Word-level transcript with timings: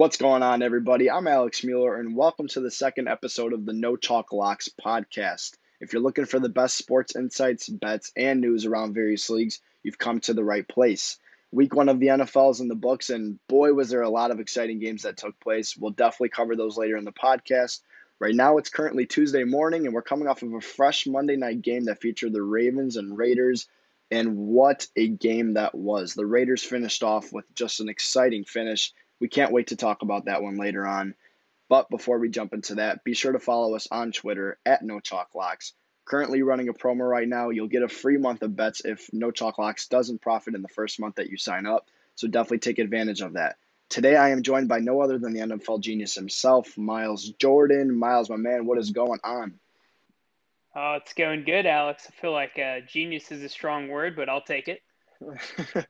What's 0.00 0.16
going 0.16 0.42
on, 0.42 0.62
everybody? 0.62 1.10
I'm 1.10 1.28
Alex 1.28 1.62
Mueller, 1.62 1.96
and 1.96 2.16
welcome 2.16 2.48
to 2.48 2.60
the 2.60 2.70
second 2.70 3.06
episode 3.06 3.52
of 3.52 3.66
the 3.66 3.74
No 3.74 3.96
Chalk 3.96 4.32
Locks 4.32 4.70
podcast. 4.82 5.58
If 5.78 5.92
you're 5.92 6.00
looking 6.00 6.24
for 6.24 6.38
the 6.38 6.48
best 6.48 6.78
sports 6.78 7.14
insights, 7.14 7.68
bets, 7.68 8.10
and 8.16 8.40
news 8.40 8.64
around 8.64 8.94
various 8.94 9.28
leagues, 9.28 9.60
you've 9.82 9.98
come 9.98 10.18
to 10.20 10.32
the 10.32 10.42
right 10.42 10.66
place. 10.66 11.18
Week 11.52 11.74
one 11.74 11.90
of 11.90 12.00
the 12.00 12.06
NFL 12.06 12.52
is 12.52 12.60
in 12.60 12.68
the 12.68 12.74
books, 12.74 13.10
and 13.10 13.38
boy, 13.46 13.74
was 13.74 13.90
there 13.90 14.00
a 14.00 14.08
lot 14.08 14.30
of 14.30 14.40
exciting 14.40 14.78
games 14.78 15.02
that 15.02 15.18
took 15.18 15.38
place. 15.38 15.76
We'll 15.76 15.90
definitely 15.90 16.30
cover 16.30 16.56
those 16.56 16.78
later 16.78 16.96
in 16.96 17.04
the 17.04 17.12
podcast. 17.12 17.80
Right 18.18 18.34
now, 18.34 18.56
it's 18.56 18.70
currently 18.70 19.04
Tuesday 19.04 19.44
morning, 19.44 19.84
and 19.84 19.94
we're 19.94 20.00
coming 20.00 20.28
off 20.28 20.42
of 20.42 20.54
a 20.54 20.62
fresh 20.62 21.06
Monday 21.06 21.36
night 21.36 21.60
game 21.60 21.84
that 21.84 22.00
featured 22.00 22.32
the 22.32 22.40
Ravens 22.40 22.96
and 22.96 23.18
Raiders. 23.18 23.68
And 24.10 24.38
what 24.38 24.86
a 24.96 25.08
game 25.08 25.54
that 25.54 25.74
was! 25.74 26.14
The 26.14 26.24
Raiders 26.24 26.64
finished 26.64 27.02
off 27.02 27.34
with 27.34 27.44
just 27.54 27.80
an 27.80 27.90
exciting 27.90 28.44
finish 28.44 28.94
we 29.20 29.28
can't 29.28 29.52
wait 29.52 29.68
to 29.68 29.76
talk 29.76 30.02
about 30.02 30.24
that 30.24 30.42
one 30.42 30.56
later 30.56 30.86
on. 30.86 31.14
But 31.68 31.88
before 31.88 32.18
we 32.18 32.30
jump 32.30 32.52
into 32.52 32.76
that, 32.76 33.04
be 33.04 33.14
sure 33.14 33.32
to 33.32 33.38
follow 33.38 33.76
us 33.76 33.86
on 33.90 34.10
Twitter 34.10 34.58
at 34.66 34.82
No 34.82 34.98
Chalk 34.98 35.34
Locks. 35.34 35.72
Currently 36.04 36.42
running 36.42 36.68
a 36.68 36.74
promo 36.74 37.08
right 37.08 37.28
now. 37.28 37.50
You'll 37.50 37.68
get 37.68 37.84
a 37.84 37.88
free 37.88 38.16
month 38.16 38.42
of 38.42 38.56
bets 38.56 38.82
if 38.84 39.08
No 39.12 39.30
Chalk 39.30 39.58
Locks 39.58 39.86
doesn't 39.86 40.20
profit 40.20 40.56
in 40.56 40.62
the 40.62 40.68
first 40.68 40.98
month 40.98 41.16
that 41.16 41.30
you 41.30 41.36
sign 41.36 41.66
up. 41.66 41.86
So 42.16 42.26
definitely 42.26 42.58
take 42.58 42.80
advantage 42.80 43.20
of 43.20 43.34
that. 43.34 43.56
Today 43.88 44.16
I 44.16 44.30
am 44.30 44.42
joined 44.42 44.68
by 44.68 44.80
no 44.80 45.00
other 45.00 45.18
than 45.18 45.32
the 45.32 45.40
NFL 45.40 45.80
genius 45.80 46.14
himself, 46.14 46.76
Miles 46.76 47.28
Jordan. 47.38 47.96
Miles, 47.96 48.30
my 48.30 48.36
man, 48.36 48.66
what 48.66 48.78
is 48.78 48.90
going 48.90 49.20
on? 49.22 49.60
Oh, 50.74 50.94
it's 50.94 51.12
going 51.12 51.44
good, 51.44 51.66
Alex. 51.66 52.06
I 52.08 52.20
feel 52.20 52.32
like 52.32 52.58
uh, 52.58 52.80
genius 52.86 53.30
is 53.32 53.42
a 53.42 53.48
strong 53.48 53.88
word, 53.88 54.14
but 54.16 54.28
I'll 54.28 54.42
take 54.42 54.68
it. 54.68 54.82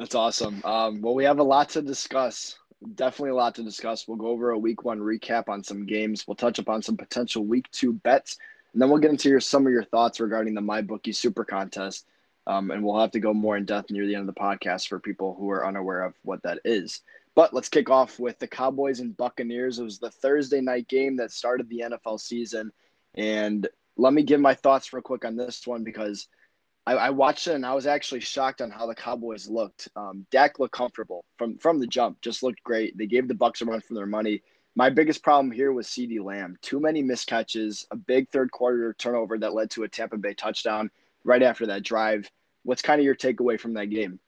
That's 0.00 0.14
awesome. 0.14 0.62
Um, 0.64 1.02
well, 1.02 1.14
we 1.14 1.24
have 1.24 1.40
a 1.40 1.42
lot 1.42 1.68
to 1.70 1.82
discuss. 1.82 2.58
Definitely 2.94 3.32
a 3.32 3.34
lot 3.34 3.54
to 3.56 3.62
discuss. 3.62 4.08
We'll 4.08 4.16
go 4.16 4.28
over 4.28 4.48
a 4.48 4.58
week 4.58 4.82
one 4.82 4.98
recap 4.98 5.50
on 5.50 5.62
some 5.62 5.84
games. 5.84 6.26
We'll 6.26 6.36
touch 6.36 6.58
upon 6.58 6.80
some 6.80 6.96
potential 6.96 7.44
week 7.44 7.70
two 7.70 7.92
bets, 7.92 8.38
and 8.72 8.80
then 8.80 8.88
we'll 8.88 8.98
get 8.98 9.10
into 9.10 9.28
your 9.28 9.40
some 9.40 9.66
of 9.66 9.72
your 9.74 9.84
thoughts 9.84 10.18
regarding 10.18 10.54
the 10.54 10.62
MyBookie 10.62 11.14
Super 11.14 11.44
Contest. 11.44 12.06
Um, 12.46 12.70
and 12.70 12.82
we'll 12.82 12.98
have 12.98 13.10
to 13.10 13.20
go 13.20 13.34
more 13.34 13.58
in 13.58 13.66
depth 13.66 13.90
near 13.90 14.06
the 14.06 14.14
end 14.14 14.26
of 14.26 14.34
the 14.34 14.40
podcast 14.40 14.88
for 14.88 14.98
people 14.98 15.36
who 15.38 15.50
are 15.50 15.66
unaware 15.66 16.02
of 16.02 16.14
what 16.22 16.42
that 16.44 16.60
is. 16.64 17.02
But 17.34 17.52
let's 17.52 17.68
kick 17.68 17.90
off 17.90 18.18
with 18.18 18.38
the 18.38 18.48
Cowboys 18.48 19.00
and 19.00 19.14
Buccaneers. 19.14 19.78
It 19.78 19.84
was 19.84 19.98
the 19.98 20.10
Thursday 20.10 20.62
night 20.62 20.88
game 20.88 21.16
that 21.18 21.30
started 21.30 21.68
the 21.68 21.84
NFL 21.90 22.20
season. 22.20 22.72
And 23.16 23.68
let 23.98 24.14
me 24.14 24.22
give 24.22 24.40
my 24.40 24.54
thoughts 24.54 24.94
real 24.94 25.02
quick 25.02 25.26
on 25.26 25.36
this 25.36 25.66
one 25.66 25.84
because– 25.84 26.26
I, 26.86 26.94
I, 26.94 27.10
watched 27.10 27.46
it 27.46 27.54
and 27.54 27.66
I 27.66 27.74
was 27.74 27.86
actually 27.86 28.20
shocked 28.20 28.60
on 28.60 28.70
how 28.70 28.86
the 28.86 28.94
Cowboys 28.94 29.48
looked. 29.48 29.88
Um, 29.96 30.26
Dak 30.30 30.58
looked 30.58 30.74
comfortable 30.74 31.24
from 31.36 31.58
from 31.58 31.78
the 31.78 31.86
jump, 31.86 32.20
just 32.20 32.42
looked 32.42 32.62
great. 32.62 32.96
They 32.96 33.06
gave 33.06 33.28
the 33.28 33.34
Bucks 33.34 33.60
a 33.60 33.64
run 33.66 33.80
for 33.80 33.94
their 33.94 34.06
money. 34.06 34.42
My 34.76 34.88
biggest 34.88 35.22
problem 35.22 35.50
here 35.50 35.72
was 35.72 35.88
CeeDee 35.88 36.24
Lamb. 36.24 36.56
Too 36.62 36.80
many 36.80 37.02
miscatches, 37.02 37.84
a 37.90 37.96
big 37.96 38.28
third 38.30 38.50
quarter 38.50 38.94
turnover 38.98 39.38
that 39.38 39.52
led 39.52 39.70
to 39.72 39.82
a 39.82 39.88
Tampa 39.88 40.16
Bay 40.16 40.32
touchdown 40.34 40.90
right 41.24 41.42
after 41.42 41.66
that 41.66 41.82
drive. 41.82 42.30
What's 42.62 42.82
kind 42.82 43.00
of 43.00 43.04
your 43.04 43.16
takeaway 43.16 43.58
from 43.58 43.74
that 43.74 43.90
game? 43.90 44.20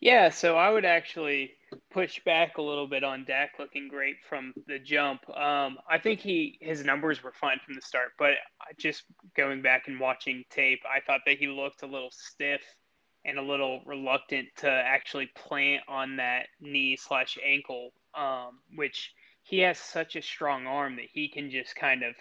Yeah, 0.00 0.28
so 0.28 0.56
I 0.56 0.70
would 0.70 0.84
actually 0.84 1.52
push 1.96 2.20
back 2.26 2.58
a 2.58 2.62
little 2.62 2.86
bit 2.86 3.02
on 3.02 3.24
Dak 3.24 3.52
looking 3.58 3.88
great 3.88 4.16
from 4.28 4.52
the 4.66 4.78
jump. 4.78 5.26
Um, 5.30 5.78
I 5.88 5.98
think 5.98 6.20
he 6.20 6.58
his 6.60 6.84
numbers 6.84 7.24
were 7.24 7.32
fine 7.32 7.58
from 7.64 7.74
the 7.74 7.80
start, 7.80 8.08
but 8.18 8.32
just 8.76 9.04
going 9.34 9.62
back 9.62 9.88
and 9.88 9.98
watching 9.98 10.44
tape, 10.50 10.80
I 10.84 11.00
thought 11.00 11.22
that 11.24 11.38
he 11.38 11.46
looked 11.46 11.82
a 11.82 11.86
little 11.86 12.10
stiff 12.10 12.60
and 13.24 13.38
a 13.38 13.42
little 13.42 13.80
reluctant 13.86 14.48
to 14.58 14.70
actually 14.70 15.30
plant 15.34 15.84
on 15.88 16.16
that 16.16 16.48
knee 16.60 16.98
slash 17.00 17.38
ankle, 17.42 17.92
um, 18.14 18.58
which 18.74 19.14
he 19.42 19.60
has 19.60 19.78
such 19.78 20.16
a 20.16 20.22
strong 20.22 20.66
arm 20.66 20.96
that 20.96 21.06
he 21.10 21.28
can 21.30 21.50
just 21.50 21.74
kind 21.76 22.02
of 22.02 22.14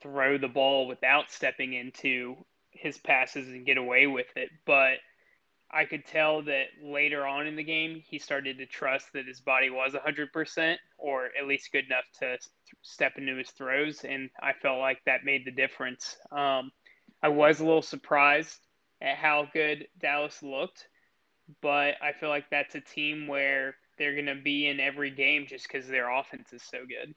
throw 0.00 0.38
the 0.38 0.48
ball 0.48 0.86
without 0.86 1.30
stepping 1.30 1.74
into 1.74 2.36
his 2.70 2.96
passes 2.96 3.48
and 3.48 3.66
get 3.66 3.76
away 3.76 4.06
with 4.06 4.34
it. 4.34 4.48
But 4.64 4.94
I 5.74 5.84
could 5.84 6.06
tell 6.06 6.42
that 6.42 6.66
later 6.80 7.26
on 7.26 7.48
in 7.48 7.56
the 7.56 7.64
game, 7.64 8.00
he 8.08 8.18
started 8.20 8.58
to 8.58 8.66
trust 8.66 9.12
that 9.12 9.26
his 9.26 9.40
body 9.40 9.70
was 9.70 9.92
100% 9.92 10.76
or 10.98 11.30
at 11.38 11.48
least 11.48 11.72
good 11.72 11.86
enough 11.86 12.04
to 12.20 12.38
step 12.82 13.14
into 13.18 13.34
his 13.36 13.50
throws. 13.50 14.04
And 14.04 14.30
I 14.40 14.52
felt 14.52 14.78
like 14.78 14.98
that 15.04 15.24
made 15.24 15.44
the 15.44 15.50
difference. 15.50 16.16
Um, 16.30 16.70
I 17.22 17.28
was 17.28 17.58
a 17.58 17.64
little 17.64 17.82
surprised 17.82 18.60
at 19.02 19.16
how 19.16 19.48
good 19.52 19.88
Dallas 20.00 20.42
looked, 20.42 20.86
but 21.60 21.96
I 22.00 22.12
feel 22.12 22.28
like 22.28 22.48
that's 22.50 22.76
a 22.76 22.80
team 22.80 23.26
where 23.26 23.74
they're 23.98 24.14
going 24.14 24.26
to 24.26 24.36
be 24.36 24.68
in 24.68 24.78
every 24.78 25.10
game 25.10 25.46
just 25.48 25.66
because 25.66 25.88
their 25.88 26.08
offense 26.08 26.52
is 26.52 26.62
so 26.62 26.78
good. 26.86 27.14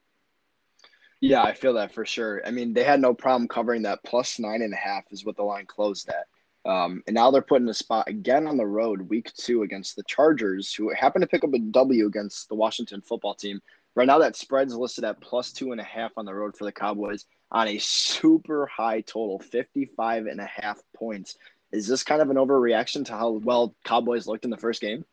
Yeah, 1.19 1.44
I 1.44 1.53
feel 1.53 1.74
that 1.74 1.94
for 1.94 2.06
sure. 2.06 2.41
I 2.45 2.51
mean, 2.51 2.74
they 2.74 2.84
had 2.84 3.01
no 3.01 3.13
problem 3.13 3.47
covering 3.47 3.84
that 3.84 4.03
plus 4.03 4.39
nine 4.39 4.62
and 4.62 4.74
a 4.74 4.78
half 4.78 5.06
is 5.12 5.25
what 5.25 5.35
the 5.35 5.44
line 5.44 5.66
closed 5.66 6.09
at. 6.09 6.28
Um, 6.68 7.02
and 7.08 7.14
now 7.14 7.32
they're 7.32 7.42
put 7.42 7.62
in 7.62 7.70
a 7.70 7.74
spot 7.74 8.10
again 8.10 8.46
on 8.46 8.58
the 8.58 8.66
road, 8.66 9.10
week 9.10 9.32
two 9.34 9.64
against 9.64 9.96
the 9.96 10.04
Chargers, 10.04 10.74
who 10.74 10.94
happen 10.94 11.22
to 11.22 11.28
pick 11.28 11.46
up 11.46 11.54
a 11.54 11.60
W 11.60 12.06
against 12.06 12.50
the 12.50 12.56
Washington 12.56 13.02
football 13.02 13.34
team. 13.34 13.62
Right 13.96 14.06
now, 14.06 14.20
that 14.20 14.36
spread's 14.36 14.76
listed 14.76 15.06
at 15.06 15.22
plus 15.22 15.54
two 15.54 15.72
and 15.72 15.80
a 15.80 15.86
half 15.86 16.12
on 16.18 16.26
the 16.26 16.34
road 16.34 16.58
for 16.58 16.66
the 16.66 16.72
Cowboys 16.74 17.26
on 17.52 17.70
a 17.70 17.78
super 17.78 18.68
high 18.68 19.00
total, 19.02 19.40
55 19.40 20.26
and 20.26 20.42
a 20.42 20.46
half 20.46 20.82
points. 20.94 21.38
Is 21.72 21.88
this 21.88 22.04
kind 22.04 22.22
of 22.22 22.30
an 22.30 22.38
overreaction 22.38 23.06
to 23.06 23.14
how 23.14 23.32
well 23.32 23.74
Cowboys 23.86 24.28
looked 24.28 24.44
in 24.44 24.52
the 24.52 24.58
first 24.58 24.82
game? 24.82 25.06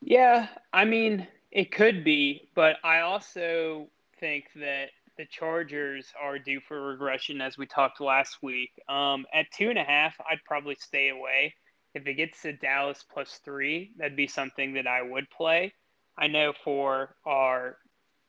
Yeah, 0.00 0.46
I 0.72 0.84
mean, 0.84 1.26
it 1.50 1.72
could 1.72 2.04
be, 2.04 2.48
but 2.54 2.76
I 2.84 3.00
also 3.00 3.88
think 4.20 4.46
that 4.56 4.90
the 5.20 5.26
Chargers 5.26 6.06
are 6.18 6.38
due 6.38 6.60
for 6.66 6.80
regression, 6.80 7.42
as 7.42 7.58
we 7.58 7.66
talked 7.66 8.00
last 8.00 8.38
week. 8.42 8.70
Um, 8.88 9.26
at 9.34 9.52
two 9.54 9.68
and 9.68 9.78
a 9.78 9.84
half, 9.84 10.16
I'd 10.20 10.42
probably 10.46 10.76
stay 10.80 11.10
away. 11.10 11.54
If 11.94 12.06
it 12.06 12.14
gets 12.14 12.40
to 12.40 12.54
Dallas 12.54 13.04
plus 13.12 13.38
three, 13.44 13.92
that'd 13.98 14.16
be 14.16 14.26
something 14.26 14.72
that 14.74 14.86
I 14.86 15.02
would 15.02 15.28
play. 15.28 15.74
I 16.16 16.28
know 16.28 16.54
for 16.64 17.16
our 17.26 17.76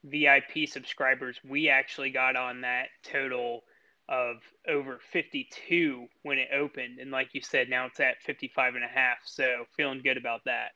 VIP 0.03 0.67
subscribers, 0.67 1.39
we 1.47 1.69
actually 1.69 2.09
got 2.09 2.35
on 2.35 2.61
that 2.61 2.87
total 3.09 3.61
of 4.09 4.35
over 4.67 4.99
52 5.13 6.07
when 6.23 6.39
it 6.39 6.49
opened. 6.53 6.99
And 6.99 7.09
like 7.09 7.29
you 7.31 7.39
said, 7.39 7.69
now 7.69 7.85
it's 7.85 8.01
at 8.01 8.21
55 8.21 8.75
and 8.75 8.83
a 8.83 8.87
half. 8.87 9.19
So 9.23 9.63
feeling 9.77 10.01
good 10.03 10.17
about 10.17 10.41
that. 10.43 10.71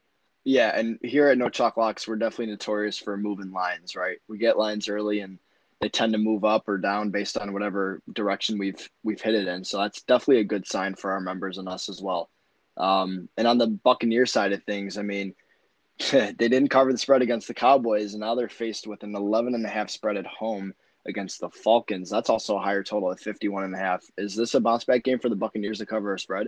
Yeah. 0.45 0.79
And 0.79 0.97
here 1.01 1.27
at 1.27 1.37
No 1.37 1.49
Chalk 1.49 1.75
Locks, 1.75 2.07
we're 2.07 2.15
definitely 2.15 2.53
notorious 2.53 2.97
for 2.97 3.17
moving 3.17 3.51
lines, 3.51 3.97
right? 3.97 4.19
We 4.29 4.37
get 4.37 4.57
lines 4.57 4.87
early 4.87 5.19
and 5.19 5.39
they 5.85 5.89
tend 5.89 6.13
to 6.13 6.17
move 6.17 6.43
up 6.43 6.67
or 6.67 6.79
down 6.79 7.11
based 7.11 7.37
on 7.37 7.53
whatever 7.53 8.01
direction 8.11 8.57
we've 8.57 8.89
we've 9.03 9.21
hit 9.21 9.35
it 9.35 9.47
in. 9.47 9.63
So 9.63 9.77
that's 9.77 10.01
definitely 10.01 10.39
a 10.39 10.45
good 10.45 10.65
sign 10.65 10.95
for 10.95 11.11
our 11.11 11.21
members 11.21 11.59
and 11.59 11.69
us 11.69 11.89
as 11.89 12.01
well. 12.01 12.31
Um, 12.75 13.29
and 13.37 13.47
on 13.47 13.59
the 13.59 13.67
Buccaneer 13.67 14.25
side 14.25 14.51
of 14.51 14.63
things, 14.63 14.97
I 14.97 15.03
mean, 15.03 15.35
they 16.11 16.33
didn't 16.33 16.69
cover 16.69 16.91
the 16.91 16.97
spread 16.97 17.21
against 17.21 17.47
the 17.47 17.53
Cowboys, 17.53 18.15
and 18.15 18.21
now 18.21 18.33
they're 18.33 18.49
faced 18.49 18.87
with 18.87 19.03
an 19.03 19.15
11 19.15 19.53
and 19.53 19.63
a 19.63 19.69
half 19.69 19.91
spread 19.91 20.17
at 20.17 20.25
home 20.25 20.73
against 21.05 21.39
the 21.39 21.51
Falcons. 21.51 22.09
That's 22.09 22.31
also 22.31 22.57
a 22.57 22.61
higher 22.61 22.81
total 22.81 23.11
at 23.11 23.19
51 23.19 23.65
and 23.65 23.75
a 23.75 23.77
half. 23.77 24.03
Is 24.17 24.35
this 24.35 24.55
a 24.55 24.59
bounce 24.59 24.85
back 24.85 25.03
game 25.03 25.19
for 25.19 25.29
the 25.29 25.35
Buccaneers 25.35 25.77
to 25.77 25.85
cover 25.85 26.15
a 26.15 26.19
spread? 26.19 26.47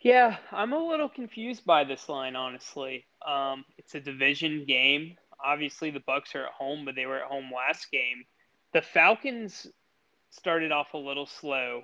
Yeah, 0.00 0.36
I'm 0.52 0.74
a 0.74 0.86
little 0.86 1.08
confused 1.08 1.64
by 1.64 1.84
this 1.84 2.10
line, 2.10 2.36
honestly. 2.36 3.06
Um, 3.26 3.64
it's 3.78 3.94
a 3.94 4.00
division 4.00 4.66
game 4.66 5.16
obviously 5.44 5.90
the 5.90 6.00
Bucks 6.00 6.34
are 6.34 6.46
at 6.46 6.52
home, 6.52 6.84
but 6.84 6.94
they 6.94 7.06
were 7.06 7.18
at 7.18 7.30
home 7.30 7.50
last 7.54 7.90
game. 7.90 8.24
The 8.72 8.82
Falcons 8.82 9.66
started 10.30 10.72
off 10.72 10.94
a 10.94 10.98
little 10.98 11.26
slow 11.26 11.82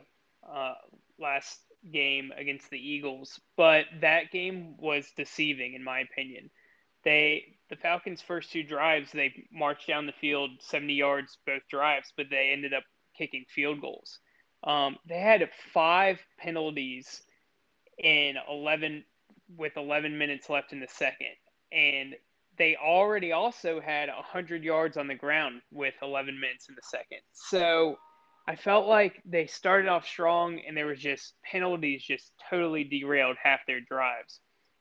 uh, 0.48 0.74
last 1.18 1.60
game 1.90 2.32
against 2.36 2.70
the 2.70 2.78
Eagles, 2.78 3.40
but 3.56 3.86
that 4.00 4.30
game 4.30 4.76
was 4.78 5.10
deceiving 5.16 5.74
in 5.74 5.82
my 5.82 6.00
opinion. 6.00 6.50
They 7.04 7.56
the 7.68 7.76
Falcons' 7.76 8.22
first 8.22 8.52
two 8.52 8.62
drives 8.62 9.10
they 9.12 9.46
marched 9.50 9.88
down 9.88 10.06
the 10.06 10.12
field 10.12 10.50
70 10.60 10.94
yards 10.94 11.38
both 11.46 11.66
drives, 11.68 12.12
but 12.16 12.26
they 12.30 12.50
ended 12.52 12.72
up 12.72 12.84
kicking 13.16 13.44
field 13.48 13.80
goals. 13.80 14.18
Um, 14.64 14.96
they 15.08 15.18
had 15.18 15.48
five 15.72 16.20
penalties 16.38 17.22
in 17.98 18.36
11 18.48 19.04
with 19.56 19.76
11 19.76 20.16
minutes 20.16 20.48
left 20.48 20.72
in 20.72 20.80
the 20.80 20.88
second, 20.88 21.34
and 21.72 22.14
they 22.58 22.76
already 22.76 23.32
also 23.32 23.80
had 23.80 24.08
100 24.08 24.62
yards 24.62 24.96
on 24.96 25.08
the 25.08 25.14
ground 25.14 25.62
with 25.70 25.94
11 26.02 26.38
minutes 26.38 26.68
in 26.68 26.74
the 26.74 26.82
second. 26.82 27.18
So 27.32 27.96
I 28.46 28.56
felt 28.56 28.86
like 28.86 29.22
they 29.24 29.46
started 29.46 29.88
off 29.88 30.06
strong 30.06 30.60
and 30.66 30.76
there 30.76 30.86
was 30.86 30.98
just 30.98 31.34
penalties 31.44 32.02
just 32.02 32.32
totally 32.50 32.84
derailed 32.84 33.36
half 33.42 33.60
their 33.66 33.80
drives. 33.80 34.40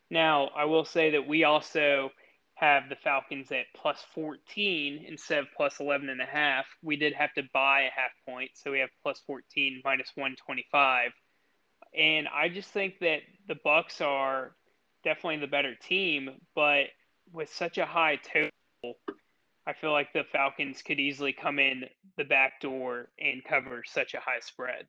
Now, 0.09 0.49
I 0.55 0.65
will 0.65 0.85
say 0.85 1.11
that 1.11 1.27
we 1.27 1.43
also 1.43 2.09
have 2.55 2.89
the 2.89 2.95
Falcons 2.95 3.51
at 3.51 3.65
plus 3.75 4.03
14 4.13 5.05
instead 5.07 5.39
of 5.39 5.47
plus 5.55 5.79
11 5.79 6.09
and 6.09 6.21
a 6.21 6.25
half. 6.25 6.65
We 6.83 6.95
did 6.95 7.13
have 7.13 7.33
to 7.33 7.43
buy 7.53 7.81
a 7.81 7.89
half 7.95 8.11
point, 8.27 8.51
so 8.53 8.71
we 8.71 8.79
have 8.79 8.89
plus 9.01 9.21
14 9.25 9.81
minus 9.83 10.11
125. 10.15 11.11
And 11.97 12.27
I 12.27 12.49
just 12.49 12.69
think 12.69 12.99
that 12.99 13.21
the 13.47 13.55
Bucks 13.63 14.01
are 14.01 14.55
definitely 15.03 15.39
the 15.39 15.47
better 15.47 15.75
team, 15.75 16.29
but 16.53 16.85
with 17.33 17.53
such 17.53 17.77
a 17.77 17.85
high 17.85 18.17
total, 18.17 18.97
I 19.65 19.73
feel 19.73 19.91
like 19.91 20.13
the 20.13 20.23
Falcons 20.31 20.81
could 20.81 20.99
easily 20.99 21.33
come 21.33 21.59
in 21.59 21.85
the 22.17 22.23
back 22.23 22.61
door 22.61 23.07
and 23.19 23.43
cover 23.43 23.83
such 23.85 24.13
a 24.13 24.19
high 24.19 24.39
spread. 24.41 24.85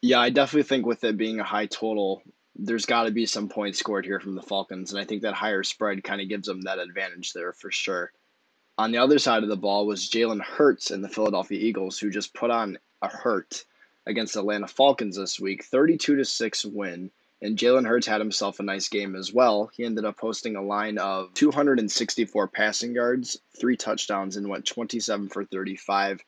Yeah, 0.00 0.20
I 0.20 0.30
definitely 0.30 0.64
think 0.64 0.86
with 0.86 1.02
it 1.04 1.16
being 1.16 1.40
a 1.40 1.44
high 1.44 1.66
total, 1.66 2.22
there's 2.54 2.86
got 2.86 3.04
to 3.04 3.10
be 3.10 3.26
some 3.26 3.48
points 3.48 3.78
scored 3.78 4.04
here 4.04 4.20
from 4.20 4.34
the 4.34 4.42
Falcons, 4.42 4.92
and 4.92 5.00
I 5.00 5.04
think 5.04 5.22
that 5.22 5.34
higher 5.34 5.64
spread 5.64 6.04
kind 6.04 6.20
of 6.20 6.28
gives 6.28 6.46
them 6.46 6.62
that 6.62 6.78
advantage 6.78 7.32
there 7.32 7.52
for 7.52 7.70
sure. 7.70 8.12
On 8.76 8.92
the 8.92 8.98
other 8.98 9.18
side 9.18 9.42
of 9.42 9.48
the 9.48 9.56
ball 9.56 9.86
was 9.86 10.08
Jalen 10.08 10.40
Hurts 10.40 10.92
and 10.92 11.02
the 11.02 11.08
Philadelphia 11.08 11.58
Eagles, 11.58 11.98
who 11.98 12.10
just 12.10 12.34
put 12.34 12.50
on 12.50 12.78
a 13.02 13.08
hurt 13.08 13.64
against 14.06 14.34
the 14.34 14.40
Atlanta 14.40 14.68
Falcons 14.68 15.16
this 15.16 15.40
week, 15.40 15.64
32 15.64 16.16
to 16.16 16.24
6 16.24 16.64
win. 16.64 17.10
And 17.40 17.56
Jalen 17.56 17.86
Hurts 17.86 18.06
had 18.06 18.20
himself 18.20 18.58
a 18.58 18.64
nice 18.64 18.88
game 18.88 19.14
as 19.14 19.32
well. 19.32 19.70
He 19.76 19.84
ended 19.84 20.04
up 20.04 20.16
posting 20.16 20.56
a 20.56 20.62
line 20.62 20.98
of 20.98 21.32
264 21.34 22.48
passing 22.48 22.94
yards, 22.94 23.38
three 23.58 23.76
touchdowns, 23.76 24.36
and 24.36 24.48
went 24.48 24.66
27 24.66 25.28
for 25.28 25.44
35. 25.44 26.24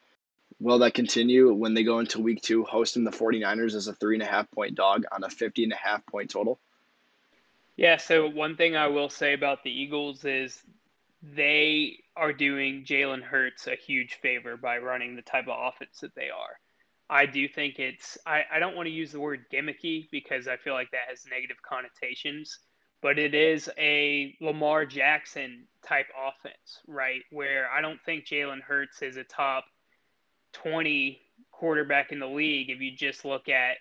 Will 0.61 0.79
that 0.81 0.95
continue 0.95 1.53
when 1.53 1.75
they 1.75 1.83
go 1.83 1.99
into 1.99 2.21
week 2.21 2.43
two, 2.43 2.65
hosting 2.65 3.03
the 3.03 3.11
49ers 3.11 3.75
as 3.75 3.89
a 3.89 3.95
three 3.95 4.15
and 4.15 4.23
a 4.23 4.27
half 4.27 4.51
point 4.51 4.75
dog 4.75 5.05
on 5.11 5.25
a 5.25 5.31
50 5.31 5.65
and 5.65 5.73
a 5.73 5.77
half 5.77 6.07
point 6.07 6.31
total? 6.31 6.61
Yeah, 7.77 7.97
so 7.97 8.29
one 8.29 8.57
thing 8.57 8.77
I 8.77 8.89
will 8.89 9.09
say 9.09 9.33
about 9.33 9.65
the 9.65 9.71
Eagles 9.71 10.25
is 10.25 10.63
they 11.23 12.01
are 12.15 12.33
doing 12.33 12.85
Jalen 12.85 13.23
Hurts 13.23 13.67
a 13.67 13.75
huge 13.75 14.15
favor 14.15 14.57
by 14.57 14.79
running 14.79 15.17
the 15.17 15.23
type 15.23 15.49
of 15.49 15.57
offense 15.59 16.01
that 16.01 16.15
they 16.15 16.29
are. 16.31 16.59
I 17.11 17.27
do 17.27 17.49
think 17.49 17.81
it's, 17.81 18.17
I, 18.25 18.45
I 18.53 18.59
don't 18.61 18.77
want 18.77 18.87
to 18.87 18.93
use 18.93 19.11
the 19.11 19.19
word 19.19 19.45
gimmicky 19.53 20.09
because 20.13 20.47
I 20.47 20.57
feel 20.57 20.75
like 20.75 20.93
that 20.93 21.09
has 21.09 21.27
negative 21.29 21.57
connotations, 21.69 22.57
but 23.03 23.19
it 23.19 23.35
is 23.35 23.69
a 23.77 24.37
Lamar 24.41 24.87
Jackson 24.87 25.67
type 25.85 26.07
offense, 26.17 26.79
right? 26.87 27.23
Where 27.33 27.69
I 27.69 27.81
don't 27.81 28.01
think 28.07 28.27
Jalen 28.27 28.63
Hurts 28.63 29.03
is 29.03 29.17
a 29.17 29.25
top 29.25 29.65
20 30.53 31.21
quarterback 31.51 32.13
in 32.13 32.21
the 32.21 32.29
league 32.29 32.71
if 32.71 32.81
you 32.81 32.93
just 32.97 33.25
look 33.25 33.49
at 33.49 33.77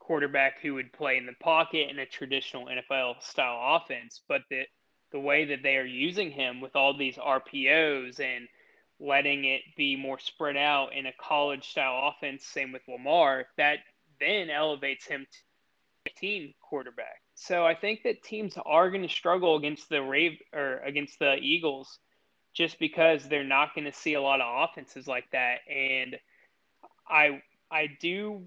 quarterback 0.00 0.60
who 0.60 0.74
would 0.74 0.92
play 0.92 1.18
in 1.18 1.26
the 1.26 1.34
pocket 1.40 1.88
in 1.88 2.00
a 2.00 2.06
traditional 2.06 2.66
NFL 2.66 3.22
style 3.22 3.76
offense, 3.76 4.22
but 4.28 4.42
the 4.50 4.64
the 5.12 5.20
way 5.20 5.44
that 5.44 5.62
they 5.62 5.76
are 5.76 5.84
using 5.84 6.32
him 6.32 6.60
with 6.60 6.74
all 6.74 6.96
these 6.96 7.16
RPOs 7.16 8.18
and 8.18 8.48
letting 8.98 9.44
it 9.44 9.62
be 9.76 9.96
more 9.96 10.18
spread 10.18 10.56
out 10.56 10.94
in 10.94 11.06
a 11.06 11.12
college 11.20 11.68
style 11.68 12.08
offense, 12.08 12.44
same 12.44 12.72
with 12.72 12.82
Lamar, 12.88 13.46
that 13.56 13.78
then 14.20 14.48
elevates 14.50 15.06
him 15.06 15.26
to 15.30 15.38
15 16.10 16.54
quarterback. 16.60 17.20
So 17.34 17.66
I 17.66 17.74
think 17.74 18.02
that 18.04 18.22
teams 18.22 18.54
are 18.64 18.90
going 18.90 19.02
to 19.02 19.08
struggle 19.08 19.56
against 19.56 19.88
the 19.88 20.02
Rave 20.02 20.38
or 20.54 20.78
against 20.78 21.18
the 21.18 21.36
Eagles 21.36 21.98
just 22.54 22.78
because 22.78 23.28
they're 23.28 23.44
not 23.44 23.74
going 23.74 23.84
to 23.84 23.92
see 23.92 24.14
a 24.14 24.22
lot 24.22 24.40
of 24.40 24.70
offenses 24.70 25.06
like 25.06 25.30
that. 25.32 25.58
And 25.68 26.16
I 27.08 27.42
I 27.70 27.88
do 28.00 28.44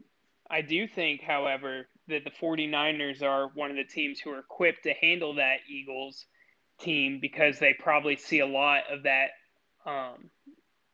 I 0.50 0.62
do 0.62 0.88
think, 0.88 1.22
however, 1.22 1.88
that 2.08 2.24
the 2.24 2.32
49ers 2.32 3.22
are 3.22 3.52
one 3.54 3.70
of 3.70 3.78
the 3.78 3.84
teams 3.84 4.20
who 4.20 4.32
are 4.32 4.40
equipped 4.40 4.84
to 4.84 4.94
handle 4.94 5.36
that 5.36 5.58
Eagles 5.70 6.26
team 6.80 7.20
because 7.22 7.60
they 7.60 7.76
probably 7.78 8.16
see 8.16 8.40
a 8.40 8.48
lot 8.48 8.84
of 8.92 9.04
that 9.04 9.30
um, 9.90 10.30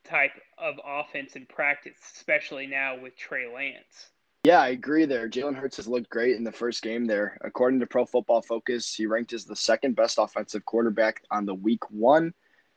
type 0.06 0.32
of 0.58 0.76
offense 0.86 1.36
in 1.36 1.46
practice, 1.46 1.98
especially 2.16 2.68
now 2.68 3.00
with 3.00 3.16
Trey 3.18 3.52
Lance. 3.54 4.10
Yeah, 4.46 4.62
I 4.62 4.70
agree 4.70 5.06
there. 5.06 5.28
Jalen 5.28 5.56
Hurts 5.56 5.78
has 5.78 5.88
looked 5.88 6.10
great 6.10 6.36
in 6.36 6.44
the 6.44 6.52
first 6.52 6.84
game 6.84 7.06
there. 7.06 7.38
According 7.42 7.80
to 7.80 7.88
Pro 7.88 8.06
Football 8.06 8.44
Focus, 8.44 8.94
he 8.94 9.08
ranked 9.08 9.34
as 9.34 9.44
the 9.44 9.56
second 9.56 9.96
best 9.96 10.20
offensive 10.20 10.64
quarterback 10.66 11.24
on 11.32 11.48
the 11.48 11.56
week 11.56 11.90
one. 11.90 12.32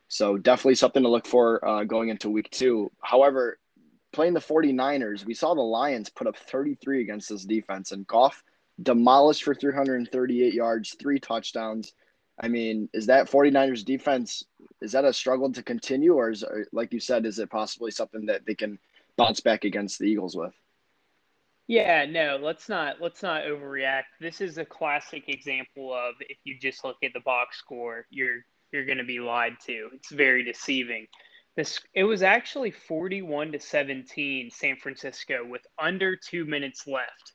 So 0.09 0.39
definitely 0.39 0.77
something 0.77 1.03
to 1.03 1.11
look 1.11 1.27
for 1.27 1.63
uh, 1.67 1.85
going 1.85 2.09
into 2.09 2.31
week 2.31 2.51
two. 2.51 2.91
However, 3.03 3.59
playing 4.13 4.33
the 4.33 4.41
49ers, 4.41 5.27
we 5.27 5.35
saw 5.35 5.55
the 5.55 5.61
Lions 5.61 6.09
put 6.09 6.27
up 6.27 6.39
33 6.39 7.03
against 7.03 7.29
this 7.29 7.45
defense, 7.45 7.93
and 7.93 8.07
Goff 8.07 8.43
demolished 8.83 9.45
for 9.45 9.55
338 9.55 10.55
yards, 10.55 10.97
three 10.99 11.21
touchdowns. 11.21 11.93
I 12.41 12.49
mean, 12.49 12.89
is 12.93 13.07
that 13.07 13.31
49ers 13.31 13.85
defense 13.85 14.45
is 14.81 14.93
that 14.93 15.05
a 15.05 15.13
struggle 15.13 15.53
to 15.53 15.63
continue 15.63 16.15
or 16.15 16.31
is 16.31 16.45
like 16.73 16.93
you 16.93 17.01
said 17.01 17.27
is 17.27 17.39
it 17.39 17.51
possibly 17.51 17.91
something 17.91 18.27
that 18.27 18.47
they 18.47 18.55
can 18.55 18.79
bounce 19.17 19.41
back 19.41 19.65
against 19.65 19.99
the 19.99 20.07
Eagles 20.07 20.37
with? 20.37 20.55
Yeah, 21.67 22.07
no, 22.07 22.39
let's 22.41 22.69
not 22.69 22.97
let's 23.01 23.23
not 23.23 23.43
overreact. 23.43 24.05
This 24.21 24.41
is 24.41 24.57
a 24.57 24.65
classic 24.65 25.25
example 25.29 25.93
of 25.93 26.15
if 26.21 26.39
you 26.45 26.59
just 26.59 26.85
look 26.85 26.97
at 27.03 27.13
the 27.13 27.21
box 27.21 27.59
score, 27.59 28.07
you're 28.11 28.45
you're 28.73 28.87
going 28.87 28.99
to 28.99 29.05
be 29.05 29.21
lied 29.21 29.57
to. 29.67 29.91
It's 29.93 30.11
very 30.11 30.45
deceiving. 30.45 31.07
This 31.57 31.81
it 31.93 32.05
was 32.05 32.23
actually 32.23 32.71
41 32.71 33.53
to 33.53 33.61
17 33.61 34.51
San 34.51 34.77
Francisco 34.77 35.45
with 35.47 35.63
under 35.79 36.17
2 36.17 36.45
minutes 36.45 36.87
left. 36.87 37.33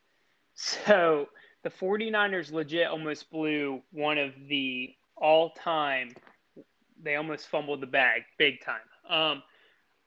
So, 0.56 1.28
the 1.64 1.70
49ers 1.70 2.52
legit 2.52 2.88
almost 2.88 3.32
blew 3.32 3.82
one 3.92 4.18
of 4.18 4.34
the 4.48 4.94
all 5.16 5.52
time, 5.52 6.14
they 7.02 7.16
almost 7.16 7.48
fumbled 7.48 7.82
the 7.82 7.88
bag 7.88 8.24
big 8.38 8.62
time. 8.62 8.82
Um, 9.10 9.44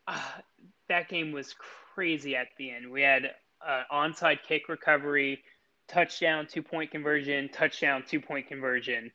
uh, 0.06 0.20
that 0.88 1.08
game 1.08 1.32
was 1.32 1.54
crazy 1.94 2.36
at 2.36 2.48
the 2.58 2.70
end. 2.70 2.90
We 2.90 3.02
had 3.02 3.30
uh, 3.66 3.82
onside 3.92 4.38
kick 4.46 4.68
recovery, 4.68 5.42
touchdown, 5.88 6.46
two 6.50 6.62
point 6.62 6.90
conversion, 6.90 7.48
touchdown, 7.48 8.04
two 8.06 8.20
point 8.20 8.46
conversion, 8.46 9.10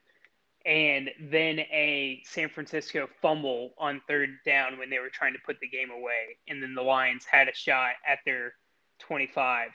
and 0.66 1.10
then 1.20 1.60
a 1.60 2.22
San 2.26 2.50
Francisco 2.50 3.08
fumble 3.22 3.74
on 3.78 4.02
third 4.08 4.30
down 4.46 4.78
when 4.78 4.90
they 4.90 5.00
were 5.00 5.10
trying 5.10 5.34
to 5.34 5.40
put 5.46 5.60
the 5.60 5.68
game 5.68 5.92
away. 5.92 6.38
And 6.48 6.62
then 6.62 6.74
the 6.74 6.82
Lions 6.82 7.26
had 7.30 7.48
a 7.48 7.54
shot 7.54 7.92
at 8.08 8.20
their 8.26 8.54
25 9.00 9.72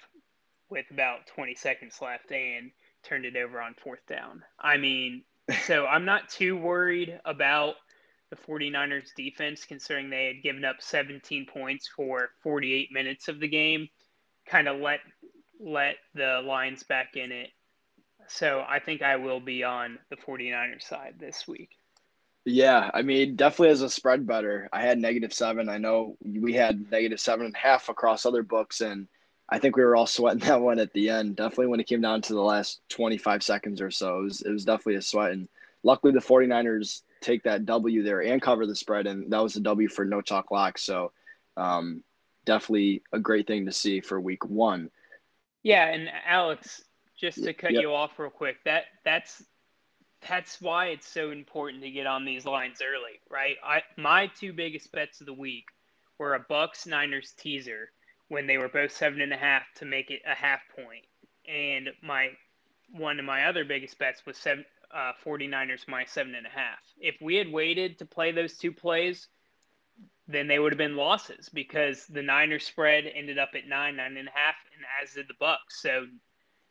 with 0.71 0.87
about 0.91 1.27
20 1.27 1.55
seconds 1.55 1.99
left 2.03 2.31
and 2.33 2.71
turned 3.03 3.25
it 3.25 3.37
over 3.37 3.61
on 3.61 3.75
fourth 3.75 4.05
down. 4.09 4.43
I 4.59 4.77
mean, 4.77 5.23
so 5.65 5.87
I'm 5.91 6.05
not 6.05 6.29
too 6.29 6.57
worried 6.57 7.21
about 7.25 7.75
the 8.31 8.37
49ers 8.37 9.15
defense 9.17 9.65
considering 9.65 10.11
they 10.11 10.27
had 10.27 10.43
given 10.43 10.65
up 10.65 10.77
17 10.81 11.47
points 11.47 11.89
for 11.89 12.31
48 12.43 12.89
minutes 12.93 13.29
of 13.29 13.39
the 13.41 13.49
game. 13.49 13.89
Kind 14.47 14.69
of 14.69 14.81
let 14.81 15.01
let 15.59 15.97
the 16.15 16.43
Lions 16.45 16.83
back 16.83 17.17
in 17.17 17.33
it. 17.33 17.51
So 18.29 18.65
I 18.69 18.81
think 18.81 19.03
I 19.03 19.17
will 19.17 19.41
be 19.41 19.65
on 19.65 19.99
the 20.11 20.17
49ers 20.17 20.83
side 20.83 21.15
this 21.19 21.47
week. 21.47 21.71
Yeah, 22.45 22.91
I 22.95 23.03
mean, 23.03 23.35
definitely 23.35 23.71
as 23.71 23.83
a 23.83 23.91
spread 23.91 24.27
better. 24.27 24.69
I 24.73 24.83
had 24.83 24.99
negative 24.99 25.33
seven. 25.33 25.69
I 25.69 25.79
know 25.79 26.17
we 26.25 26.53
had 26.53 26.91
negative 26.91 27.21
seven 27.21 27.47
and 27.47 27.55
a 27.55 27.59
half 27.59 27.89
across 27.89 28.25
other 28.25 28.45
books, 28.45 28.81
and 28.83 29.09
I 29.49 29.59
think 29.59 29.77
we 29.77 29.85
were 29.85 29.97
all 29.97 30.07
sweating 30.07 30.41
that 30.41 30.61
one 30.61 30.79
at 30.79 30.93
the 30.93 31.09
end. 31.09 31.37
Definitely 31.37 31.69
when 31.69 31.81
it 31.81 31.87
came 31.87 32.01
down 32.01 32.23
to 32.23 32.35
the 32.35 32.43
last 32.43 32.81
25 32.89 33.43
seconds 33.43 33.81
or 33.81 33.91
so, 33.91 34.21
it 34.21 34.23
was, 34.23 34.43
it 34.43 34.51
was 34.51 34.65
definitely 34.65 34.97
a 34.97 35.03
sweat. 35.03 35.33
And 35.33 35.49
luckily, 35.83 36.13
the 36.13 36.21
49ers 36.21 37.03
take 37.21 37.43
that 37.45 37.67
W 37.67 38.03
there 38.03 38.23
and 38.23 38.43
cover 38.43 38.67
the 38.67 38.77
spread. 38.77 39.07
And 39.07 39.31
that 39.33 39.43
was 39.43 39.57
a 39.57 39.61
W 39.61 39.89
for 39.89 40.05
no 40.05 40.21
chalk 40.21 40.51
lock. 40.51 40.79
So 40.79 41.13
um, 41.57 42.03
definitely 42.45 43.03
a 43.13 43.19
great 43.19 43.47
thing 43.47 43.67
to 43.67 43.73
see 43.73 44.01
for 44.01 44.21
week 44.21 44.45
one. 44.45 44.91
Yeah. 45.63 45.87
And 45.87 46.09
Alex, 46.27 46.83
just 47.19 47.43
to 47.43 47.53
cut 47.55 47.73
yep. 47.73 47.83
you 47.83 47.95
off 47.95 48.19
real 48.19 48.31
quick, 48.31 48.59
that 48.65 48.85
that's 49.05 49.43
that's 50.29 50.61
why 50.61 50.87
it's 50.87 51.09
so 51.09 51.31
important 51.31 51.83
to 51.83 51.91
get 51.91 52.07
on 52.07 52.25
these 52.25 52.45
lines 52.45 52.81
early, 52.83 53.21
right? 53.31 53.57
I 53.65 53.83
my 53.97 54.29
two 54.29 54.53
biggest 54.53 54.93
bets 54.93 55.21
of 55.21 55.27
the 55.27 55.33
week 55.33 55.67
were 56.19 56.35
a 56.35 56.41
Bucks 56.41 56.87
Niners 56.87 57.33
teaser 57.39 57.91
when 58.29 58.47
they 58.47 58.59
were 58.59 58.69
both 58.69 58.93
seven 58.93 59.21
and 59.21 59.33
a 59.33 59.37
half 59.37 59.63
to 59.77 59.85
make 59.85 60.11
it 60.11 60.23
a 60.27 60.35
half 60.35 60.61
point. 60.75 61.05
And 61.49 61.91
my 62.03 62.31
one 62.91 63.19
of 63.19 63.25
my 63.25 63.47
other 63.47 63.65
biggest 63.65 63.99
bets 63.99 64.25
was 64.27 64.37
seven, 64.37 64.65
uh, 64.95 65.13
49ers 65.25 65.89
minus 65.89 66.13
seven 66.13 66.35
and 66.35 66.47
a 66.47 66.51
half. 66.51 66.79
If 66.99 67.17
we 67.21 67.35
had 67.37 67.51
waited 67.51 67.99
to 67.99 68.07
play 68.07 68.33
those 68.33 68.57
two 68.57 68.73
plays, 68.73 69.29
then 70.29 70.49
they 70.49 70.59
would 70.59 70.73
have 70.73 70.79
been 70.79 70.97
losses 70.97 71.49
because 71.49 72.07
the 72.07 72.23
Niners 72.23 72.65
spread 72.65 73.05
ended 73.13 73.39
up 73.39 73.51
at 73.55 73.69
nine, 73.69 73.97
nine 73.97 74.17
and 74.17 74.29
a 74.29 74.33
half, 74.33 74.55
and 74.75 74.85
as 75.03 75.15
did 75.15 75.29
the 75.29 75.35
Bucks. 75.39 75.83
So 75.83 76.07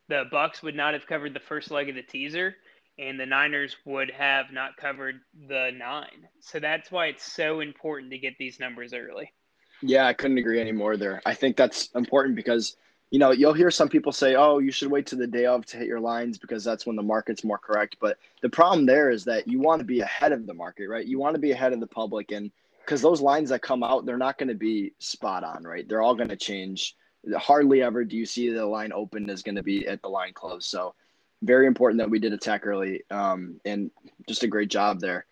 the 0.07 0.25
Bucks 0.31 0.61
would 0.61 0.75
not 0.75 0.93
have 0.93 1.07
covered 1.07 1.33
the 1.33 1.39
first 1.39 1.71
leg 1.71 1.89
of 1.89 1.95
the 1.95 2.03
teaser, 2.03 2.55
and 2.97 3.19
the 3.19 3.25
Niners 3.25 3.75
would 3.85 4.11
have 4.11 4.51
not 4.51 4.77
covered 4.77 5.15
the 5.47 5.71
nine. 5.77 6.27
So 6.41 6.59
that's 6.59 6.91
why 6.91 7.07
it's 7.07 7.29
so 7.31 7.59
important 7.59 8.11
to 8.11 8.17
get 8.17 8.37
these 8.37 8.59
numbers 8.59 8.93
early. 8.93 9.33
Yeah, 9.81 10.07
I 10.07 10.13
couldn't 10.13 10.37
agree 10.37 10.59
anymore 10.59 10.97
there. 10.97 11.21
I 11.25 11.33
think 11.33 11.57
that's 11.57 11.89
important 11.95 12.35
because, 12.35 12.77
you 13.11 13.19
know, 13.19 13.31
you'll 13.31 13.53
hear 13.53 13.71
some 13.71 13.89
people 13.89 14.11
say, 14.11 14.35
oh, 14.35 14.59
you 14.59 14.71
should 14.71 14.91
wait 14.91 15.07
to 15.07 15.15
the 15.15 15.27
day 15.27 15.45
of 15.45 15.65
to 15.67 15.77
hit 15.77 15.87
your 15.87 15.99
lines 15.99 16.37
because 16.37 16.63
that's 16.63 16.85
when 16.85 16.95
the 16.95 17.03
market's 17.03 17.43
more 17.43 17.57
correct. 17.57 17.97
But 17.99 18.17
the 18.41 18.49
problem 18.49 18.85
there 18.85 19.09
is 19.09 19.25
that 19.25 19.47
you 19.47 19.59
want 19.59 19.79
to 19.79 19.85
be 19.85 20.01
ahead 20.01 20.31
of 20.31 20.47
the 20.47 20.53
market, 20.53 20.87
right? 20.89 21.05
You 21.05 21.19
want 21.19 21.35
to 21.35 21.41
be 21.41 21.51
ahead 21.51 21.73
of 21.73 21.79
the 21.79 21.87
public. 21.87 22.31
And 22.31 22.51
because 22.79 23.01
those 23.01 23.21
lines 23.21 23.49
that 23.49 23.61
come 23.61 23.83
out, 23.83 24.05
they're 24.05 24.17
not 24.17 24.37
going 24.37 24.49
to 24.49 24.55
be 24.55 24.93
spot 24.99 25.43
on, 25.43 25.63
right? 25.63 25.87
They're 25.87 26.01
all 26.01 26.15
going 26.15 26.29
to 26.29 26.35
change. 26.35 26.95
Hardly 27.37 27.81
ever 27.81 28.05
do 28.05 28.17
you 28.17 28.25
see 28.25 28.49
the 28.49 28.65
line 28.65 28.91
open 28.93 29.29
is 29.29 29.43
going 29.43 29.55
to 29.55 29.63
be 29.63 29.87
at 29.87 30.01
the 30.01 30.09
line 30.09 30.33
close. 30.33 30.65
So, 30.65 30.95
very 31.41 31.67
important 31.67 31.99
that 31.99 32.09
we 32.09 32.19
did 32.19 32.33
attack 32.33 32.65
early 32.65 33.03
um, 33.11 33.59
and 33.65 33.91
just 34.27 34.43
a 34.43 34.47
great 34.47 34.69
job 34.69 34.99
there. 34.99 35.25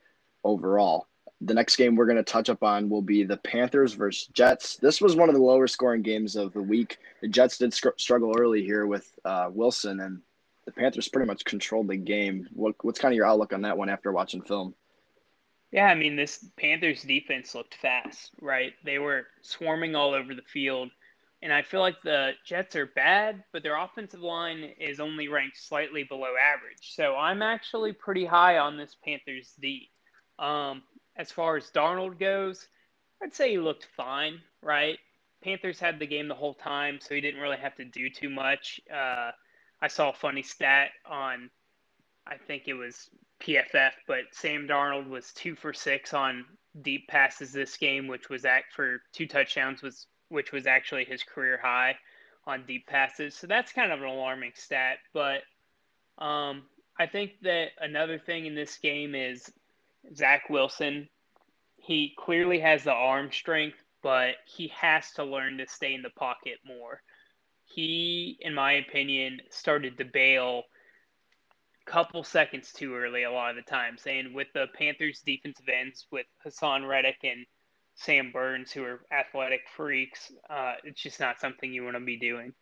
overall. 0.43 1.07
The 1.45 1.53
next 1.53 1.75
game 1.75 1.95
we're 1.95 2.05
going 2.05 2.17
to 2.17 2.23
touch 2.23 2.50
up 2.50 2.63
on 2.63 2.89
will 2.89 3.01
be 3.01 3.23
the 3.23 3.38
Panthers 3.38 3.93
versus 3.93 4.27
Jets. 4.27 4.77
This 4.77 5.01
was 5.01 5.15
one 5.15 5.29
of 5.29 5.35
the 5.35 5.41
lower 5.41 5.67
scoring 5.67 6.01
games 6.01 6.35
of 6.35 6.53
the 6.53 6.62
week. 6.62 7.00
The 7.21 7.27
Jets 7.27 7.57
did 7.57 7.73
sc- 7.73 7.97
struggle 7.97 8.33
early 8.38 8.63
here 8.63 8.85
with 8.85 9.12
uh, 9.25 9.50
Wilson, 9.51 10.00
and 10.00 10.21
the 10.65 10.71
Panthers 10.71 11.09
pretty 11.09 11.27
much 11.27 11.43
controlled 11.43 11.89
the 11.89 11.97
game. 11.97 12.47
What, 12.53 12.75
what's 12.81 13.00
kind 13.00 13.13
of 13.13 13.17
your 13.17 13.25
outlook 13.25 13.51
on 13.51 13.62
that 13.63 13.77
one 13.77 13.89
after 13.89 14.12
watching 14.12 14.41
film? 14.41 14.73
Yeah, 15.71 15.88
I 15.88 15.95
mean, 15.95 16.15
this 16.15 16.45
Panthers 16.57 17.01
defense 17.01 17.55
looked 17.55 17.75
fast, 17.75 18.31
right? 18.39 18.73
They 18.85 19.00
were 19.00 19.25
swarming 19.41 19.95
all 19.95 20.13
over 20.13 20.35
the 20.35 20.43
field. 20.43 20.91
And 21.41 21.51
I 21.51 21.62
feel 21.62 21.81
like 21.81 22.01
the 22.03 22.31
Jets 22.45 22.75
are 22.77 22.85
bad, 22.85 23.43
but 23.51 23.63
their 23.63 23.75
offensive 23.75 24.21
line 24.21 24.71
is 24.79 25.01
only 25.01 25.27
ranked 25.27 25.57
slightly 25.57 26.03
below 26.03 26.35
average. 26.41 26.95
So 26.95 27.17
I'm 27.17 27.41
actually 27.41 27.91
pretty 27.91 28.23
high 28.23 28.59
on 28.59 28.77
this 28.77 28.95
Panthers 29.03 29.51
D. 29.59 29.89
Um, 30.39 30.83
as 31.15 31.32
far 31.32 31.58
as 31.58 31.72
Darnold 31.72 32.20
goes, 32.20 32.67
I'd 33.22 33.34
say 33.34 33.51
he 33.51 33.58
looked 33.58 33.88
fine, 33.96 34.41
right? 34.62 34.98
Panthers 35.43 35.79
had 35.79 36.00
the 36.00 36.08
game 36.08 36.27
the 36.27 36.36
whole 36.36 36.53
time, 36.53 37.00
so 37.00 37.15
he 37.15 37.22
didn't 37.22 37.41
really 37.41 37.58
have 37.58 37.75
to 37.75 37.86
do 37.86 38.10
too 38.10 38.29
much. 38.29 38.79
Uh, 38.91 39.32
I 39.82 39.88
saw 39.88 40.10
a 40.10 40.13
funny 40.13 40.41
stat 40.41 40.91
on, 41.05 41.50
I 42.25 42.38
think 42.38 42.63
it 42.67 42.74
was 42.74 43.10
PFF, 43.41 43.91
but 44.08 44.24
Sam 44.32 44.67
Darnold 44.67 45.10
was 45.10 45.34
two 45.34 45.55
for 45.55 45.74
six 45.74 46.13
on 46.13 46.46
deep 46.82 47.08
passes 47.08 47.51
this 47.51 47.77
game, 47.77 48.08
which 48.08 48.29
was 48.29 48.46
at 48.46 48.63
for 48.74 49.01
two 49.12 49.27
touchdowns, 49.27 49.82
was 49.82 50.08
which 50.29 50.51
was 50.51 50.65
actually 50.65 51.05
his 51.05 51.22
career 51.24 51.60
high 51.62 51.96
on 52.48 52.65
deep 52.65 52.88
passes. 52.88 53.36
So 53.36 53.46
that's 53.48 53.72
kind 53.72 53.91
of 53.91 54.01
an 54.01 54.08
alarming 54.08 54.53
stat. 54.55 54.98
But 55.13 55.41
um, 56.17 56.63
I 56.98 57.05
think 57.05 57.34
that 57.41 57.70
another 57.79 58.17
thing 58.17 58.46
in 58.46 58.55
this 58.55 58.77
game 58.77 59.15
is 59.15 59.51
Zach 60.15 60.50
Wilson. 60.50 61.10
He 61.77 62.15
clearly 62.17 62.60
has 62.60 62.83
the 62.83 62.93
arm 62.93 63.31
strength, 63.31 63.77
but 64.01 64.36
he 64.45 64.69
has 64.69 65.12
to 65.13 65.24
learn 65.24 65.57
to 65.57 65.67
stay 65.67 65.93
in 65.93 66.01
the 66.01 66.10
pocket 66.12 66.60
more. 66.65 67.01
He, 67.65 68.38
in 68.41 68.53
my 68.53 68.74
opinion, 68.74 69.39
started 69.50 69.98
to 69.98 70.05
bail 70.05 70.63
a 71.86 71.91
couple 71.91 72.24
seconds 72.24 72.72
too 72.72 72.95
early 72.95 73.24
a 73.24 73.31
lot 73.31 73.51
of 73.51 73.55
the 73.55 73.69
times. 73.69 74.03
And 74.05 74.33
with 74.33 74.48
the 74.53 74.67
Panthers 74.77 75.22
defensive 75.25 75.69
ends 75.69 76.05
with 76.12 76.25
Haason 76.45 76.88
Reddick 76.88 77.17
and 77.24 77.45
Sam 77.95 78.31
Burns, 78.31 78.72
who 78.72 78.83
are 78.83 79.01
athletic 79.12 79.62
freaks, 79.75 80.31
uh, 80.50 80.75
it's 80.83 81.01
just 81.01 81.19
not 81.19 81.39
something 81.39 81.74
you 81.74 81.83
want 81.83 81.95
to 81.95 82.01
be 82.01 82.17
doing. 82.17 82.53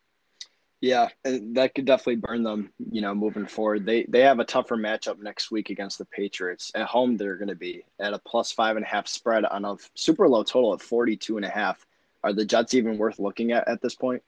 Yeah, 0.81 1.09
that 1.23 1.75
could 1.75 1.85
definitely 1.85 2.15
burn 2.15 2.41
them, 2.41 2.73
you 2.91 3.01
know, 3.01 3.13
moving 3.13 3.45
forward. 3.45 3.85
They 3.85 4.03
they 4.09 4.21
have 4.21 4.39
a 4.39 4.45
tougher 4.45 4.75
matchup 4.75 5.19
next 5.19 5.51
week 5.51 5.69
against 5.69 5.99
the 5.99 6.05
Patriots. 6.05 6.71
At 6.73 6.87
home, 6.87 7.17
they're 7.17 7.35
going 7.35 7.49
to 7.49 7.55
be 7.55 7.83
at 7.99 8.15
a 8.15 8.19
plus 8.19 8.51
five 8.51 8.77
and 8.77 8.85
a 8.85 8.87
half 8.87 9.07
spread 9.07 9.45
on 9.45 9.63
a 9.63 9.77
super 9.93 10.27
low 10.27 10.43
total 10.43 10.73
of 10.73 10.81
42 10.81 11.37
and 11.37 11.45
a 11.45 11.49
half. 11.49 11.85
Are 12.23 12.33
the 12.33 12.45
Jets 12.45 12.73
even 12.73 12.97
worth 12.97 13.19
looking 13.19 13.51
at 13.51 13.67
at 13.67 13.79
this 13.81 13.93
point? 13.93 14.23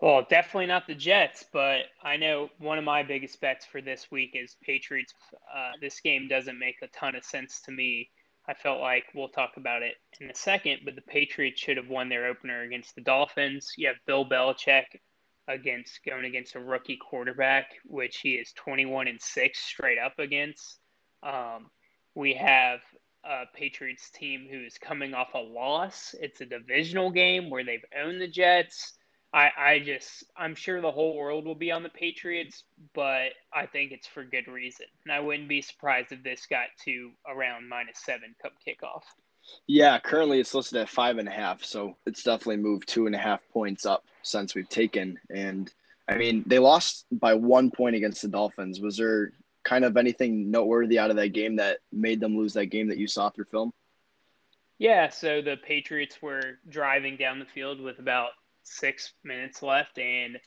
Well, 0.00 0.24
definitely 0.28 0.66
not 0.66 0.86
the 0.86 0.94
Jets, 0.94 1.44
but 1.52 1.86
I 2.04 2.16
know 2.16 2.50
one 2.58 2.78
of 2.78 2.84
my 2.84 3.02
biggest 3.02 3.40
bets 3.40 3.64
for 3.64 3.80
this 3.80 4.10
week 4.12 4.32
is 4.34 4.56
Patriots. 4.62 5.12
Uh, 5.52 5.72
this 5.80 5.98
game 6.00 6.28
doesn't 6.28 6.58
make 6.58 6.76
a 6.82 6.88
ton 6.88 7.16
of 7.16 7.24
sense 7.24 7.60
to 7.62 7.72
me. 7.72 8.10
I 8.46 8.54
felt 8.54 8.80
like 8.80 9.04
we'll 9.12 9.28
talk 9.28 9.56
about 9.56 9.82
it 9.82 9.94
in 10.20 10.30
a 10.30 10.34
second, 10.34 10.82
but 10.84 10.94
the 10.94 11.02
Patriots 11.02 11.60
should 11.60 11.78
have 11.78 11.88
won 11.88 12.08
their 12.08 12.26
opener 12.26 12.62
against 12.62 12.94
the 12.94 13.00
Dolphins. 13.00 13.72
You 13.76 13.88
have 13.88 13.96
Bill 14.06 14.24
Belichick 14.24 14.84
against 15.48 16.00
going 16.04 16.24
against 16.24 16.54
a 16.54 16.60
rookie 16.60 16.98
quarterback, 16.98 17.66
which 17.84 18.18
he 18.18 18.34
is 18.34 18.52
21 18.52 19.08
and 19.08 19.20
6 19.20 19.58
straight 19.58 19.98
up 19.98 20.18
against. 20.18 20.78
Um, 21.22 21.70
we 22.14 22.34
have 22.34 22.80
a 23.24 23.44
Patriots 23.54 24.10
team 24.10 24.46
who 24.50 24.60
is 24.60 24.78
coming 24.78 25.14
off 25.14 25.34
a 25.34 25.38
loss. 25.38 26.14
It's 26.20 26.40
a 26.40 26.46
divisional 26.46 27.10
game 27.10 27.50
where 27.50 27.64
they've 27.64 27.84
owned 27.96 28.20
the 28.20 28.28
Jets. 28.28 28.92
I, 29.32 29.50
I 29.58 29.78
just 29.80 30.24
I'm 30.36 30.54
sure 30.54 30.80
the 30.80 30.92
whole 30.92 31.16
world 31.16 31.44
will 31.44 31.56
be 31.56 31.72
on 31.72 31.82
the 31.82 31.88
Patriots, 31.88 32.64
but 32.94 33.32
I 33.52 33.66
think 33.66 33.92
it's 33.92 34.06
for 34.06 34.24
good 34.24 34.48
reason. 34.48 34.86
And 35.04 35.12
I 35.12 35.20
wouldn't 35.20 35.48
be 35.48 35.62
surprised 35.62 36.12
if 36.12 36.22
this 36.22 36.46
got 36.46 36.68
to 36.84 37.10
around 37.28 37.68
minus 37.68 37.98
seven 38.02 38.34
come 38.40 38.52
kickoff. 38.66 39.02
Yeah, 39.66 39.98
currently 39.98 40.38
it's 40.38 40.54
listed 40.54 40.78
at 40.78 40.88
five 40.88 41.18
and 41.18 41.28
a 41.28 41.32
half, 41.32 41.64
so 41.64 41.96
it's 42.06 42.22
definitely 42.22 42.58
moved 42.58 42.88
two 42.88 43.06
and 43.06 43.14
a 43.14 43.18
half 43.18 43.40
points 43.52 43.84
up 43.84 44.04
since 44.22 44.54
we've 44.54 44.68
taken. 44.68 45.18
And 45.30 45.72
I 46.08 46.16
mean, 46.16 46.44
they 46.46 46.58
lost 46.58 47.06
by 47.10 47.34
one 47.34 47.70
point 47.70 47.96
against 47.96 48.22
the 48.22 48.28
Dolphins. 48.28 48.80
Was 48.80 48.96
there 48.96 49.32
kind 49.64 49.84
of 49.84 49.96
anything 49.96 50.50
noteworthy 50.50 50.98
out 50.98 51.10
of 51.10 51.16
that 51.16 51.30
game 51.30 51.56
that 51.56 51.78
made 51.92 52.20
them 52.20 52.36
lose 52.36 52.52
that 52.54 52.66
game 52.66 52.88
that 52.88 52.98
you 52.98 53.08
saw 53.08 53.30
through 53.30 53.46
film? 53.46 53.72
Yeah, 54.78 55.08
so 55.08 55.40
the 55.40 55.56
Patriots 55.56 56.20
were 56.20 56.58
driving 56.68 57.16
down 57.16 57.38
the 57.38 57.46
field 57.46 57.80
with 57.80 57.98
about 57.98 58.30
six 58.62 59.14
minutes 59.24 59.62
left 59.62 59.98
and 59.98 60.38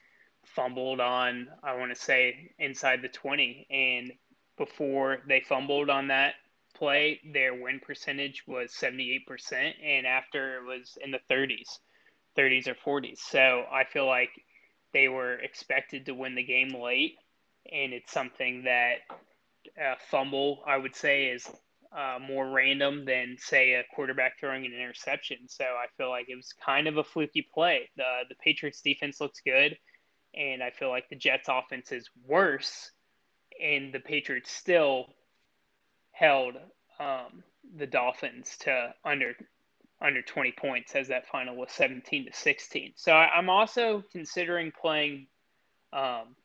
fumbled 0.46 1.00
on, 1.00 1.48
I 1.64 1.76
want 1.76 1.94
to 1.94 2.02
say, 2.02 2.52
inside 2.60 3.02
the 3.02 3.10
20. 3.10 3.68
And 3.70 4.14
before 4.58 5.20
they 5.28 5.42
fumbled 5.42 5.90
on 5.90 6.08
that 6.08 6.36
play, 6.80 7.20
their 7.34 7.54
win 7.54 7.80
percentage 7.80 8.44
was 8.48 8.72
78%. 8.72 9.74
And 9.84 10.08
after 10.08 10.58
it 10.58 10.64
was 10.64 10.98
in 11.04 11.12
the 11.12 11.20
30s, 11.30 11.78
30s 12.38 12.68
or 12.68 13.02
40s. 13.02 13.20
So 13.20 13.66
I 13.72 13.84
feel 13.84 14.08
like 14.08 14.32
they 14.94 15.10
were 15.10 15.36
expected 15.36 16.06
to 16.06 16.16
win 16.16 16.36
the 16.36 16.44
game 16.44 16.74
late. 16.74 17.16
And 17.72 17.94
it's 17.94 18.12
something 18.12 18.64
that 18.64 19.00
a 19.78 19.96
fumble, 20.10 20.64
I 20.66 20.78
would 20.78 20.96
say, 20.96 21.26
is 21.26 21.48
uh, 21.96 22.20
more 22.20 22.50
random 22.50 23.06
than 23.06 23.36
say 23.40 23.74
a 23.74 23.84
quarterback 23.96 24.40
throwing 24.40 24.66
an 24.66 24.74
interception. 24.74 25.38
So 25.48 25.64
I 25.64 25.86
feel 25.98 26.10
like 26.10 26.30
it 26.30 26.36
was 26.36 26.54
kind 26.54 26.88
of 26.88 26.98
a 26.98 27.04
fluky 27.04 27.48
play. 27.54 27.90
The 27.98 28.22
the 28.30 28.36
Patriots 28.36 28.82
defense 28.82 29.20
looks 29.20 29.42
good, 29.44 29.78
and 30.36 30.62
I 30.62 30.70
feel 30.70 30.90
like 30.90 31.10
the 31.10 31.16
Jets 31.16 31.50
offense 31.50 31.92
is 31.92 32.10
worse, 32.28 32.92
and 33.62 33.94
the 33.94 34.00
Patriots 34.00 34.52
still 34.52 35.14
held 36.20 36.56
um, 37.00 37.44
the 37.78 37.88
Dolphins 37.88 38.58
to 38.62 38.94
under 39.06 39.34
under 40.02 40.22
20 40.22 40.54
points 40.54 40.96
as 40.96 41.10
that 41.10 41.28
final 41.28 41.58
was 41.58 41.72
17 41.72 42.28
to 42.28 42.34
16. 42.34 42.94
So 42.96 43.12
I, 43.12 43.38
am 43.38 43.50
also 43.50 44.02
considering 44.14 44.72
playing 44.72 45.28
um, 45.92 46.36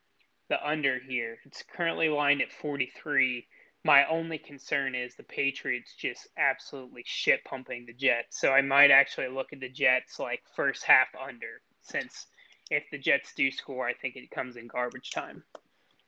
the 0.48 0.56
under 0.66 0.98
here. 0.98 1.38
It's 1.44 1.62
currently 1.76 2.08
lined 2.08 2.42
at 2.42 2.50
43 2.50 3.46
my 3.84 4.06
only 4.06 4.38
concern 4.38 4.94
is 4.94 5.14
the 5.14 5.22
Patriots 5.22 5.94
just 5.94 6.26
absolutely 6.38 7.02
shit 7.06 7.44
pumping 7.44 7.84
the 7.84 7.92
Jets. 7.92 8.40
So 8.40 8.50
I 8.50 8.62
might 8.62 8.90
actually 8.90 9.28
look 9.28 9.52
at 9.52 9.60
the 9.60 9.68
Jets 9.68 10.18
like 10.18 10.42
first 10.56 10.84
half 10.84 11.08
under, 11.22 11.60
since 11.82 12.26
if 12.70 12.84
the 12.90 12.98
Jets 12.98 13.34
do 13.34 13.50
score, 13.50 13.86
I 13.86 13.92
think 13.92 14.16
it 14.16 14.30
comes 14.30 14.56
in 14.56 14.68
garbage 14.68 15.10
time. 15.10 15.44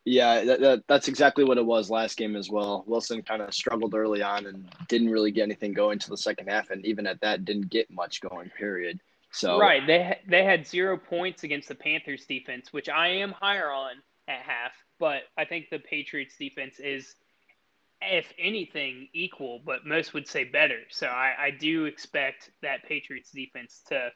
Yeah, 0.08 0.44
that, 0.44 0.60
that, 0.60 0.82
that's 0.86 1.08
exactly 1.08 1.42
what 1.42 1.58
it 1.58 1.66
was 1.66 1.90
last 1.90 2.16
game 2.16 2.36
as 2.36 2.48
well. 2.48 2.84
Wilson 2.86 3.22
kind 3.22 3.42
of 3.42 3.52
struggled 3.52 3.92
early 3.92 4.22
on 4.22 4.46
and 4.46 4.70
didn't 4.86 5.10
really 5.10 5.32
get 5.32 5.42
anything 5.42 5.72
going 5.72 5.98
to 5.98 6.08
the 6.08 6.16
second 6.16 6.46
half, 6.46 6.70
and 6.70 6.86
even 6.86 7.08
at 7.08 7.20
that, 7.22 7.44
didn't 7.44 7.70
get 7.70 7.90
much 7.90 8.20
going. 8.20 8.48
Period. 8.50 9.00
So 9.32 9.58
right, 9.58 9.84
they 9.84 10.20
they 10.28 10.44
had 10.44 10.64
zero 10.64 10.96
points 10.96 11.42
against 11.42 11.66
the 11.66 11.74
Panthers 11.74 12.24
defense, 12.24 12.72
which 12.72 12.88
I 12.88 13.08
am 13.08 13.32
higher 13.32 13.68
on 13.68 13.96
at 14.28 14.38
half, 14.38 14.72
but 15.00 15.22
I 15.36 15.44
think 15.44 15.70
the 15.70 15.80
Patriots 15.80 16.36
defense 16.38 16.78
is 16.78 17.16
if 18.00 18.32
anything, 18.38 19.08
equal, 19.12 19.60
but 19.64 19.86
most 19.86 20.14
would 20.14 20.28
say 20.28 20.44
better. 20.44 20.80
So 20.90 21.06
I, 21.06 21.34
I 21.38 21.50
do 21.50 21.86
expect 21.86 22.50
that 22.62 22.84
Patriots 22.84 23.30
defense 23.32 23.82
to 23.88 24.12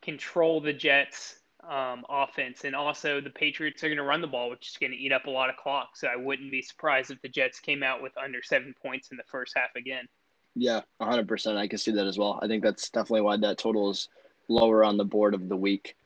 control 0.00 0.60
the 0.60 0.72
Jets 0.72 1.39
um, 1.68 2.04
offense. 2.08 2.64
And 2.64 2.74
also, 2.74 3.20
the 3.20 3.30
Patriots 3.30 3.82
are 3.82 3.88
going 3.88 3.98
to 3.98 4.04
run 4.04 4.20
the 4.20 4.26
ball, 4.26 4.50
which 4.50 4.68
is 4.68 4.76
going 4.76 4.92
to 4.92 4.96
eat 4.96 5.12
up 5.12 5.26
a 5.26 5.30
lot 5.30 5.50
of 5.50 5.56
clock. 5.56 5.96
So 5.96 6.08
I 6.08 6.16
wouldn't 6.16 6.50
be 6.50 6.62
surprised 6.62 7.10
if 7.10 7.20
the 7.22 7.28
Jets 7.28 7.60
came 7.60 7.82
out 7.82 8.02
with 8.02 8.12
under 8.16 8.42
seven 8.42 8.74
points 8.82 9.10
in 9.10 9.16
the 9.16 9.24
first 9.30 9.52
half 9.56 9.74
again. 9.76 10.06
Yeah, 10.54 10.80
100%. 11.00 11.56
I 11.56 11.68
can 11.68 11.78
see 11.78 11.92
that 11.92 12.06
as 12.06 12.18
well. 12.18 12.38
I 12.42 12.46
think 12.46 12.62
that's 12.62 12.90
definitely 12.90 13.22
why 13.22 13.36
that 13.38 13.58
total 13.58 13.90
is 13.90 14.08
lower 14.48 14.84
on 14.84 14.96
the 14.96 15.04
board 15.04 15.34
of 15.34 15.48
the 15.48 15.56
week. 15.56 15.96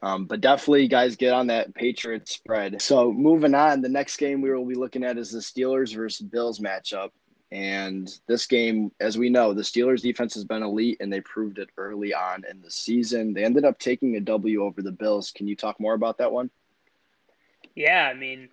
Um, 0.00 0.26
but 0.26 0.40
definitely, 0.40 0.86
guys, 0.86 1.16
get 1.16 1.32
on 1.32 1.48
that 1.48 1.74
Patriots 1.74 2.32
spread. 2.32 2.80
So 2.80 3.12
moving 3.12 3.54
on, 3.54 3.82
the 3.82 3.88
next 3.88 4.16
game 4.16 4.40
we 4.40 4.52
will 4.52 4.64
be 4.64 4.76
looking 4.76 5.02
at 5.02 5.18
is 5.18 5.32
the 5.32 5.40
Steelers 5.40 5.94
versus 5.94 6.24
Bills 6.24 6.60
matchup. 6.60 7.10
And 7.50 8.10
this 8.26 8.46
game, 8.46 8.92
as 9.00 9.16
we 9.16 9.30
know, 9.30 9.54
the 9.54 9.62
Steelers 9.62 10.02
defense 10.02 10.34
has 10.34 10.44
been 10.44 10.62
elite 10.62 10.98
and 11.00 11.10
they 11.10 11.22
proved 11.22 11.58
it 11.58 11.70
early 11.78 12.12
on 12.12 12.44
in 12.50 12.60
the 12.60 12.70
season. 12.70 13.32
They 13.32 13.44
ended 13.44 13.64
up 13.64 13.78
taking 13.78 14.16
a 14.16 14.20
W 14.20 14.62
over 14.62 14.82
the 14.82 14.92
Bills. 14.92 15.30
Can 15.30 15.48
you 15.48 15.56
talk 15.56 15.80
more 15.80 15.94
about 15.94 16.18
that 16.18 16.30
one? 16.30 16.50
Yeah, 17.74 18.10
I 18.12 18.14
mean, 18.14 18.48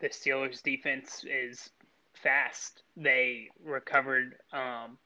the 0.00 0.08
Steelers 0.08 0.62
defense 0.62 1.24
is 1.28 1.70
fast. 2.14 2.82
They 2.96 3.50
recovered 3.64 4.36
um, 4.52 4.98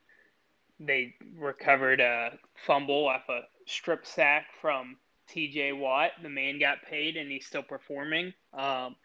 they 0.78 1.14
recovered 1.38 2.00
a 2.00 2.38
fumble 2.66 3.08
off 3.08 3.28
a 3.28 3.42
strip 3.66 4.06
sack 4.06 4.46
from 4.60 4.96
TJ 5.30 5.78
Watt. 5.78 6.12
The 6.22 6.28
man 6.28 6.58
got 6.58 6.82
paid 6.88 7.16
and 7.16 7.30
he's 7.30 7.46
still 7.46 7.62
performing. 7.62 8.32
Um, 8.52 8.96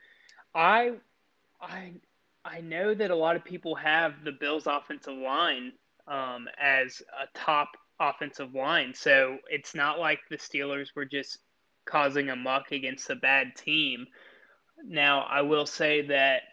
I, 0.53 0.94
I, 1.62 1.91
I 2.48 2.62
know 2.62 2.94
that 2.94 3.12
a 3.12 3.16
lot 3.16 3.36
of 3.36 3.44
people 3.44 3.75
have 3.75 4.24
the 4.24 4.32
Bills' 4.32 4.68
offensive 4.68 5.18
line 5.18 5.74
um, 6.08 6.48
as 6.60 7.01
a 7.22 7.38
top 7.38 7.70
offensive 8.00 8.54
line, 8.54 8.94
so 8.94 9.38
it's 9.50 9.75
not 9.75 10.00
like 10.00 10.20
the 10.30 10.38
Steelers 10.38 10.96
were 10.96 11.06
just 11.06 11.39
causing 11.86 12.30
a 12.30 12.36
muck 12.36 12.72
against 12.72 13.10
a 13.10 13.16
bad 13.16 13.56
team. 13.56 14.08
Now, 14.84 15.22
I 15.30 15.42
will 15.42 15.66
say 15.66 16.08
that 16.08 16.44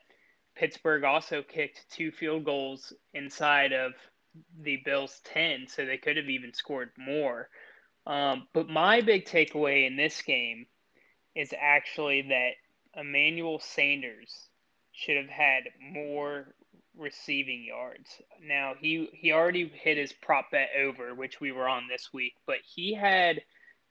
Pittsburgh 0.57 1.05
also 1.05 1.43
kicked 1.43 1.87
two 1.91 2.11
field 2.11 2.45
goals 2.45 2.93
inside 3.13 3.73
of 3.73 3.93
the 4.61 4.79
Bills' 4.85 5.21
10, 5.25 5.67
so 5.69 5.85
they 5.85 5.99
could 5.99 6.17
have 6.17 6.29
even 6.29 6.53
scored 6.55 6.91
more. 6.99 7.49
Um, 8.07 8.49
but 8.53 8.69
my 8.69 9.01
big 9.01 9.27
takeaway 9.27 9.87
in 9.87 9.97
this 9.97 10.23
game 10.23 10.67
is 11.35 11.55
actually 11.59 12.23
that 12.23 12.53
Emmanuel 13.01 13.61
Sanders 13.61 14.49
should 14.95 15.17
have 15.17 15.29
had 15.29 15.65
more 15.81 16.55
receiving 16.97 17.65
yards. 17.65 18.23
Now 18.43 18.75
he 18.79 19.09
he 19.13 19.33
already 19.33 19.69
hit 19.69 19.99
his 19.99 20.13
prop 20.13 20.51
bet 20.51 20.71
over, 20.81 21.15
which 21.15 21.41
we 21.41 21.53
were 21.53 21.69
on 21.69 21.89
this 21.89 22.13
week, 22.13 22.35
but 22.47 22.59
he 22.65 22.95
had 22.95 23.43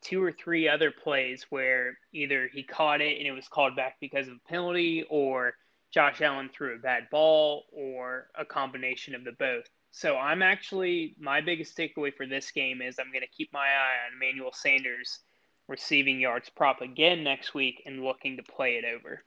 two 0.02 0.22
or 0.22 0.32
three 0.32 0.68
other 0.68 0.92
plays 0.92 1.46
where 1.50 1.98
either 2.12 2.50
he 2.52 2.64
caught 2.64 3.02
it 3.02 3.18
and 3.18 3.28
it 3.28 3.32
was 3.32 3.48
called 3.48 3.76
back 3.76 3.98
because 4.00 4.28
of 4.28 4.36
a 4.36 4.50
penalty, 4.50 5.06
or 5.10 5.54
Josh 5.92 6.22
Allen 6.22 6.50
threw 6.50 6.76
a 6.76 6.80
bad 6.80 7.10
ball, 7.10 7.66
or 7.72 8.28
a 8.36 8.46
combination 8.46 9.16
of 9.16 9.24
the 9.24 9.32
both. 9.34 9.66
So 9.92 10.18
I'm 10.18 10.42
actually 10.42 11.16
my 11.20 11.42
biggest 11.42 11.78
takeaway 11.78 12.14
for 12.14 12.26
this 12.26 12.52
game 12.52 12.82
is 12.82 13.00
I'm 13.00 13.12
going 13.12 13.22
to 13.22 13.38
keep 13.38 13.54
my 13.54 13.60
eye 13.60 14.08
on 14.08 14.16
Emmanuel 14.16 14.52
Sanders 14.54 15.20
receiving 15.68 16.20
yards 16.20 16.50
prop 16.50 16.82
again 16.82 17.24
next 17.24 17.54
week 17.54 17.84
and 17.86 18.04
looking 18.04 18.38
to 18.38 18.44
play 18.44 18.74
it 18.74 18.86
over. 18.86 19.24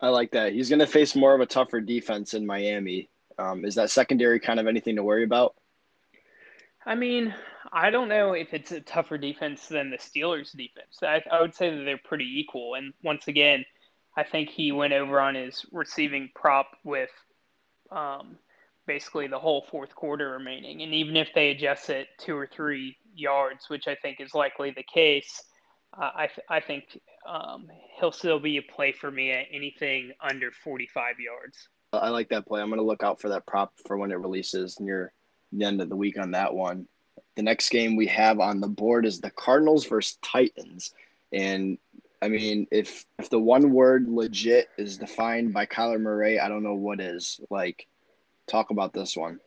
I 0.00 0.08
like 0.08 0.32
that. 0.32 0.52
He's 0.52 0.68
going 0.68 0.80
to 0.80 0.86
face 0.86 1.16
more 1.16 1.34
of 1.34 1.40
a 1.40 1.46
tougher 1.46 1.80
defense 1.80 2.34
in 2.34 2.46
Miami. 2.46 3.08
Um, 3.38 3.64
is 3.64 3.74
that 3.76 3.90
secondary 3.90 4.40
kind 4.40 4.60
of 4.60 4.66
anything 4.66 4.96
to 4.96 5.02
worry 5.02 5.24
about? 5.24 5.54
I 6.84 6.94
mean, 6.94 7.34
I 7.72 7.90
don't 7.90 8.08
know 8.08 8.32
if 8.32 8.54
it's 8.54 8.72
a 8.72 8.80
tougher 8.80 9.18
defense 9.18 9.66
than 9.66 9.90
the 9.90 9.98
Steelers' 9.98 10.56
defense. 10.56 10.98
I, 11.02 11.22
I 11.30 11.40
would 11.40 11.54
say 11.54 11.70
that 11.70 11.84
they're 11.84 11.98
pretty 11.98 12.38
equal. 12.38 12.74
And 12.74 12.92
once 13.02 13.28
again, 13.28 13.64
I 14.16 14.22
think 14.22 14.48
he 14.48 14.72
went 14.72 14.92
over 14.92 15.20
on 15.20 15.34
his 15.34 15.66
receiving 15.72 16.30
prop 16.34 16.68
with 16.84 17.10
um, 17.90 18.38
basically 18.86 19.26
the 19.26 19.38
whole 19.38 19.66
fourth 19.70 19.94
quarter 19.94 20.30
remaining. 20.30 20.82
And 20.82 20.94
even 20.94 21.16
if 21.16 21.28
they 21.34 21.50
adjust 21.50 21.90
it 21.90 22.08
two 22.18 22.36
or 22.36 22.46
three 22.46 22.96
yards, 23.14 23.68
which 23.68 23.88
I 23.88 23.94
think 23.96 24.20
is 24.20 24.34
likely 24.34 24.70
the 24.70 24.84
case, 24.84 25.42
I, 25.98 26.26
th- 26.26 26.46
I 26.48 26.60
think 26.60 27.00
um, 27.26 27.68
he'll 27.98 28.12
still 28.12 28.38
be 28.38 28.58
a 28.58 28.62
play 28.62 28.92
for 28.92 29.10
me 29.10 29.32
at 29.32 29.46
anything 29.50 30.12
under 30.20 30.50
45 30.50 31.18
yards. 31.18 31.68
I 31.92 32.10
like 32.10 32.28
that 32.30 32.46
play. 32.46 32.60
I'm 32.60 32.68
going 32.68 32.80
to 32.80 32.86
look 32.86 33.02
out 33.02 33.20
for 33.20 33.28
that 33.30 33.46
prop 33.46 33.72
for 33.86 33.96
when 33.96 34.10
it 34.10 34.16
releases 34.16 34.78
near 34.80 35.12
the 35.52 35.64
end 35.64 35.80
of 35.80 35.88
the 35.88 35.96
week 35.96 36.18
on 36.18 36.32
that 36.32 36.52
one. 36.52 36.86
The 37.36 37.42
next 37.42 37.70
game 37.70 37.96
we 37.96 38.06
have 38.08 38.40
on 38.40 38.60
the 38.60 38.68
board 38.68 39.06
is 39.06 39.20
the 39.20 39.30
Cardinals 39.30 39.86
versus 39.86 40.18
Titans. 40.22 40.92
And 41.32 41.78
I 42.22 42.28
mean, 42.28 42.66
if 42.70 43.04
if 43.18 43.30
the 43.30 43.38
one 43.38 43.72
word 43.72 44.08
legit 44.08 44.68
is 44.78 44.96
defined 44.96 45.52
by 45.52 45.66
Kyler 45.66 46.00
Murray, 46.00 46.40
I 46.40 46.48
don't 46.48 46.62
know 46.62 46.74
what 46.74 47.00
is. 47.00 47.40
Like, 47.50 47.86
talk 48.46 48.70
about 48.70 48.92
this 48.92 49.16
one. 49.16 49.38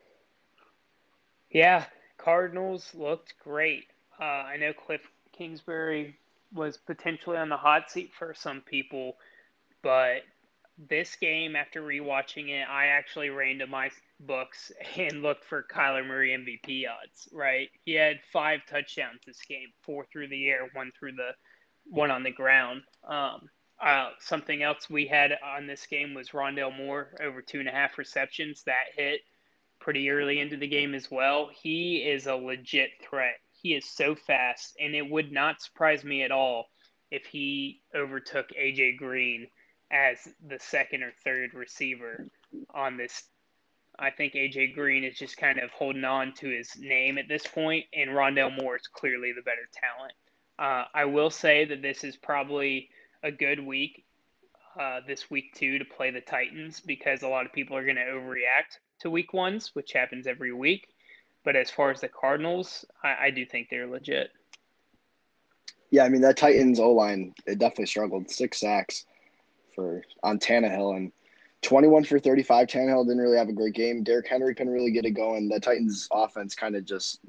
Yeah, 1.50 1.84
Cardinals 2.16 2.90
looked 2.94 3.34
great. 3.42 3.86
Uh, 4.20 4.24
I 4.24 4.56
know 4.56 4.72
Cliff 4.72 5.00
Kingsbury 5.32 6.16
was 6.52 6.76
potentially 6.76 7.36
on 7.36 7.48
the 7.48 7.56
hot 7.56 7.90
seat 7.90 8.12
for 8.18 8.34
some 8.34 8.60
people, 8.60 9.16
but 9.82 10.22
this 10.88 11.16
game, 11.16 11.56
after 11.56 11.82
rewatching 11.82 12.48
it, 12.48 12.66
I 12.68 12.86
actually 12.86 13.28
ran 13.28 13.58
to 13.58 13.66
my 13.66 13.90
books 14.20 14.72
and 14.96 15.22
looked 15.22 15.44
for 15.44 15.66
Kyler 15.72 16.06
Murray 16.06 16.30
MVP 16.30 16.84
odds. 16.88 17.28
Right, 17.32 17.68
he 17.84 17.92
had 17.94 18.20
five 18.32 18.60
touchdowns 18.68 19.20
this 19.26 19.42
game, 19.42 19.68
four 19.82 20.06
through 20.10 20.28
the 20.28 20.48
air, 20.48 20.68
one 20.72 20.90
through 20.98 21.12
the 21.12 21.32
one 21.84 22.10
on 22.10 22.22
the 22.22 22.30
ground. 22.30 22.82
Um, 23.06 23.48
uh, 23.80 24.10
something 24.20 24.62
else 24.62 24.90
we 24.90 25.06
had 25.06 25.32
on 25.42 25.66
this 25.66 25.86
game 25.86 26.14
was 26.14 26.30
Rondale 26.30 26.76
Moore 26.76 27.14
over 27.22 27.40
two 27.40 27.60
and 27.60 27.68
a 27.68 27.72
half 27.72 27.96
receptions 27.96 28.62
that 28.64 28.84
hit 28.94 29.20
pretty 29.80 30.10
early 30.10 30.38
into 30.38 30.56
the 30.56 30.68
game 30.68 30.94
as 30.94 31.10
well. 31.10 31.50
He 31.62 31.98
is 31.98 32.26
a 32.26 32.34
legit 32.34 32.90
threat. 33.02 33.40
He 33.62 33.74
is 33.74 33.84
so 33.84 34.14
fast, 34.14 34.76
and 34.80 34.94
it 34.94 35.08
would 35.08 35.32
not 35.32 35.60
surprise 35.60 36.04
me 36.04 36.22
at 36.22 36.30
all 36.30 36.70
if 37.10 37.26
he 37.26 37.82
overtook 37.94 38.48
AJ 38.50 38.96
Green 38.96 39.48
as 39.90 40.28
the 40.46 40.58
second 40.58 41.02
or 41.02 41.12
third 41.24 41.52
receiver 41.54 42.28
on 42.72 42.96
this. 42.96 43.24
I 43.98 44.10
think 44.10 44.34
AJ 44.34 44.74
Green 44.74 45.04
is 45.04 45.18
just 45.18 45.36
kind 45.36 45.58
of 45.58 45.70
holding 45.72 46.04
on 46.04 46.32
to 46.34 46.48
his 46.48 46.70
name 46.78 47.18
at 47.18 47.28
this 47.28 47.46
point, 47.46 47.84
and 47.92 48.10
Rondale 48.10 48.56
Moore 48.56 48.76
is 48.76 48.86
clearly 48.86 49.32
the 49.32 49.42
better 49.42 49.68
talent. 49.72 50.14
Uh, 50.58 50.86
I 50.94 51.04
will 51.06 51.30
say 51.30 51.64
that 51.66 51.82
this 51.82 52.04
is 52.04 52.16
probably 52.16 52.88
a 53.22 53.30
good 53.30 53.60
week, 53.60 54.04
uh, 54.78 55.00
this 55.06 55.30
week 55.30 55.52
two, 55.54 55.78
to 55.78 55.84
play 55.84 56.10
the 56.10 56.20
Titans 56.20 56.80
because 56.80 57.22
a 57.22 57.28
lot 57.28 57.44
of 57.44 57.52
people 57.52 57.76
are 57.76 57.84
going 57.84 57.96
to 57.96 58.02
overreact 58.02 58.78
to 59.00 59.10
week 59.10 59.32
ones, 59.34 59.70
which 59.74 59.92
happens 59.92 60.26
every 60.26 60.52
week. 60.52 60.86
But 61.44 61.56
as 61.56 61.70
far 61.70 61.90
as 61.90 62.00
the 62.00 62.08
Cardinals, 62.08 62.84
I, 63.02 63.16
I 63.26 63.30
do 63.30 63.46
think 63.46 63.68
they're 63.70 63.86
legit. 63.86 64.30
Yeah, 65.90 66.04
I 66.04 66.08
mean 66.08 66.20
that 66.20 66.36
Titans 66.36 66.78
O 66.78 66.92
line 66.92 67.34
it 67.46 67.58
definitely 67.58 67.86
struggled. 67.86 68.30
Six 68.30 68.60
sacks 68.60 69.06
for 69.74 70.02
on 70.22 70.38
Tannehill 70.38 70.96
and 70.96 71.12
twenty 71.62 71.88
one 71.88 72.04
for 72.04 72.18
thirty 72.18 72.42
five. 72.42 72.68
Tannehill 72.68 73.06
didn't 73.06 73.22
really 73.22 73.38
have 73.38 73.48
a 73.48 73.52
great 73.52 73.74
game. 73.74 74.04
Derrick 74.04 74.28
Henry 74.28 74.54
couldn't 74.54 74.72
really 74.72 74.92
get 74.92 75.04
it 75.04 75.12
going. 75.12 75.48
The 75.48 75.58
Titans 75.58 76.08
offense 76.12 76.54
kind 76.54 76.76
of 76.76 76.84
just 76.84 77.20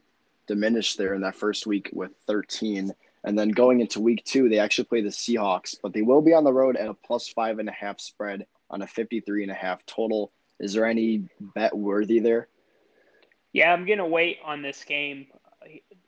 diminished 0.47 0.97
there 0.97 1.15
in 1.15 1.21
that 1.21 1.36
first 1.36 1.65
week 1.65 1.89
with 1.93 2.12
thirteen. 2.28 2.93
And 3.24 3.38
then 3.38 3.50
going 3.50 3.82
into 3.82 4.00
week 4.00 4.24
two, 4.26 4.50
they 4.50 4.58
actually 4.60 4.86
play 4.86 5.02
the 5.02 5.10
Seahawks, 5.10 5.76
but 5.82 5.93
they 5.93 6.02
will 6.02 6.21
be 6.21 6.34
on 6.34 6.43
the 6.43 6.54
road 6.54 6.76
at 6.76 6.89
a 6.89 6.93
plus 6.93 7.28
five 7.30 7.60
and 7.60 7.69
a 7.69 7.71
half 7.71 8.00
spread 8.00 8.47
on 8.71 8.82
a 8.82 8.88
53 8.88 9.43
and 9.43 9.52
a 9.52 9.56
half 9.56 9.86
total. 9.86 10.32
Is 10.60 10.74
there 10.74 10.86
any 10.86 11.26
bet 11.39 11.76
worthy 11.76 12.19
there? 12.19 12.47
Yeah, 13.53 13.73
I'm 13.73 13.85
gonna 13.85 14.07
wait 14.07 14.39
on 14.45 14.61
this 14.61 14.83
game. 14.83 15.27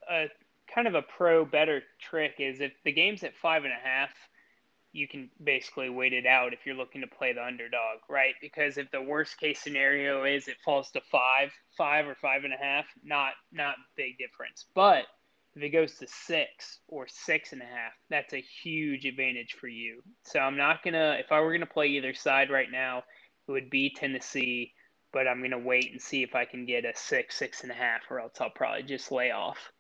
A 0.10 0.28
kind 0.74 0.88
of 0.88 0.96
a 0.96 1.02
pro 1.02 1.46
better 1.46 1.84
trick 2.02 2.36
is 2.40 2.62
if 2.62 2.74
the 2.84 2.92
game's 2.92 3.24
at 3.24 3.36
five 3.36 3.64
and 3.64 3.74
a 3.74 3.88
half, 3.88 4.12
you 4.94 5.08
can 5.08 5.30
basically 5.44 5.90
wait 5.90 6.14
it 6.14 6.26
out 6.26 6.54
if 6.54 6.66
you're 6.66 6.76
looking 6.76 7.02
to 7.02 7.08
play 7.08 7.34
the 7.34 7.44
underdog, 7.46 8.00
right? 8.10 8.36
Because 8.42 8.78
if 8.78 8.90
the 8.92 9.02
worst 9.02 9.40
case 9.40 9.60
scenario 9.60 10.24
is 10.24 10.48
it 10.48 10.58
falls 10.64 10.92
to 10.92 11.02
five, 11.12 11.52
five 11.78 12.08
or 12.08 12.16
five 12.16 12.44
and 12.44 12.54
a 12.54 12.58
half, 12.58 12.86
not 13.04 13.34
not 13.52 13.76
big 13.98 14.18
difference. 14.18 14.66
But 14.76 15.06
if 15.56 15.64
it 15.64 15.70
goes 15.70 15.96
to 16.00 16.08
six 16.08 16.80
or 16.88 17.08
six 17.10 17.54
and 17.54 17.62
a 17.62 17.66
half, 17.66 17.94
that's 18.10 18.34
a 18.34 18.44
huge 18.64 19.06
advantage 19.06 19.56
for 19.60 19.68
you. 19.68 20.02
So 20.24 20.40
I'm 20.40 20.58
not 20.58 20.84
gonna 20.84 21.18
if 21.20 21.32
I 21.32 21.42
were 21.42 21.54
gonna 21.54 21.66
play 21.66 21.88
either 21.88 22.14
side 22.14 22.52
right 22.52 22.72
now, 22.72 23.04
it 23.48 23.52
would 23.52 23.70
be 23.70 23.94
Tennessee 23.96 24.74
but 25.14 25.28
I'm 25.28 25.42
gonna 25.42 25.58
wait 25.58 25.92
and 25.92 26.02
see 26.02 26.24
if 26.24 26.36
I 26.36 26.44
can 26.44 26.66
get 26.66 26.84
a 26.84 26.92
six, 26.96 27.36
six 27.38 27.62
and 27.64 27.72
a 27.72 27.76
half, 27.76 28.02
or 28.10 28.20
else 28.20 28.42
I'll 28.42 28.50
probably 28.50 28.84
just 28.84 29.12
lay 29.12 29.32
off. 29.32 29.72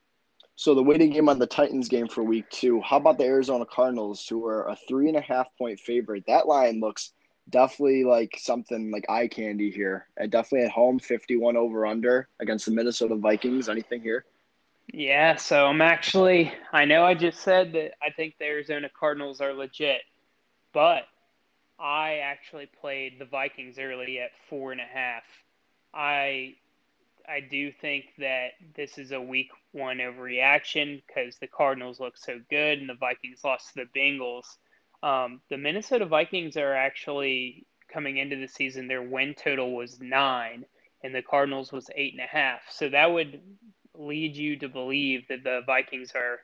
So 0.55 0.75
the 0.75 0.83
waiting 0.83 1.09
game 1.09 1.27
on 1.29 1.39
the 1.39 1.47
Titans 1.47 1.89
game 1.89 2.07
for 2.07 2.23
week 2.23 2.47
two. 2.51 2.79
How 2.81 2.97
about 2.97 3.17
the 3.17 3.25
Arizona 3.25 3.65
Cardinals, 3.65 4.27
who 4.27 4.45
are 4.45 4.67
a 4.67 4.77
three 4.87 5.07
and 5.07 5.17
a 5.17 5.21
half 5.21 5.47
point 5.57 5.79
favorite? 5.79 6.23
That 6.27 6.47
line 6.47 6.79
looks 6.79 7.11
definitely 7.49 8.03
like 8.03 8.37
something 8.39 8.91
like 8.91 9.09
eye 9.09 9.27
candy 9.27 9.71
here. 9.71 10.07
And 10.15 10.31
definitely 10.31 10.67
at 10.67 10.71
home, 10.71 10.99
fifty-one 10.99 11.57
over 11.57 11.87
under 11.87 12.29
against 12.39 12.67
the 12.67 12.71
Minnesota 12.71 13.15
Vikings. 13.15 13.67
Anything 13.67 14.01
here? 14.01 14.25
Yeah, 14.93 15.37
so 15.37 15.65
I'm 15.65 15.81
actually. 15.81 16.53
I 16.71 16.85
know 16.85 17.03
I 17.03 17.15
just 17.15 17.39
said 17.39 17.73
that 17.73 17.93
I 18.03 18.11
think 18.11 18.35
the 18.37 18.45
Arizona 18.45 18.89
Cardinals 18.97 19.41
are 19.41 19.53
legit, 19.53 20.01
but 20.71 21.05
I 21.79 22.17
actually 22.17 22.69
played 22.79 23.19
the 23.19 23.25
Vikings 23.25 23.77
early 23.79 24.19
at 24.19 24.31
four 24.49 24.71
and 24.71 24.81
a 24.81 24.85
half. 24.85 25.23
I 25.93 26.55
I 27.27 27.39
do 27.39 27.71
think 27.71 28.05
that 28.17 28.49
this 28.75 28.97
is 28.97 29.11
a 29.11 29.21
week 29.21 29.49
one 29.71 29.97
overreaction 29.97 31.01
because 31.07 31.37
the 31.37 31.47
Cardinals 31.47 31.99
look 31.99 32.17
so 32.17 32.39
good 32.49 32.79
and 32.79 32.89
the 32.89 32.95
Vikings 32.95 33.43
lost 33.43 33.73
to 33.73 33.85
the 33.85 33.99
Bengals. 33.99 34.45
Um, 35.01 35.41
the 35.49 35.57
Minnesota 35.57 36.05
Vikings 36.05 36.57
are 36.57 36.73
actually 36.73 37.65
coming 37.91 38.17
into 38.17 38.35
the 38.35 38.47
season, 38.47 38.87
their 38.87 39.01
win 39.01 39.35
total 39.35 39.73
was 39.73 40.01
nine 40.01 40.65
and 41.03 41.13
the 41.13 41.21
Cardinals 41.21 41.71
was 41.71 41.89
eight 41.95 42.13
and 42.13 42.21
a 42.23 42.27
half. 42.27 42.61
So 42.71 42.89
that 42.89 43.11
would 43.11 43.41
lead 43.95 44.35
you 44.35 44.57
to 44.59 44.69
believe 44.69 45.27
that 45.27 45.43
the 45.43 45.61
Vikings 45.65 46.13
are 46.15 46.39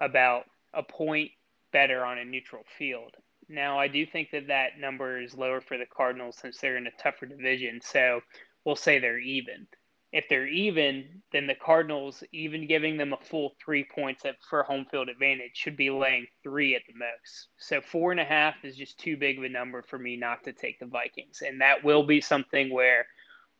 about 0.00 0.44
a 0.74 0.82
point 0.82 1.30
better 1.72 2.04
on 2.04 2.18
a 2.18 2.24
neutral 2.24 2.64
field. 2.78 3.14
Now, 3.48 3.78
I 3.78 3.88
do 3.88 4.06
think 4.06 4.30
that 4.32 4.48
that 4.48 4.78
number 4.78 5.20
is 5.20 5.34
lower 5.34 5.60
for 5.60 5.78
the 5.78 5.86
Cardinals 5.86 6.38
since 6.38 6.58
they're 6.58 6.76
in 6.76 6.86
a 6.86 7.02
tougher 7.02 7.26
division. 7.26 7.80
So 7.82 8.20
we'll 8.64 8.76
say 8.76 8.98
they're 8.98 9.18
even. 9.18 9.66
if 10.12 10.24
they're 10.28 10.48
even, 10.48 11.22
then 11.32 11.46
the 11.46 11.54
Cardinals, 11.54 12.24
even 12.32 12.66
giving 12.66 12.96
them 12.96 13.12
a 13.12 13.18
full 13.18 13.54
three 13.62 13.84
points 13.94 14.22
for 14.48 14.62
home 14.62 14.86
field 14.90 15.08
advantage, 15.10 15.50
should 15.54 15.76
be 15.76 15.90
laying 15.90 16.26
three 16.42 16.74
at 16.74 16.82
the 16.88 16.94
most. 16.94 17.48
So 17.58 17.80
four 17.80 18.10
and 18.10 18.20
a 18.20 18.24
half 18.24 18.54
is 18.64 18.76
just 18.76 18.98
too 18.98 19.16
big 19.18 19.38
of 19.38 19.44
a 19.44 19.48
number 19.50 19.82
for 19.82 19.98
me 19.98 20.16
not 20.16 20.44
to 20.44 20.52
take 20.52 20.78
the 20.78 20.86
Vikings. 20.86 21.42
And 21.46 21.60
that 21.60 21.84
will 21.84 22.04
be 22.04 22.22
something 22.22 22.72
where 22.72 23.06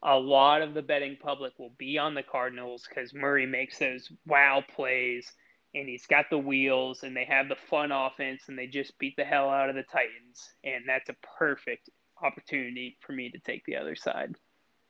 a 0.02 0.16
lot 0.18 0.62
of 0.62 0.72
the 0.72 0.82
betting 0.82 1.18
public 1.20 1.58
will 1.58 1.74
be 1.76 1.98
on 1.98 2.14
the 2.14 2.22
Cardinals 2.22 2.86
because 2.88 3.12
Murray 3.12 3.44
makes 3.46 3.78
those 3.78 4.10
wow 4.26 4.62
plays 4.74 5.30
and 5.74 5.88
he's 5.88 6.06
got 6.06 6.26
the 6.30 6.38
wheels 6.38 7.02
and 7.02 7.16
they 7.16 7.24
have 7.24 7.48
the 7.48 7.56
fun 7.56 7.92
offense 7.92 8.42
and 8.48 8.58
they 8.58 8.66
just 8.66 8.98
beat 8.98 9.16
the 9.16 9.24
hell 9.24 9.50
out 9.50 9.68
of 9.68 9.74
the 9.74 9.82
Titans. 9.82 10.50
And 10.64 10.84
that's 10.86 11.08
a 11.08 11.16
perfect 11.38 11.90
opportunity 12.22 12.96
for 13.00 13.12
me 13.12 13.30
to 13.30 13.38
take 13.38 13.64
the 13.64 13.76
other 13.76 13.94
side. 13.94 14.34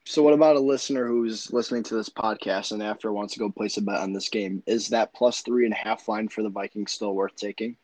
So, 0.04 0.22
what 0.22 0.32
about 0.32 0.56
a 0.56 0.60
listener 0.60 1.06
who's 1.06 1.52
listening 1.52 1.82
to 1.84 1.94
this 1.94 2.08
podcast 2.08 2.72
and 2.72 2.82
after 2.82 3.12
wants 3.12 3.34
to 3.34 3.40
go 3.40 3.50
place 3.50 3.76
a 3.76 3.82
bet 3.82 4.00
on 4.00 4.14
this 4.14 4.30
game? 4.30 4.62
Is 4.66 4.88
that 4.88 5.12
plus 5.12 5.42
three 5.42 5.66
and 5.66 5.74
a 5.74 5.76
half 5.76 6.08
line 6.08 6.28
for 6.28 6.42
the 6.42 6.48
Vikings 6.48 6.92
still 6.92 7.14
worth 7.14 7.36
taking? 7.36 7.76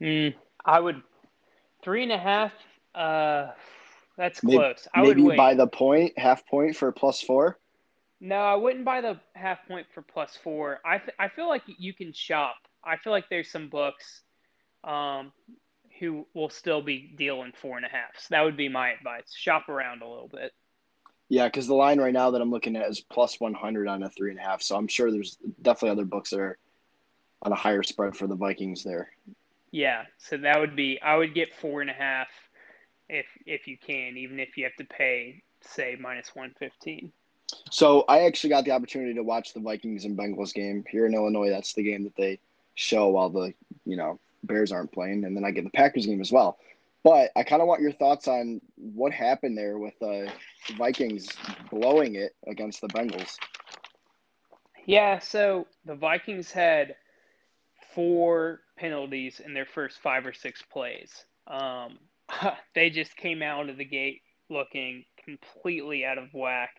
Mm, 0.00 0.34
I 0.64 0.80
would 0.80 1.02
three 1.82 2.02
and 2.02 2.12
a 2.12 2.18
half. 2.18 2.52
Uh, 2.94 3.52
that's 4.18 4.40
close. 4.40 4.52
Maybe, 4.52 4.74
I 4.94 5.02
would 5.02 5.16
maybe 5.18 5.36
buy 5.36 5.54
the 5.54 5.66
point, 5.66 6.18
half 6.18 6.46
point 6.46 6.76
for 6.76 6.92
plus 6.92 7.22
four. 7.22 7.58
No, 8.20 8.36
I 8.36 8.54
wouldn't 8.54 8.84
buy 8.84 9.00
the 9.00 9.20
half 9.34 9.66
point 9.68 9.86
for 9.94 10.02
plus 10.02 10.38
four. 10.42 10.80
I 10.84 10.98
th- 10.98 11.14
I 11.18 11.28
feel 11.28 11.48
like 11.48 11.62
you 11.66 11.92
can 11.92 12.12
shop. 12.12 12.56
I 12.82 12.96
feel 12.96 13.12
like 13.12 13.28
there's 13.28 13.50
some 13.50 13.68
books, 13.68 14.22
um, 14.84 15.32
who 15.98 16.26
will 16.34 16.48
still 16.48 16.82
be 16.82 17.12
dealing 17.16 17.52
four 17.60 17.76
and 17.76 17.84
a 17.84 17.88
half. 17.88 18.18
So 18.18 18.28
that 18.30 18.42
would 18.42 18.56
be 18.56 18.68
my 18.68 18.90
advice. 18.90 19.34
Shop 19.34 19.68
around 19.68 20.02
a 20.02 20.08
little 20.08 20.28
bit. 20.28 20.52
Yeah, 21.28 21.46
because 21.46 21.66
the 21.66 21.74
line 21.74 21.98
right 21.98 22.12
now 22.12 22.30
that 22.30 22.40
I'm 22.40 22.50
looking 22.50 22.76
at 22.76 22.88
is 22.88 23.00
plus 23.00 23.40
100 23.40 23.88
on 23.88 24.02
a 24.02 24.10
three 24.10 24.30
and 24.30 24.38
a 24.38 24.42
half. 24.42 24.62
So 24.62 24.76
I'm 24.76 24.86
sure 24.86 25.10
there's 25.10 25.36
definitely 25.62 25.90
other 25.90 26.04
books 26.04 26.30
that 26.30 26.40
are 26.40 26.58
on 27.42 27.52
a 27.52 27.56
higher 27.56 27.82
spread 27.82 28.16
for 28.16 28.26
the 28.26 28.36
Vikings 28.36 28.84
there. 28.84 29.10
Yeah, 29.72 30.04
so 30.18 30.36
that 30.38 30.58
would 30.58 30.76
be 30.76 31.00
I 31.02 31.16
would 31.16 31.34
get 31.34 31.52
four 31.54 31.80
and 31.80 31.90
a 31.90 31.94
half 31.94 32.28
if 33.08 33.26
if 33.44 33.66
you 33.66 33.76
can, 33.76 34.16
even 34.16 34.38
if 34.40 34.56
you 34.56 34.64
have 34.64 34.76
to 34.76 34.84
pay 34.84 35.42
say 35.60 35.96
minus 36.00 36.34
115. 36.34 37.12
So 37.70 38.04
I 38.08 38.20
actually 38.20 38.50
got 38.50 38.64
the 38.64 38.72
opportunity 38.72 39.14
to 39.14 39.22
watch 39.22 39.52
the 39.52 39.60
Vikings 39.60 40.04
and 40.04 40.16
Bengals 40.16 40.52
game 40.52 40.84
here 40.88 41.06
in 41.06 41.14
Illinois. 41.14 41.50
That's 41.50 41.74
the 41.74 41.82
game 41.82 42.04
that 42.04 42.16
they 42.16 42.38
show 42.74 43.08
while 43.08 43.30
the 43.30 43.52
you 43.84 43.96
know 43.96 44.18
Bears 44.44 44.72
aren't 44.72 44.92
playing, 44.92 45.24
and 45.24 45.36
then 45.36 45.44
I 45.44 45.50
get 45.50 45.64
the 45.64 45.70
Packers 45.70 46.06
game 46.06 46.20
as 46.20 46.32
well. 46.32 46.58
But 47.02 47.30
I 47.36 47.44
kind 47.44 47.62
of 47.62 47.68
want 47.68 47.82
your 47.82 47.92
thoughts 47.92 48.26
on 48.26 48.60
what 48.76 49.12
happened 49.12 49.56
there 49.56 49.78
with 49.78 49.94
uh, 50.02 50.28
the 50.66 50.74
Vikings 50.76 51.28
blowing 51.70 52.16
it 52.16 52.34
against 52.48 52.80
the 52.80 52.88
Bengals. 52.88 53.36
Yeah, 54.86 55.20
so 55.20 55.66
the 55.84 55.94
Vikings 55.94 56.50
had 56.50 56.96
four 57.94 58.60
penalties 58.76 59.40
in 59.44 59.54
their 59.54 59.66
first 59.66 59.98
five 60.00 60.26
or 60.26 60.32
six 60.32 60.62
plays. 60.62 61.24
Um, 61.46 61.98
they 62.74 62.90
just 62.90 63.16
came 63.16 63.42
out 63.42 63.68
of 63.68 63.76
the 63.76 63.84
gate 63.84 64.22
looking 64.48 65.04
completely 65.24 66.04
out 66.04 66.18
of 66.18 66.32
whack. 66.32 66.70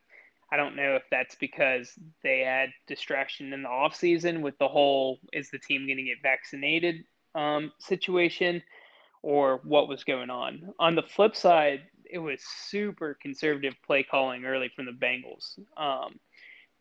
I 0.52 0.58
don't 0.58 0.76
know 0.76 0.96
if 0.96 1.04
that's 1.12 1.36
because 1.36 1.92
they 2.24 2.40
had 2.40 2.70
distraction 2.88 3.52
in 3.54 3.64
the 3.64 3.70
offseason 3.70 4.42
with 4.42 4.58
the 4.60 4.68
whole 4.68 5.20
is 5.34 5.50
the 5.50 5.60
team 5.60 5.86
going 5.86 5.98
to 5.98 6.04
get 6.04 6.22
vaccinated 6.24 7.04
um, 7.36 7.72
situation 7.80 8.64
or 9.22 9.60
what 9.64 9.90
was 9.90 10.04
going 10.04 10.30
on. 10.30 10.74
On 10.80 10.96
the 10.96 11.04
flip 11.04 11.36
side, 11.36 11.82
it 12.10 12.20
was 12.20 12.40
super 12.68 13.18
conservative 13.22 13.76
play 13.86 14.04
calling 14.04 14.46
early 14.46 14.72
from 14.74 14.86
the 14.86 14.92
Bengals. 14.92 15.60
Um, 15.76 16.20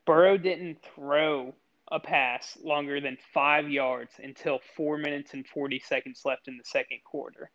Burrow 0.07 0.37
didn't 0.37 0.79
throw 0.95 1.53
a 1.91 1.99
pass 1.99 2.57
longer 2.63 3.01
than 3.01 3.17
five 3.35 3.69
yards 3.69 4.13
until 4.23 4.61
four 4.77 4.99
minutes 4.99 5.35
and 5.35 5.47
40 5.47 5.81
seconds 5.81 6.23
left 6.25 6.49
in 6.49 6.57
the 6.57 6.65
second 6.65 6.99
quarter. 7.05 7.51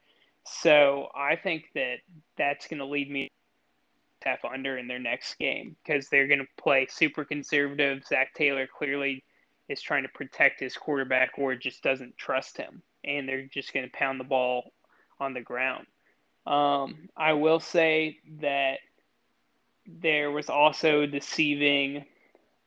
So 0.46 1.08
I 1.16 1.36
think 1.36 1.66
that 1.76 1.98
that's 2.38 2.68
going 2.68 2.80
to 2.80 2.86
lead 2.86 3.10
me 3.10 3.30
half 4.24 4.46
under 4.46 4.78
in 4.78 4.88
their 4.88 5.00
next 5.00 5.36
game 5.36 5.76
because 5.84 6.08
they're 6.10 6.28
going 6.28 6.40
to 6.40 6.62
play 6.62 6.88
super 6.90 7.26
conservative. 7.26 8.04
Zac 8.06 8.34
Taylor 8.34 8.68
clearly 8.68 9.24
is 9.70 9.82
trying 9.82 10.04
to 10.04 10.10
protect 10.10 10.60
his 10.60 10.76
quarterback 10.76 11.32
or 11.38 11.56
just 11.56 11.82
doesn't 11.84 12.18
trust 12.18 12.58
him, 12.58 12.82
and 13.04 13.28
they're 13.28 13.46
just 13.46 13.74
going 13.74 13.86
to 13.86 13.98
pound 13.98 14.20
the 14.20 14.26
ball 14.26 14.72
on 15.20 15.34
the 15.34 15.42
ground. 15.42 15.86
Um, 16.46 17.10
I 17.16 17.34
will 17.34 17.60
say 17.60 18.18
that 18.42 18.80
there 19.88 20.32
was 20.32 20.50
also 20.50 21.02
a 21.02 21.08
deceiving 21.08 22.06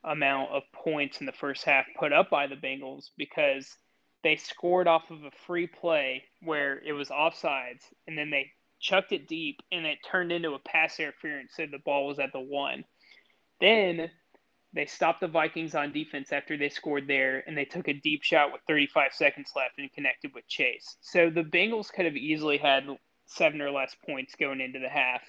amount 0.04 0.50
of 0.50 0.62
points 0.72 1.20
in 1.20 1.26
the 1.26 1.32
first 1.32 1.64
half 1.64 1.86
put 1.98 2.12
up 2.12 2.30
by 2.30 2.46
the 2.46 2.56
Bengals 2.56 3.10
because 3.16 3.76
they 4.22 4.36
scored 4.36 4.86
off 4.86 5.10
of 5.10 5.24
a 5.24 5.30
free 5.46 5.66
play 5.66 6.24
where 6.42 6.78
it 6.84 6.92
was 6.92 7.08
offsides 7.08 7.82
and 8.06 8.16
then 8.16 8.30
they 8.30 8.50
chucked 8.80 9.12
it 9.12 9.28
deep 9.28 9.60
and 9.72 9.86
it 9.86 9.98
turned 10.10 10.32
into 10.32 10.52
a 10.52 10.58
pass 10.58 10.98
interference 11.00 11.52
so 11.56 11.66
the 11.66 11.78
ball 11.78 12.06
was 12.06 12.18
at 12.18 12.32
the 12.32 12.40
one. 12.40 12.84
Then 13.60 14.10
they 14.74 14.86
stopped 14.86 15.20
the 15.20 15.28
Vikings 15.28 15.74
on 15.74 15.92
defense 15.92 16.32
after 16.32 16.56
they 16.56 16.68
scored 16.68 17.06
there, 17.06 17.44
and 17.46 17.56
they 17.56 17.64
took 17.64 17.86
a 17.86 17.92
deep 17.92 18.24
shot 18.24 18.52
with 18.52 18.60
35 18.66 19.12
seconds 19.12 19.52
left 19.54 19.78
and 19.78 19.92
connected 19.92 20.34
with 20.34 20.48
Chase. 20.48 20.96
So 21.00 21.30
the 21.30 21.44
Bengals 21.44 21.92
could 21.92 22.06
have 22.06 22.16
easily 22.16 22.58
had 22.58 22.84
seven 23.26 23.60
or 23.60 23.70
less 23.70 23.94
points 24.04 24.34
going 24.34 24.60
into 24.60 24.80
the 24.80 24.88
half. 24.88 25.22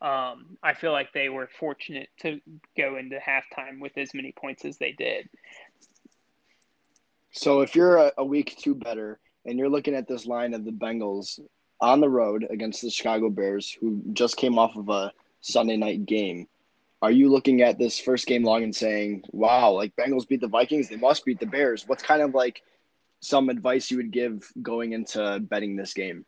Um, 0.00 0.56
I 0.62 0.74
feel 0.74 0.92
like 0.92 1.12
they 1.12 1.28
were 1.28 1.48
fortunate 1.58 2.08
to 2.20 2.40
go 2.76 2.96
into 2.96 3.18
halftime 3.18 3.80
with 3.80 3.96
as 3.96 4.14
many 4.14 4.32
points 4.32 4.64
as 4.64 4.78
they 4.78 4.92
did. 4.92 5.28
So 7.32 7.60
if 7.60 7.74
you're 7.74 7.98
a, 7.98 8.12
a 8.18 8.24
week 8.24 8.56
two 8.58 8.74
better 8.74 9.20
and 9.44 9.58
you're 9.58 9.68
looking 9.68 9.94
at 9.94 10.08
this 10.08 10.26
line 10.26 10.54
of 10.54 10.64
the 10.64 10.70
Bengals 10.70 11.38
on 11.80 12.00
the 12.00 12.08
road 12.08 12.46
against 12.48 12.82
the 12.82 12.90
Chicago 12.90 13.30
Bears, 13.30 13.70
who 13.70 14.02
just 14.12 14.36
came 14.36 14.58
off 14.58 14.76
of 14.76 14.88
a 14.88 15.12
Sunday 15.40 15.76
night 15.76 16.06
game, 16.06 16.48
are 17.02 17.10
you 17.10 17.30
looking 17.30 17.62
at 17.62 17.78
this 17.78 17.98
first 17.98 18.26
game 18.26 18.42
long 18.42 18.62
and 18.62 18.74
saying, 18.74 19.22
wow, 19.32 19.70
like 19.70 19.94
Bengals 19.96 20.26
beat 20.26 20.40
the 20.40 20.48
Vikings, 20.48 20.88
they 20.88 20.96
must 20.96 21.24
beat 21.24 21.38
the 21.38 21.46
Bears? 21.46 21.86
What's 21.86 22.02
kind 22.02 22.22
of 22.22 22.34
like 22.34 22.62
some 23.20 23.48
advice 23.48 23.90
you 23.90 23.98
would 23.98 24.10
give 24.10 24.50
going 24.62 24.92
into 24.92 25.40
betting 25.40 25.76
this 25.76 25.92
game? 25.92 26.24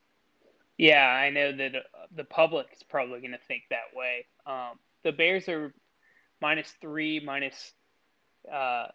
Yeah, 0.77 1.07
I 1.07 1.31
know 1.31 1.57
that 1.57 1.75
uh, 1.75 1.81
the 2.15 2.25
public 2.25 2.69
is 2.75 2.83
probably 2.83 3.21
going 3.21 3.33
to 3.33 3.39
think 3.49 3.65
that 3.71 3.97
way. 3.97 4.27
Um, 4.47 4.79
the 5.03 5.13
Bears 5.13 5.49
are 5.49 5.75
minus 6.41 6.73
three, 6.81 7.19
minus, 7.19 7.73
uh, 8.53 8.87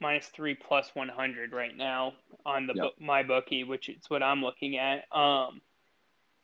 minus 0.00 0.26
three 0.26 0.54
plus 0.54 0.90
100 0.94 1.52
right 1.52 1.76
now 1.76 2.14
on 2.44 2.66
the 2.66 2.74
yep. 2.74 2.92
MyBookie, 3.00 3.66
which 3.68 3.88
is 3.88 4.02
what 4.08 4.22
I'm 4.22 4.42
looking 4.42 4.78
at. 4.78 5.04
Um, 5.16 5.60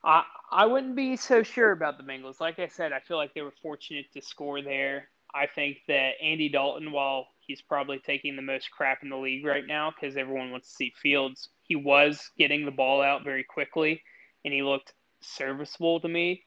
I 0.05 0.25
I 0.53 0.67
wouldn't 0.67 0.97
be 0.97 1.17
so 1.17 1.43
sure 1.43 1.73
about 1.73 1.99
the 1.99 2.05
Bengals. 2.05 2.41
Like 2.41 2.59
I 2.59 2.69
said, 2.69 2.93
I 2.93 3.01
feel 3.01 3.17
like 3.17 3.35
they 3.35 3.43
were 3.43 3.55
fortunate 3.63 4.07
to 4.13 4.23
score 4.23 4.63
there. 4.63 5.09
I 5.35 5.47
think 5.53 5.79
that 5.89 6.13
Andy 6.23 6.49
Dalton, 6.49 6.93
while 6.93 7.27
he's 7.41 7.61
probably 7.61 7.99
taking 7.99 8.37
the 8.37 8.43
most 8.43 8.71
crap 8.71 9.03
in 9.03 9.09
the 9.09 9.17
league 9.17 9.45
right 9.45 9.67
now 9.67 9.91
because 9.91 10.17
everyone 10.17 10.53
wants 10.53 10.69
to 10.69 10.75
see 10.75 10.93
Fields, 11.03 11.49
he 11.65 11.75
was 11.75 12.31
getting 12.39 12.65
the 12.65 12.71
ball 12.71 13.03
out 13.03 13.25
very 13.25 13.43
quickly 13.43 14.01
and 14.45 14.55
he 14.55 14.63
looked 14.63 14.93
serviceable 15.21 16.01
to 16.01 16.09
me. 16.09 16.45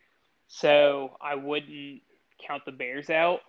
So 0.48 1.18
I 1.22 1.36
wouldn't 1.36 2.02
count 2.48 2.64
the 2.66 2.72
Bears 2.72 3.10
out, 3.10 3.42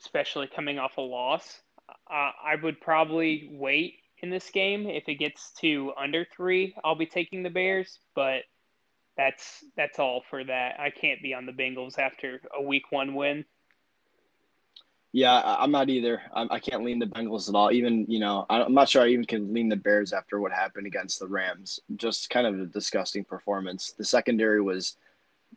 especially 0.00 0.48
coming 0.54 0.78
off 0.78 0.98
a 0.98 1.00
loss. 1.00 1.60
Uh, 1.88 2.30
I 2.44 2.56
would 2.62 2.80
probably 2.80 3.48
wait 3.52 3.94
in 4.18 4.28
this 4.28 4.50
game. 4.50 4.86
If 4.86 5.08
it 5.08 5.14
gets 5.14 5.52
to 5.60 5.92
under 5.96 6.26
three, 6.36 6.74
I'll 6.84 6.94
be 6.94 7.06
taking 7.06 7.42
the 7.42 7.50
Bears, 7.50 7.98
but 8.14 8.42
that's 9.16 9.64
that's 9.76 9.98
all 9.98 10.22
for 10.28 10.44
that. 10.44 10.78
I 10.78 10.90
can't 10.90 11.22
be 11.22 11.34
on 11.34 11.46
the 11.46 11.52
Bengals 11.52 11.98
after 11.98 12.40
a 12.56 12.62
week 12.62 12.90
one 12.90 13.14
win. 13.14 13.44
Yeah, 15.12 15.40
I'm 15.44 15.70
not 15.70 15.90
either. 15.90 16.22
I 16.34 16.58
can't 16.58 16.82
lean 16.82 16.98
the 16.98 17.06
Bengals 17.06 17.48
at 17.48 17.54
all. 17.54 17.70
Even 17.70 18.04
you 18.08 18.18
know, 18.18 18.46
I'm 18.50 18.74
not 18.74 18.88
sure 18.88 19.02
I 19.02 19.08
even 19.08 19.24
can 19.24 19.54
lean 19.54 19.68
the 19.68 19.76
Bears 19.76 20.12
after 20.12 20.40
what 20.40 20.50
happened 20.50 20.88
against 20.88 21.20
the 21.20 21.28
Rams. 21.28 21.78
Just 21.94 22.30
kind 22.30 22.48
of 22.48 22.58
a 22.58 22.66
disgusting 22.66 23.24
performance. 23.24 23.92
The 23.96 24.04
secondary 24.04 24.60
was 24.60 24.96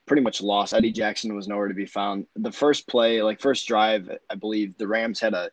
pretty 0.06 0.22
much 0.22 0.44
lost. 0.44 0.76
Eddie 0.76 0.92
Jackson 0.92 1.36
was 1.36 1.48
nowhere 1.48 1.68
to 1.68 1.74
be 1.74 1.88
found. 1.88 2.28
The 2.36 2.52
first 2.52 2.88
play, 2.88 3.24
like 3.24 3.42
first 3.42 3.68
drive, 3.68 4.12
I 4.30 4.36
believe 4.36 4.78
the 4.78 4.88
Rams 4.88 5.20
had 5.20 5.34
a, 5.34 5.50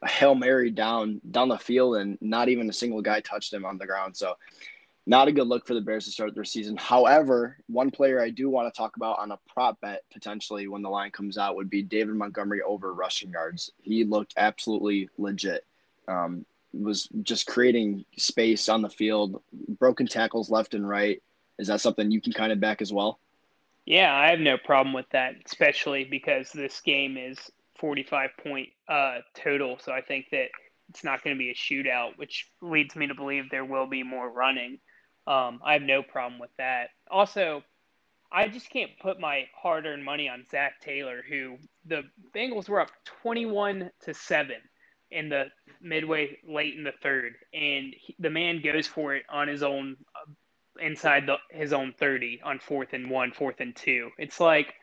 a 0.00 0.08
hail 0.08 0.34
mary 0.34 0.70
down 0.70 1.20
down 1.30 1.48
the 1.48 1.58
field, 1.58 1.96
and 1.96 2.16
not 2.22 2.48
even 2.48 2.70
a 2.70 2.72
single 2.72 3.02
guy 3.02 3.20
touched 3.20 3.52
him 3.52 3.66
on 3.66 3.76
the 3.76 3.86
ground. 3.86 4.16
So 4.16 4.34
not 5.06 5.28
a 5.28 5.32
good 5.32 5.48
look 5.48 5.66
for 5.66 5.74
the 5.74 5.80
Bears 5.80 6.04
to 6.04 6.10
start 6.10 6.34
their 6.34 6.44
season. 6.44 6.76
However, 6.76 7.56
one 7.66 7.90
player 7.90 8.20
I 8.20 8.30
do 8.30 8.48
want 8.48 8.72
to 8.72 8.76
talk 8.76 8.96
about 8.96 9.18
on 9.18 9.32
a 9.32 9.38
prop 9.48 9.80
bet 9.80 10.04
potentially 10.12 10.68
when 10.68 10.82
the 10.82 10.88
line 10.88 11.10
comes 11.10 11.38
out 11.38 11.56
would 11.56 11.70
be 11.70 11.82
David 11.82 12.14
Montgomery 12.14 12.62
over 12.62 12.94
rushing 12.94 13.30
yards. 13.30 13.72
He 13.82 14.04
looked 14.04 14.34
absolutely 14.36 15.08
legit. 15.18 15.66
Um, 16.06 16.44
was 16.72 17.08
just 17.22 17.46
creating 17.46 18.04
space 18.16 18.68
on 18.68 18.80
the 18.80 18.88
field, 18.88 19.42
broken 19.78 20.06
tackles 20.06 20.50
left 20.50 20.74
and 20.74 20.88
right. 20.88 21.22
Is 21.58 21.68
that 21.68 21.80
something 21.80 22.10
you 22.10 22.20
can 22.20 22.32
kind 22.32 22.52
of 22.52 22.60
back 22.60 22.80
as 22.80 22.92
well? 22.92 23.18
Yeah, 23.84 24.14
I 24.14 24.30
have 24.30 24.40
no 24.40 24.56
problem 24.56 24.94
with 24.94 25.08
that, 25.10 25.34
especially 25.44 26.04
because 26.04 26.50
this 26.52 26.80
game 26.80 27.16
is 27.16 27.38
45 27.78 28.30
point 28.42 28.68
uh, 28.88 29.18
total. 29.34 29.78
So 29.80 29.92
I 29.92 30.00
think 30.00 30.26
that 30.30 30.48
it's 30.88 31.04
not 31.04 31.22
going 31.24 31.36
to 31.36 31.38
be 31.38 31.50
a 31.50 31.54
shootout, 31.54 32.16
which 32.16 32.48
leads 32.60 32.94
me 32.94 33.06
to 33.08 33.14
believe 33.14 33.50
there 33.50 33.64
will 33.64 33.86
be 33.86 34.02
more 34.02 34.30
running. 34.30 34.78
Um, 35.26 35.60
I 35.64 35.74
have 35.74 35.82
no 35.82 36.02
problem 36.02 36.40
with 36.40 36.50
that. 36.58 36.90
Also, 37.10 37.62
I 38.32 38.48
just 38.48 38.70
can't 38.70 38.90
put 39.00 39.20
my 39.20 39.44
hard 39.54 39.86
earned 39.86 40.04
money 40.04 40.28
on 40.28 40.44
Zac 40.50 40.80
Taylor, 40.80 41.22
who 41.28 41.58
the 41.86 42.02
Bengals 42.34 42.68
were 42.68 42.80
up 42.80 42.90
21 43.22 43.90
to 44.04 44.14
7 44.14 44.56
in 45.12 45.28
the 45.28 45.46
midway 45.80 46.38
late 46.48 46.74
in 46.76 46.84
the 46.84 46.92
third, 47.02 47.34
and 47.52 47.94
he, 47.98 48.16
the 48.18 48.30
man 48.30 48.62
goes 48.62 48.86
for 48.86 49.14
it 49.14 49.24
on 49.30 49.48
his 49.48 49.62
own 49.62 49.96
uh, 50.16 50.30
inside 50.80 51.26
the, 51.26 51.36
his 51.50 51.72
own 51.74 51.94
30 51.98 52.40
on 52.44 52.58
fourth 52.58 52.94
and 52.94 53.10
one, 53.10 53.32
fourth 53.32 53.60
and 53.60 53.76
two. 53.76 54.10
It's 54.18 54.40
like 54.40 54.74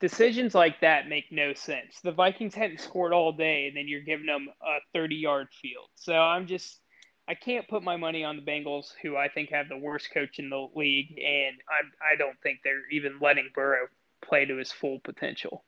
decisions 0.00 0.54
like 0.54 0.80
that 0.82 1.08
make 1.08 1.26
no 1.32 1.54
sense. 1.54 2.00
The 2.02 2.12
Vikings 2.12 2.54
hadn't 2.54 2.80
scored 2.80 3.12
all 3.12 3.32
day, 3.32 3.68
and 3.68 3.76
then 3.76 3.88
you're 3.88 4.02
giving 4.02 4.26
them 4.26 4.48
a 4.62 4.78
30 4.94 5.16
yard 5.16 5.48
field. 5.62 5.88
So 5.96 6.14
I'm 6.14 6.46
just, 6.46 6.81
I 7.28 7.34
can't 7.34 7.68
put 7.68 7.82
my 7.82 7.96
money 7.96 8.24
on 8.24 8.36
the 8.36 8.42
Bengals, 8.42 8.92
who 9.02 9.16
I 9.16 9.28
think 9.28 9.50
have 9.50 9.68
the 9.68 9.76
worst 9.76 10.12
coach 10.12 10.38
in 10.38 10.50
the 10.50 10.68
league, 10.74 11.18
and 11.18 11.56
I, 11.68 12.12
I 12.12 12.16
don't 12.16 12.38
think 12.42 12.60
they're 12.62 12.88
even 12.90 13.18
letting 13.20 13.50
Burrow 13.54 13.86
play 14.20 14.44
to 14.44 14.56
his 14.56 14.72
full 14.72 14.98
potential. 15.00 15.64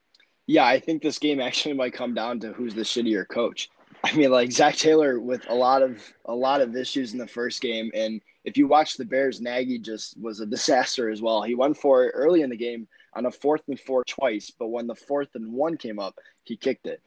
Yeah, 0.47 0.67
I 0.67 0.79
think 0.81 1.03
this 1.03 1.19
game 1.19 1.41
actually 1.41 1.75
might 1.75 1.95
come 1.95 2.13
down 2.13 2.41
to 2.41 2.53
who's 2.53 2.75
the 2.75 2.83
shittier 2.83 3.27
coach. 3.27 3.71
I 4.03 4.15
mean, 4.15 4.31
like 4.31 4.53
Zac 4.53 4.77
Taylor 4.77 5.21
with 5.21 5.49
a 5.49 5.55
lot 5.55 5.81
of 5.81 6.03
a 6.27 6.35
lot 6.35 6.61
of 6.61 6.77
issues 6.77 7.13
in 7.13 7.19
the 7.19 7.27
first 7.27 7.63
game, 7.63 7.91
and 7.95 8.21
if 8.45 8.59
you 8.59 8.67
watch 8.67 8.97
the 8.97 9.05
Bears, 9.05 9.41
Nagy 9.41 9.79
just 9.79 10.21
was 10.21 10.41
a 10.41 10.47
disaster 10.47 11.09
as 11.09 11.23
well. 11.23 11.43
He 11.43 11.55
went 11.55 11.79
for 11.79 12.05
it 12.05 12.13
early 12.15 12.43
in 12.43 12.51
the 12.51 12.57
game 12.57 12.87
on 13.15 13.25
a 13.27 13.31
fourth 13.31 13.63
and 13.69 13.81
four 13.81 14.05
twice, 14.05 14.51
but 14.51 14.69
when 14.69 14.87
the 14.87 14.95
fourth 14.95 15.29
and 15.35 15.53
one 15.53 15.77
came 15.79 15.99
up, 15.99 16.19
he 16.43 16.57
kicked 16.57 16.87
it. 16.87 17.01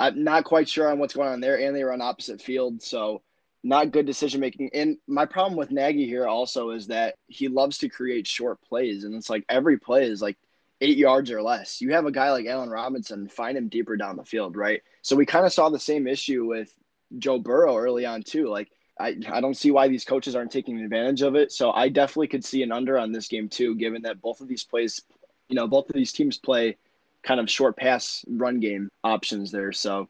I'm 0.00 0.24
not 0.24 0.44
quite 0.44 0.68
sure 0.68 0.90
on 0.90 0.98
what's 0.98 1.14
going 1.14 1.28
on 1.28 1.40
there, 1.40 1.60
and 1.60 1.76
they 1.76 1.84
were 1.84 1.92
on 1.92 2.00
opposite 2.00 2.42
field, 2.42 2.82
so 2.82 3.22
not 3.62 3.92
good 3.92 4.06
decision 4.06 4.40
making. 4.40 4.70
And 4.72 4.96
my 5.06 5.26
problem 5.26 5.56
with 5.56 5.70
Nagy 5.70 6.06
here 6.06 6.26
also 6.26 6.70
is 6.70 6.86
that 6.88 7.16
he 7.26 7.48
loves 7.48 7.78
to 7.78 7.88
create 7.88 8.26
short 8.26 8.60
plays, 8.62 9.04
and 9.04 9.14
it's 9.14 9.30
like 9.30 9.44
every 9.48 9.78
play 9.78 10.04
is 10.04 10.22
like 10.22 10.38
eight 10.80 10.96
yards 10.96 11.30
or 11.30 11.42
less. 11.42 11.80
You 11.80 11.92
have 11.92 12.06
a 12.06 12.12
guy 12.12 12.30
like 12.32 12.46
Allen 12.46 12.70
Robinson, 12.70 13.28
find 13.28 13.56
him 13.56 13.68
deeper 13.68 13.96
down 13.96 14.16
the 14.16 14.24
field, 14.24 14.56
right? 14.56 14.82
So 15.02 15.14
we 15.14 15.26
kind 15.26 15.44
of 15.44 15.52
saw 15.52 15.68
the 15.68 15.78
same 15.78 16.06
issue 16.06 16.46
with 16.46 16.74
Joe 17.18 17.38
Burrow 17.38 17.76
early 17.76 18.06
on 18.06 18.22
too. 18.22 18.48
Like 18.48 18.70
I, 18.98 19.16
I 19.30 19.40
don't 19.40 19.56
see 19.56 19.70
why 19.70 19.88
these 19.88 20.04
coaches 20.04 20.34
aren't 20.36 20.52
taking 20.52 20.80
advantage 20.80 21.22
of 21.22 21.34
it. 21.34 21.52
So 21.52 21.70
I 21.72 21.88
definitely 21.88 22.28
could 22.28 22.44
see 22.44 22.62
an 22.62 22.72
under 22.72 22.98
on 22.98 23.12
this 23.12 23.28
game 23.28 23.48
too, 23.48 23.74
given 23.74 24.02
that 24.02 24.20
both 24.20 24.40
of 24.40 24.48
these 24.48 24.64
plays, 24.64 25.02
you 25.48 25.56
know, 25.56 25.66
both 25.66 25.88
of 25.88 25.94
these 25.94 26.12
teams 26.12 26.38
play 26.38 26.76
kind 27.22 27.40
of 27.40 27.50
short 27.50 27.76
pass 27.76 28.24
run 28.28 28.60
game 28.60 28.88
options 29.04 29.50
there. 29.50 29.72
So 29.72 30.08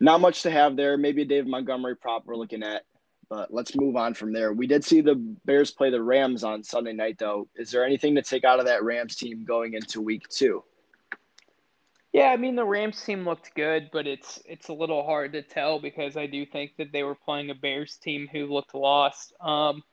not 0.00 0.20
much 0.20 0.42
to 0.42 0.50
have 0.50 0.76
there. 0.76 0.96
Maybe 0.96 1.22
a 1.22 1.26
David 1.26 1.48
Montgomery 1.48 1.96
prop 1.96 2.26
we're 2.26 2.36
looking 2.36 2.62
at. 2.62 2.82
But 3.30 3.54
let's 3.54 3.76
move 3.76 3.94
on 3.94 4.12
from 4.12 4.32
there. 4.32 4.52
We 4.52 4.66
did 4.66 4.84
see 4.84 5.00
the 5.00 5.14
Bears 5.14 5.70
play 5.70 5.88
the 5.88 6.02
Rams 6.02 6.42
on 6.42 6.64
Sunday 6.64 6.92
night, 6.92 7.16
though. 7.16 7.48
Is 7.54 7.70
there 7.70 7.84
anything 7.84 8.16
to 8.16 8.22
take 8.22 8.44
out 8.44 8.58
of 8.58 8.66
that 8.66 8.82
Rams 8.82 9.14
team 9.14 9.44
going 9.44 9.74
into 9.74 10.00
week 10.00 10.28
two? 10.28 10.64
Yeah, 12.12 12.30
I 12.30 12.36
mean 12.36 12.56
the 12.56 12.64
Rams 12.64 13.00
team 13.04 13.24
looked 13.24 13.54
good, 13.54 13.90
but 13.92 14.08
it's 14.08 14.42
it's 14.44 14.66
a 14.66 14.72
little 14.72 15.04
hard 15.04 15.32
to 15.34 15.42
tell 15.42 15.78
because 15.78 16.16
I 16.16 16.26
do 16.26 16.44
think 16.44 16.72
that 16.76 16.90
they 16.90 17.04
were 17.04 17.14
playing 17.14 17.50
a 17.50 17.54
Bears 17.54 17.96
team 17.98 18.28
who 18.30 18.46
looked 18.46 18.74
lost. 18.74 19.32
Um, 19.40 19.84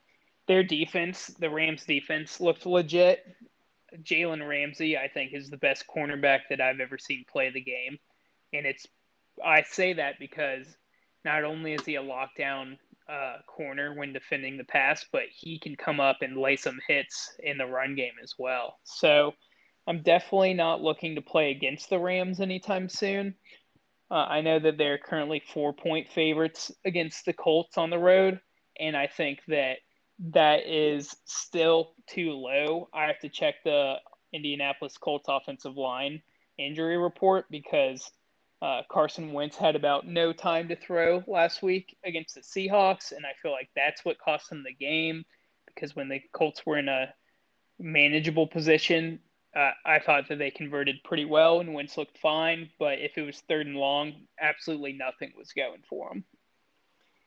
their 0.48 0.64
defense, 0.64 1.28
the 1.40 1.50
Rams 1.52 1.86
defense, 1.86 2.42
looked 2.42 2.66
legit. 2.66 3.24
Jalen 4.02 4.48
Ramsey, 4.48 4.98
I 4.98 5.08
think, 5.08 5.34
is 5.34 5.52
the 5.52 5.58
best 5.58 5.86
cornerback 5.88 6.42
that 6.50 6.60
I've 6.60 6.80
ever 6.80 6.98
seen 6.98 7.24
play 7.32 7.52
the 7.52 7.62
game, 7.62 8.00
and 8.52 8.66
it's 8.66 8.88
I 9.46 9.62
say 9.62 9.94
that 9.94 10.18
because 10.18 10.66
not 11.24 11.44
only 11.44 11.74
is 11.74 11.86
he 11.86 11.98
a 11.98 12.02
lockdown 12.02 12.80
uh, 13.10 13.38
corner 13.48 13.94
when 13.96 14.14
defending 14.14 14.58
the 14.58 14.64
pass, 14.66 15.06
but 15.12 15.24
he 15.34 15.60
can 15.60 15.76
come 15.76 16.00
up 16.00 16.18
and 16.22 16.38
lay 16.38 16.56
some 16.56 16.80
hits 16.88 17.34
in 17.40 17.58
the 17.58 17.66
run 17.66 17.96
game 17.96 18.14
as 18.22 18.34
well. 18.38 18.80
So 18.84 19.34
I'm 19.88 20.04
definitely 20.04 20.54
not 20.54 20.82
looking 20.82 21.16
to 21.16 21.22
play 21.22 21.52
against 21.52 21.90
the 21.90 22.00
Rams 22.00 22.42
anytime 22.42 22.90
soon. 22.90 23.36
Uh, 24.12 24.26
I 24.30 24.42
know 24.42 24.60
that 24.60 24.78
they're 24.78 24.98
currently 24.98 25.42
four 25.54 25.74
point 25.74 26.10
favorites 26.10 26.72
against 26.86 27.26
the 27.26 27.34
Colts 27.34 27.78
on 27.78 27.90
the 27.90 27.98
road, 27.98 28.40
and 28.80 28.96
I 28.96 29.08
think 29.08 29.40
that 29.48 29.78
that 30.34 30.66
is 30.66 31.16
still 31.26 31.94
too 32.08 32.32
low. 32.32 32.90
I 32.94 33.06
have 33.06 33.20
to 33.20 33.30
check 33.30 33.56
the 33.64 33.96
Indianapolis 34.34 34.98
Colts 34.98 35.28
offensive 35.30 35.78
line 35.78 36.22
injury 36.58 36.98
report 36.98 37.46
because 37.52 38.10
uh, 38.62 38.82
Carson 38.90 39.34
Wentz 39.34 39.56
had 39.56 39.76
about 39.76 40.08
no 40.08 40.34
time 40.34 40.68
to 40.70 40.76
throw 40.76 41.24
last 41.28 41.62
week 41.62 41.96
against 42.04 42.36
the 42.36 42.42
Seahawks, 42.42 43.12
and 43.12 43.26
I 43.26 43.32
feel 43.42 43.52
like 43.52 43.70
that's 43.76 44.04
what 44.04 44.20
cost 44.20 44.50
them 44.50 44.64
the 44.64 44.74
game 44.74 45.26
because 45.68 45.96
when 45.96 46.10
the 46.10 46.22
Colts 46.34 46.66
were 46.66 46.78
in 46.78 46.90
a 46.90 47.14
manageable 47.80 48.48
position, 48.48 49.20
uh, 49.56 49.72
I 49.86 50.00
thought 50.00 50.28
that 50.30 50.40
they 50.40 50.52
converted 50.52 51.04
pretty 51.04 51.26
well 51.26 51.60
and 51.60 51.74
Wentz 51.74 51.98
looked 51.98 52.18
fine. 52.18 52.70
But 52.80 53.00
if 53.00 53.18
it 53.18 53.22
was 53.22 53.42
third 53.48 53.68
and 53.68 53.76
long, 53.76 54.14
absolutely 54.40 54.94
nothing 54.94 55.34
was 55.38 55.54
going 55.54 55.84
for 55.88 56.10
them. 56.10 56.24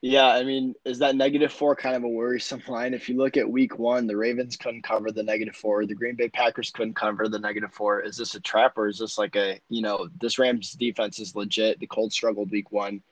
Yeah, 0.02 0.28
I 0.28 0.44
mean, 0.44 0.74
is 0.86 0.98
that 1.00 1.14
negative 1.14 1.52
four 1.52 1.76
kind 1.76 1.94
of 1.94 2.04
a 2.04 2.08
worrisome 2.08 2.62
line? 2.68 2.94
If 2.94 3.08
you 3.08 3.16
look 3.16 3.36
at 3.36 3.50
week 3.50 3.78
one, 3.78 4.06
the 4.06 4.16
Ravens 4.16 4.56
couldn't 4.56 4.82
cover 4.82 5.10
the 5.10 5.22
negative 5.22 5.56
four. 5.56 5.84
The 5.84 5.94
Green 5.94 6.14
Bay 6.14 6.28
Packers 6.28 6.70
couldn't 6.70 6.94
cover 6.96 7.28
the 7.28 7.38
negative 7.38 7.72
four. 7.72 8.00
Is 8.00 8.16
this 8.16 8.34
a 8.34 8.40
trap 8.40 8.78
or 8.78 8.88
is 8.88 8.98
this 8.98 9.18
like 9.18 9.36
a, 9.36 9.60
you 9.68 9.82
know, 9.82 10.08
this 10.20 10.38
Rams 10.38 10.72
defense 10.72 11.18
is 11.18 11.36
legit. 11.36 11.80
The 11.80 11.86
Colts 11.86 12.14
struggled 12.14 12.50
week 12.50 12.72
one. 12.72 13.02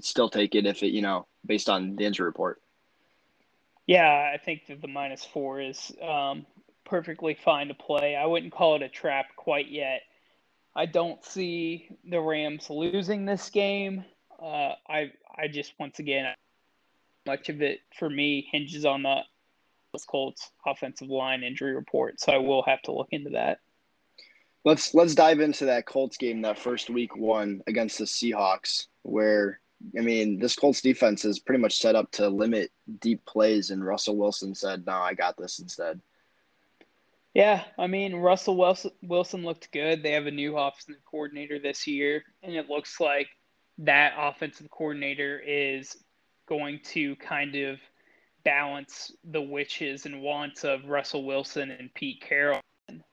Still 0.00 0.28
take 0.28 0.54
it 0.54 0.66
if 0.66 0.84
it, 0.84 0.92
you 0.92 1.02
know, 1.02 1.26
based 1.44 1.68
on 1.68 1.96
the 1.96 2.04
injury 2.04 2.26
report. 2.26 2.60
Yeah, 3.86 4.30
I 4.32 4.36
think 4.36 4.66
that 4.68 4.80
the 4.80 4.88
minus 4.88 5.24
four 5.24 5.60
is 5.60 5.90
um, 6.00 6.46
perfectly 6.84 7.34
fine 7.34 7.68
to 7.68 7.74
play. 7.74 8.14
I 8.14 8.26
wouldn't 8.26 8.52
call 8.52 8.76
it 8.76 8.82
a 8.82 8.88
trap 8.88 9.34
quite 9.34 9.68
yet. 9.68 10.02
I 10.76 10.86
don't 10.86 11.24
see 11.24 11.88
the 12.08 12.20
Rams 12.20 12.70
losing 12.70 13.24
this 13.24 13.50
game. 13.50 14.04
Uh, 14.40 14.74
I 14.88 15.10
I 15.38 15.48
just 15.48 15.74
once 15.78 15.98
again, 15.98 16.34
much 17.26 17.48
of 17.48 17.62
it 17.62 17.80
for 17.98 18.10
me 18.10 18.48
hinges 18.50 18.84
on 18.84 19.02
the 19.02 19.22
Colts 20.06 20.50
offensive 20.66 21.08
line 21.08 21.42
injury 21.42 21.74
report, 21.74 22.20
so 22.20 22.32
I 22.32 22.38
will 22.38 22.62
have 22.62 22.82
to 22.82 22.92
look 22.92 23.08
into 23.10 23.30
that. 23.30 23.60
Let's 24.64 24.94
let's 24.94 25.14
dive 25.14 25.40
into 25.40 25.64
that 25.66 25.86
Colts 25.86 26.16
game, 26.16 26.42
that 26.42 26.58
first 26.58 26.90
week 26.90 27.16
one 27.16 27.62
against 27.66 27.98
the 27.98 28.04
Seahawks, 28.04 28.86
where 29.02 29.60
I 29.96 30.02
mean 30.02 30.38
this 30.38 30.56
Colts 30.56 30.80
defense 30.82 31.24
is 31.24 31.38
pretty 31.38 31.60
much 31.60 31.78
set 31.78 31.94
up 31.94 32.10
to 32.12 32.28
limit 32.28 32.70
deep 33.00 33.24
plays, 33.24 33.70
and 33.70 33.84
Russell 33.84 34.16
Wilson 34.16 34.54
said, 34.54 34.84
"No, 34.86 34.94
I 34.94 35.14
got 35.14 35.36
this 35.36 35.58
instead." 35.58 36.00
Yeah, 37.34 37.64
I 37.78 37.86
mean 37.86 38.16
Russell 38.16 38.56
Wilson, 38.56 38.90
Wilson 39.02 39.44
looked 39.44 39.70
good. 39.72 40.02
They 40.02 40.12
have 40.12 40.26
a 40.26 40.30
new 40.30 40.58
offensive 40.58 41.02
coordinator 41.04 41.58
this 41.58 41.86
year, 41.86 42.24
and 42.42 42.54
it 42.54 42.68
looks 42.68 43.00
like 43.00 43.28
that 43.78 44.14
offensive 44.18 44.70
coordinator 44.70 45.40
is 45.44 45.96
going 46.48 46.80
to 46.82 47.14
kind 47.16 47.54
of 47.54 47.78
balance 48.44 49.12
the 49.24 49.40
wishes 49.40 50.06
and 50.06 50.22
wants 50.22 50.64
of 50.64 50.84
Russell 50.86 51.24
Wilson 51.24 51.70
and 51.70 51.92
Pete 51.94 52.20
Carroll. 52.20 52.60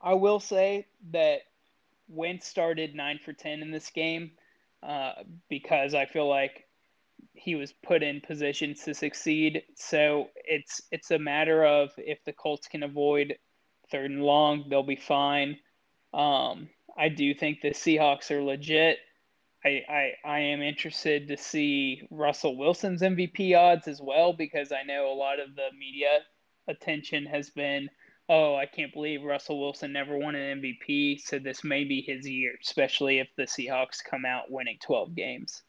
I 0.01 0.13
will 0.13 0.39
say 0.39 0.87
that 1.11 1.41
Wentz 2.07 2.47
started 2.47 2.95
nine 2.95 3.19
for 3.23 3.33
ten 3.33 3.61
in 3.61 3.71
this 3.71 3.89
game 3.89 4.31
uh, 4.81 5.13
because 5.49 5.93
I 5.93 6.05
feel 6.05 6.29
like 6.29 6.65
he 7.33 7.55
was 7.55 7.73
put 7.73 8.03
in 8.03 8.21
positions 8.21 8.83
to 8.83 8.93
succeed. 8.93 9.63
So 9.75 10.29
it's 10.45 10.81
it's 10.91 11.11
a 11.11 11.19
matter 11.19 11.65
of 11.65 11.91
if 11.97 12.23
the 12.23 12.33
Colts 12.33 12.67
can 12.67 12.83
avoid 12.83 13.35
third 13.91 14.11
and 14.11 14.23
long, 14.23 14.65
they'll 14.69 14.83
be 14.83 14.95
fine. 14.95 15.57
Um, 16.13 16.69
I 16.97 17.09
do 17.09 17.33
think 17.33 17.61
the 17.61 17.71
Seahawks 17.71 18.31
are 18.31 18.41
legit. 18.41 18.99
I, 19.65 19.83
I, 19.89 20.11
I 20.23 20.39
am 20.39 20.61
interested 20.61 21.27
to 21.27 21.37
see 21.37 22.07
Russell 22.11 22.55
Wilson's 22.55 23.01
MVP 23.01 23.57
odds 23.57 23.87
as 23.87 23.99
well 23.99 24.31
because 24.31 24.71
I 24.71 24.83
know 24.83 25.11
a 25.11 25.15
lot 25.15 25.39
of 25.39 25.55
the 25.55 25.69
media 25.77 26.19
attention 26.67 27.25
has 27.25 27.49
been, 27.49 27.89
oh, 28.29 28.55
I 28.55 28.67
can't 28.67 28.93
believe 28.93 29.23
Russell 29.23 29.59
Wilson 29.59 29.91
never 29.91 30.19
won 30.19 30.35
an 30.35 30.61
MVP. 30.61 31.19
So 31.19 31.39
this 31.39 31.63
may 31.63 31.83
be 31.83 32.01
his 32.01 32.27
year, 32.27 32.53
especially 32.61 33.17
if 33.17 33.27
the 33.37 33.43
Seahawks 33.43 34.03
come 34.03 34.23
out 34.23 34.51
winning 34.51 34.77
12 34.83 35.15
games. 35.15 35.63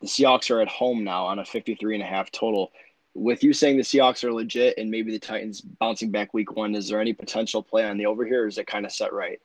The 0.00 0.08
Seahawks 0.08 0.50
are 0.50 0.60
at 0.60 0.68
home 0.68 1.04
now 1.04 1.26
on 1.26 1.38
a 1.38 1.44
53 1.44 1.94
and 1.94 2.02
a 2.02 2.06
half 2.06 2.32
total. 2.32 2.72
With 3.14 3.44
you 3.44 3.52
saying 3.52 3.76
the 3.76 3.84
Seahawks 3.84 4.24
are 4.24 4.32
legit 4.32 4.76
and 4.76 4.90
maybe 4.90 5.12
the 5.12 5.20
Titans 5.20 5.60
bouncing 5.60 6.10
back 6.10 6.34
week 6.34 6.56
one, 6.56 6.74
is 6.74 6.88
there 6.88 7.00
any 7.00 7.12
potential 7.12 7.62
play 7.62 7.84
on 7.84 7.96
the 7.96 8.06
over 8.06 8.26
here 8.26 8.42
or 8.42 8.48
is 8.48 8.58
it 8.58 8.66
kind 8.66 8.84
of 8.84 8.90
set 8.90 9.12
right? 9.12 9.40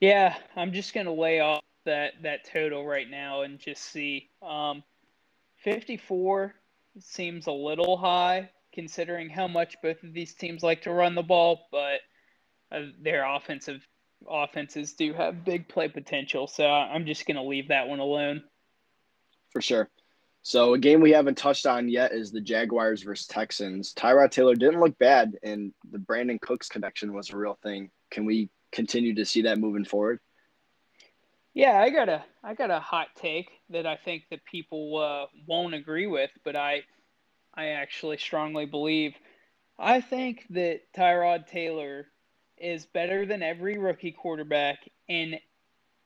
Yeah, 0.00 0.36
I'm 0.54 0.72
just 0.72 0.94
going 0.94 1.06
to 1.06 1.12
lay 1.12 1.40
off 1.40 1.64
that 1.84 2.14
that 2.22 2.44
total 2.50 2.86
right 2.86 3.08
now 3.08 3.42
and 3.42 3.58
just 3.58 3.82
see. 3.82 4.30
Um, 4.42 4.82
54 5.58 6.54
seems 7.00 7.46
a 7.46 7.52
little 7.52 7.96
high 7.96 8.50
considering 8.72 9.30
how 9.30 9.48
much 9.48 9.76
both 9.82 10.02
of 10.02 10.12
these 10.12 10.34
teams 10.34 10.62
like 10.62 10.82
to 10.82 10.92
run 10.92 11.14
the 11.14 11.22
ball, 11.22 11.68
but 11.70 12.00
uh, 12.72 12.80
their 13.00 13.24
offensive 13.24 13.86
offenses 14.28 14.94
do 14.94 15.12
have 15.12 15.44
big 15.44 15.68
play 15.68 15.88
potential. 15.88 16.46
So 16.46 16.66
I'm 16.66 17.06
just 17.06 17.26
going 17.26 17.36
to 17.36 17.42
leave 17.42 17.68
that 17.68 17.88
one 17.88 18.00
alone. 18.00 18.42
For 19.50 19.62
sure. 19.62 19.88
So 20.42 20.74
a 20.74 20.78
game 20.78 21.00
we 21.00 21.12
haven't 21.12 21.38
touched 21.38 21.64
on 21.64 21.88
yet 21.88 22.12
is 22.12 22.30
the 22.30 22.40
Jaguars 22.40 23.02
versus 23.02 23.26
Texans. 23.26 23.94
Tyrod 23.94 24.30
Taylor 24.30 24.54
didn't 24.54 24.80
look 24.80 24.98
bad, 24.98 25.38
and 25.42 25.72
the 25.90 25.98
Brandin 25.98 26.40
Cooks 26.40 26.68
connection 26.68 27.14
was 27.14 27.30
a 27.30 27.36
real 27.36 27.58
thing. 27.62 27.90
Can 28.10 28.26
we 28.26 28.50
continue 28.70 29.14
to 29.14 29.24
see 29.24 29.42
that 29.42 29.58
moving 29.58 29.86
forward? 29.86 30.20
Yeah, 31.54 31.80
I 31.80 31.90
got 31.90 32.08
a 32.08 32.24
I 32.42 32.54
got 32.54 32.72
a 32.72 32.80
hot 32.80 33.08
take 33.14 33.48
that 33.70 33.86
I 33.86 33.96
think 33.96 34.24
that 34.30 34.44
people 34.44 34.98
uh, 34.98 35.26
won't 35.46 35.74
agree 35.74 36.08
with, 36.08 36.30
but 36.44 36.56
I 36.56 36.82
I 37.54 37.68
actually 37.68 38.18
strongly 38.18 38.66
believe. 38.66 39.14
I 39.78 40.00
think 40.00 40.46
that 40.50 40.80
Tyrod 40.96 41.46
Taylor 41.46 42.06
is 42.58 42.86
better 42.86 43.24
than 43.24 43.42
every 43.42 43.78
rookie 43.78 44.12
quarterback 44.12 44.78
and 45.08 45.38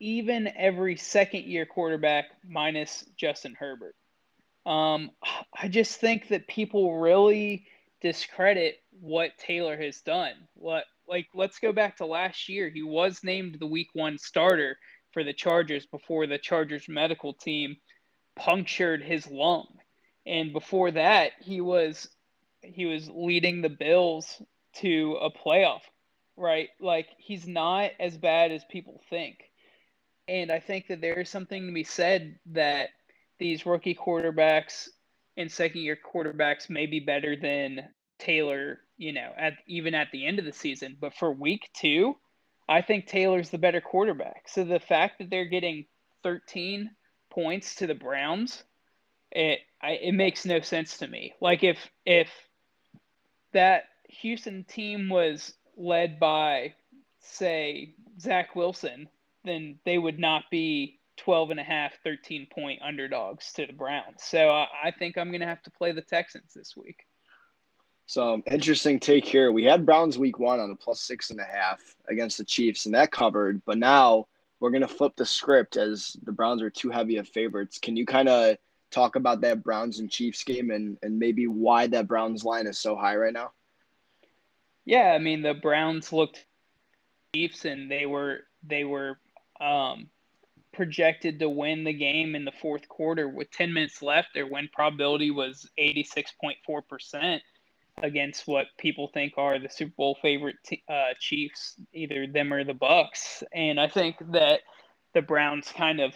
even 0.01 0.49
every 0.57 0.97
second 0.97 1.45
year 1.45 1.67
quarterback 1.67 2.27
minus 2.47 3.05
Justin 3.17 3.55
Herbert. 3.59 3.95
Um, 4.67 5.11
I 5.59 5.69
just 5.69 5.99
think 5.99 6.29
that 6.29 6.47
people 6.47 6.99
really 6.99 7.67
discredit 8.03 8.77
what 9.01 9.37
Taylor 9.39 9.77
has 9.81 10.01
done. 10.03 10.35
What 10.55 10.85
like 11.09 11.27
let's 11.35 11.59
go 11.59 11.73
back 11.73 11.97
to 11.97 12.07
last 12.07 12.51
year. 12.51 12.69
He 12.69 12.83
was 12.83 13.25
named 13.25 13.57
the 13.59 13.67
week 13.67 13.89
1 13.95 14.19
starter 14.19 14.77
for 15.13 15.25
the 15.25 15.33
Chargers 15.33 15.87
before 15.87 16.27
the 16.27 16.39
Chargers 16.39 16.89
medical 16.89 17.33
team 17.33 17.77
punctured 18.37 19.03
his 19.03 19.27
lung. 19.31 19.67
And 20.27 20.53
before 20.53 20.91
that, 20.93 21.33
he 21.41 21.61
was 21.61 22.09
he 22.63 22.87
was 22.87 23.09
leading 23.09 23.63
the 23.63 23.69
Bills 23.69 24.43
to 24.75 25.17
a 25.21 25.31
playoff, 25.31 25.83
right? 26.37 26.69
Like 26.81 27.09
he's 27.19 27.47
not 27.47 27.91
as 27.99 28.17
bad 28.17 28.53
as 28.53 28.65
people 28.71 29.01
think. 29.09 29.39
And 30.27 30.53
I 30.53 30.61
think 30.61 30.89
that 30.89 31.01
there 31.01 31.21
is 31.21 31.31
something 31.31 31.67
to 31.67 31.73
be 31.73 31.85
said 31.85 32.39
that 32.47 32.91
these 33.39 33.65
rookie 33.65 33.95
quarterbacks 33.95 34.89
and 35.37 35.51
second 35.51 35.81
year 35.81 35.97
quarterbacks 35.97 36.69
may 36.69 36.87
be 36.87 37.01
better 37.01 37.37
than 37.37 37.89
Taylor, 38.19 38.81
you 38.97 39.13
know, 39.13 39.33
at 39.37 39.55
even 39.67 39.95
at 39.95 40.11
the 40.13 40.27
end 40.27 40.39
of 40.39 40.45
the 40.45 40.53
season. 40.53 40.97
But 41.01 41.15
for 41.15 41.33
week 41.33 41.71
two, 41.75 42.17
I 42.69 42.83
think 42.83 43.07
Taylor's 43.07 43.51
the 43.51 43.59
better 43.59 43.81
quarterback. 43.81 44.49
So 44.49 44.65
the 44.65 44.81
fact 44.81 45.19
that 45.19 45.31
they're 45.31 45.47
getting 45.47 45.87
13 46.23 46.91
points 47.31 47.77
to 47.77 47.87
the 47.87 47.95
Browns, 47.95 48.63
it 49.31 49.61
I, 49.81 49.93
it 49.93 50.13
makes 50.13 50.45
no 50.45 50.61
sense 50.61 50.99
to 50.99 51.07
me. 51.07 51.35
Like 51.41 51.63
if 51.63 51.79
if 52.05 52.29
that 53.53 53.85
Houston 54.09 54.65
team 54.65 55.09
was 55.09 55.55
led 55.77 56.19
by 56.19 56.75
say 57.21 57.95
Zach 58.21 58.57
Wilson, 58.57 59.09
then 59.45 59.79
they 59.85 59.99
would 59.99 60.19
not 60.19 60.45
be 60.51 60.99
12 61.19 61.51
and 61.51 61.61
a 61.61 61.65
half, 61.65 61.93
13 62.05 62.47
point 62.53 62.81
underdogs 62.83 63.53
to 63.53 63.67
the 63.67 63.73
Browns. 63.73 64.23
So 64.23 64.49
uh, 64.49 64.67
I 64.83 64.91
think 64.91 65.19
I'm 65.19 65.31
going 65.31 65.41
to 65.41 65.47
have 65.47 65.63
to 65.63 65.71
play 65.71 65.93
the 65.93 66.03
Texans 66.03 66.55
this 66.55 66.77
week. 66.77 67.07
So 68.09 68.43
interesting 68.51 68.99
take 68.99 69.27
here. 69.27 69.53
We 69.53 69.65
had 69.65 69.85
Browns 69.85 70.19
week 70.19 70.39
one 70.39 70.61
on 70.61 70.71
a 70.71 70.75
plus 70.75 70.99
six 70.99 71.29
and 71.29 71.39
a 71.39 71.45
half 71.45 71.95
against 72.09 72.39
the 72.39 72.45
Chiefs, 72.45 72.87
and 72.87 72.95
that 72.95 73.13
covered. 73.13 73.61
But 73.67 73.77
now 73.77 74.29
we're 74.61 74.71
going 74.71 74.81
to 74.81 74.89
flip 74.89 75.13
the 75.15 75.27
script 75.27 75.77
as 75.77 76.17
the 76.23 76.33
Browns 76.33 76.63
are 76.63 76.71
too 76.71 76.89
heavy 76.89 77.19
of 77.19 77.29
favorites. 77.29 77.79
Can 77.79 77.99
you 77.99 78.07
kind 78.07 78.31
of 78.31 78.57
talk 78.91 79.17
about 79.17 79.43
that 79.43 79.63
Browns 79.63 79.99
and 79.99 80.11
Chiefs 80.11 80.43
game 80.43 80.71
and, 80.71 80.97
and 81.03 81.19
maybe 81.19 81.49
why 81.49 81.87
that 81.89 82.09
Browns 82.09 82.45
line 82.45 82.67
is 82.67 82.79
so 82.79 82.97
high 82.97 83.15
right 83.15 83.33
now? 83.33 83.53
Yeah, 84.87 85.13
I 85.13 85.19
mean 85.19 85.43
the 85.43 85.53
Browns 85.53 86.11
looked 86.11 86.47
Chiefs 87.35 87.67
and 87.67 87.91
they 87.91 88.07
were 88.07 88.39
they 88.67 88.85
were 88.85 89.19
um, 89.61 90.09
projected 90.73 91.41
to 91.41 91.51
win 91.51 91.85
the 91.85 91.93
game 91.93 92.35
in 92.35 92.47
the 92.47 92.53
fourth 92.53 92.89
quarter 92.89 93.29
with 93.29 93.51
10 93.51 93.71
minutes 93.71 94.01
left. 94.01 94.29
Their 94.33 94.47
win 94.47 94.71
probability 94.73 95.31
was 95.31 95.69
86.4% 95.79 97.41
against 98.03 98.47
what 98.47 98.67
people 98.79 99.11
think 99.13 99.35
are 99.37 99.59
the 99.59 99.69
Super 99.69 99.95
Bowl 99.97 100.19
favorite 100.21 100.57
t- 100.65 100.83
uh, 100.89 101.15
Chiefs, 101.19 101.77
either 101.93 102.27
them 102.27 102.53
or 102.53 102.65
the 102.65 102.75
Bucks. 102.75 103.43
And 103.53 103.81
I 103.81 103.89
think 103.89 104.17
that 104.33 104.61
the 105.15 105.23
Browns 105.23 105.73
kind 105.77 106.01
of 106.01 106.15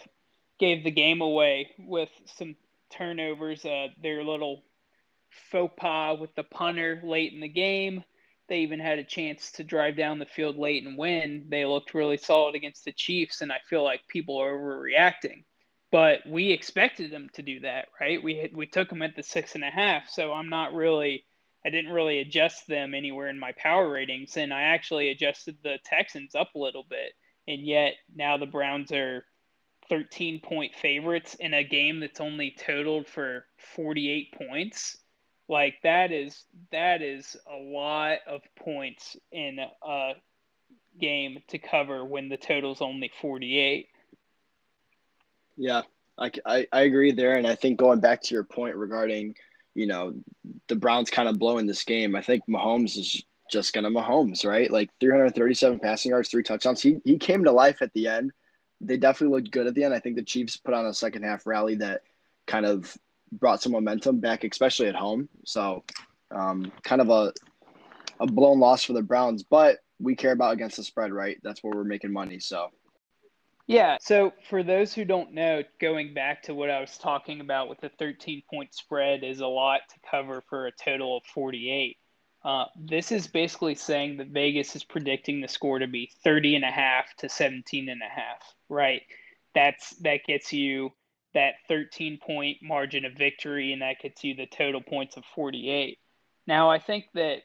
gave 0.59 0.83
the 0.83 0.91
game 0.91 1.21
away 1.21 1.71
with 1.79 2.09
some 2.37 2.55
turnovers. 2.91 3.65
Uh, 3.65 3.87
their 4.01 4.23
little 4.23 4.63
faux 5.51 5.73
pas 5.77 6.19
with 6.19 6.33
the 6.35 6.43
punter 6.43 7.01
late 7.03 7.33
in 7.33 7.41
the 7.41 7.47
game 7.47 8.03
they 8.49 8.59
even 8.59 8.79
had 8.79 8.99
a 8.99 9.03
chance 9.03 9.51
to 9.53 9.63
drive 9.63 9.95
down 9.95 10.19
the 10.19 10.25
field 10.25 10.57
late 10.57 10.85
and 10.85 10.97
win. 10.97 11.45
They 11.49 11.65
looked 11.65 11.93
really 11.93 12.17
solid 12.17 12.55
against 12.55 12.85
the 12.85 12.91
Chiefs, 12.91 13.41
and 13.41 13.51
I 13.51 13.59
feel 13.69 13.83
like 13.83 14.07
people 14.07 14.37
are 14.37 14.53
overreacting. 14.53 15.43
But 15.91 16.19
we 16.27 16.51
expected 16.51 17.11
them 17.11 17.29
to 17.33 17.41
do 17.41 17.61
that, 17.61 17.87
right? 18.01 18.21
We 18.21 18.51
we 18.53 18.65
took 18.65 18.89
them 18.89 19.01
at 19.01 19.15
the 19.15 19.23
six 19.23 19.55
and 19.55 19.63
a 19.63 19.69
half, 19.69 20.09
so 20.09 20.33
I'm 20.33 20.49
not 20.49 20.73
really, 20.73 21.23
I 21.65 21.69
didn't 21.69 21.93
really 21.93 22.19
adjust 22.19 22.67
them 22.67 22.93
anywhere 22.93 23.29
in 23.29 23.39
my 23.39 23.53
power 23.57 23.89
ratings, 23.89 24.35
and 24.37 24.53
I 24.53 24.63
actually 24.63 25.09
adjusted 25.09 25.57
the 25.63 25.77
Texans 25.85 26.35
up 26.35 26.55
a 26.55 26.59
little 26.59 26.85
bit, 26.89 27.13
and 27.47 27.65
yet 27.65 27.93
now 28.15 28.37
the 28.37 28.45
Browns 28.45 28.91
are 28.91 29.25
13 29.89 30.39
point 30.41 30.73
favorites 30.75 31.35
in 31.39 31.53
a 31.53 31.63
game 31.63 31.99
that's 31.99 32.21
only 32.21 32.55
totaled 32.57 33.07
for 33.07 33.45
48 33.75 34.33
points 34.33 34.97
like 35.49 35.75
that 35.83 36.11
is 36.11 36.43
that 36.71 37.01
is 37.01 37.35
a 37.51 37.57
lot 37.57 38.19
of 38.27 38.41
points 38.57 39.17
in 39.31 39.59
a 39.59 40.13
game 40.99 41.39
to 41.49 41.57
cover 41.57 42.05
when 42.05 42.29
the 42.29 42.37
total's 42.37 42.81
only 42.81 43.11
48. 43.21 43.87
Yeah, 45.57 45.81
I, 46.17 46.31
I, 46.45 46.67
I 46.71 46.81
agree 46.81 47.11
there. 47.11 47.33
And 47.33 47.45
I 47.45 47.55
think 47.55 47.77
going 47.77 47.99
back 47.99 48.21
to 48.23 48.33
your 48.33 48.43
point 48.43 48.75
regarding, 48.75 49.35
you 49.75 49.85
know, 49.85 50.13
the 50.67 50.75
Browns 50.75 51.09
kind 51.09 51.29
of 51.29 51.39
blowing 51.39 51.67
this 51.67 51.83
game, 51.83 52.15
I 52.15 52.21
think 52.21 52.43
Mahomes 52.47 52.97
is 52.97 53.23
just 53.51 53.73
to 53.73 53.81
Mahomes, 53.81 54.45
right? 54.45 54.71
Like 54.71 54.89
337 54.99 55.79
passing 55.79 56.11
yards, 56.11 56.29
three 56.29 56.43
touchdowns. 56.43 56.81
He, 56.81 56.97
he 57.03 57.17
came 57.17 57.43
to 57.43 57.51
life 57.51 57.81
at 57.81 57.93
the 57.93 58.07
end. 58.07 58.31
They 58.81 58.97
definitely 58.97 59.35
looked 59.37 59.51
good 59.51 59.67
at 59.67 59.75
the 59.75 59.83
end. 59.83 59.93
I 59.93 59.99
think 59.99 60.15
the 60.15 60.23
Chiefs 60.23 60.57
put 60.57 60.73
on 60.73 60.85
a 60.85 60.93
second 60.93 61.23
half 61.23 61.45
rally 61.45 61.75
that 61.75 62.01
kind 62.47 62.65
of 62.65 62.95
brought 63.31 63.61
some 63.61 63.71
momentum 63.71 64.19
back, 64.19 64.43
especially 64.43 64.87
at 64.87 64.95
home. 64.95 65.29
So, 65.45 65.83
um, 66.31 66.71
kind 66.83 67.01
of 67.01 67.09
a 67.09 67.31
a 68.19 68.27
blown 68.27 68.59
loss 68.59 68.83
for 68.83 68.93
the 68.93 69.01
Browns, 69.01 69.43
but 69.43 69.79
we 69.99 70.15
care 70.15 70.31
about 70.31 70.53
against 70.53 70.77
the 70.77 70.83
spread, 70.83 71.11
right? 71.11 71.37
That's 71.43 71.63
where 71.63 71.75
we're 71.75 71.83
making 71.83 72.13
money. 72.13 72.39
So, 72.39 72.69
yeah. 73.67 73.97
So, 74.01 74.33
for 74.49 74.63
those 74.63 74.93
who 74.93 75.05
don't 75.05 75.33
know, 75.33 75.63
going 75.79 76.13
back 76.13 76.43
to 76.43 76.53
what 76.53 76.69
I 76.69 76.79
was 76.79 76.97
talking 76.97 77.41
about 77.41 77.69
with 77.69 77.79
the 77.81 77.89
13 77.89 78.43
point 78.49 78.73
spread 78.73 79.23
is 79.23 79.39
a 79.39 79.47
lot 79.47 79.81
to 79.89 80.09
cover 80.09 80.43
for 80.49 80.67
a 80.67 80.71
total 80.71 81.17
of 81.17 81.23
48. 81.25 81.97
Uh, 82.43 82.65
this 82.77 83.11
is 83.11 83.27
basically 83.27 83.75
saying 83.75 84.17
that 84.17 84.27
Vegas 84.27 84.75
is 84.75 84.83
predicting 84.83 85.39
the 85.39 85.47
score 85.47 85.79
to 85.79 85.87
be 85.87 86.11
30 86.23 86.55
and 86.55 86.65
a 86.65 86.71
half 86.71 87.05
to 87.17 87.29
17 87.29 87.87
and 87.87 88.01
a 88.01 88.05
half, 88.05 88.53
right? 88.67 89.01
That's 89.55 89.91
that 89.97 90.25
gets 90.25 90.51
you 90.51 90.91
that 91.33 91.53
13 91.67 92.19
point 92.25 92.57
margin 92.61 93.05
of 93.05 93.13
victory, 93.13 93.71
and 93.71 93.81
that 93.81 93.99
gets 94.01 94.23
you 94.23 94.35
the 94.35 94.45
total 94.45 94.81
points 94.81 95.15
of 95.15 95.23
48. 95.35 95.97
Now, 96.45 96.69
I 96.69 96.79
think 96.79 97.05
that 97.13 97.43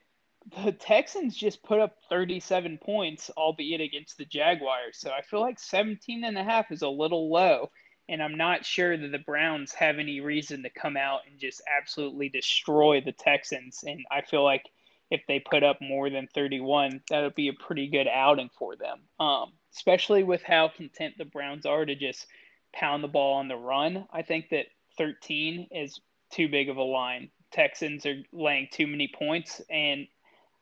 the 0.65 0.73
Texans 0.73 1.37
just 1.37 1.63
put 1.63 1.81
up 1.81 1.97
37 2.09 2.79
points, 2.79 3.31
albeit 3.37 3.81
against 3.81 4.19
the 4.19 4.25
Jaguars. 4.25 4.99
So 4.99 5.11
I 5.11 5.23
feel 5.23 5.41
like 5.41 5.59
17 5.59 6.25
and 6.25 6.39
a 6.39 6.45
half 6.45 6.71
is 6.71 6.83
a 6.83 6.89
little 6.89 7.31
low. 7.31 7.71
And 8.09 8.23
I'm 8.23 8.37
not 8.37 8.65
sure 8.65 8.97
that 8.97 9.13
the 9.13 9.19
Browns 9.19 9.75
have 9.75 9.99
any 9.99 10.21
reason 10.21 10.63
to 10.63 10.71
come 10.71 10.97
out 10.97 11.21
and 11.31 11.39
just 11.39 11.61
absolutely 11.79 12.31
destroy 12.31 13.03
the 13.03 13.13
Texans. 13.13 13.85
And 13.87 14.05
I 14.11 14.23
feel 14.23 14.43
like 14.43 14.65
if 15.11 15.23
they 15.29 15.41
put 15.41 15.63
up 15.63 15.79
more 15.81 16.09
than 16.09 16.29
31, 16.35 17.03
that 17.11 17.23
would 17.23 17.35
be 17.35 17.49
a 17.49 17.53
pretty 17.53 17.89
good 17.89 18.09
outing 18.09 18.51
for 18.59 18.77
them. 18.77 19.01
Um, 19.21 19.53
especially 19.75 20.23
with 20.23 20.43
how 20.43 20.69
content 20.69 21.15
the 21.19 21.25
Browns 21.25 21.67
are 21.67 21.85
to 21.85 21.95
just 21.95 22.27
pound 22.73 23.05
the 23.05 23.09
ball 23.09 23.35
on 23.35 23.49
the 23.49 23.57
run. 23.57 24.07
I 24.13 24.23
think 24.23 24.51
that 24.51 24.67
13 24.97 25.69
is 25.71 26.01
too 26.33 26.49
big 26.49 26.69
of 26.69 26.77
a 26.77 26.83
line. 26.83 27.31
Texans 27.51 28.05
are 28.07 28.23
laying 28.33 28.69
too 28.71 28.87
many 28.87 29.09
points, 29.09 29.61
and 29.71 30.07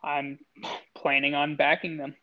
I'm 0.02 0.38
planning 0.94 1.34
on 1.34 1.56
backing 1.56 1.96
them. 1.96 2.14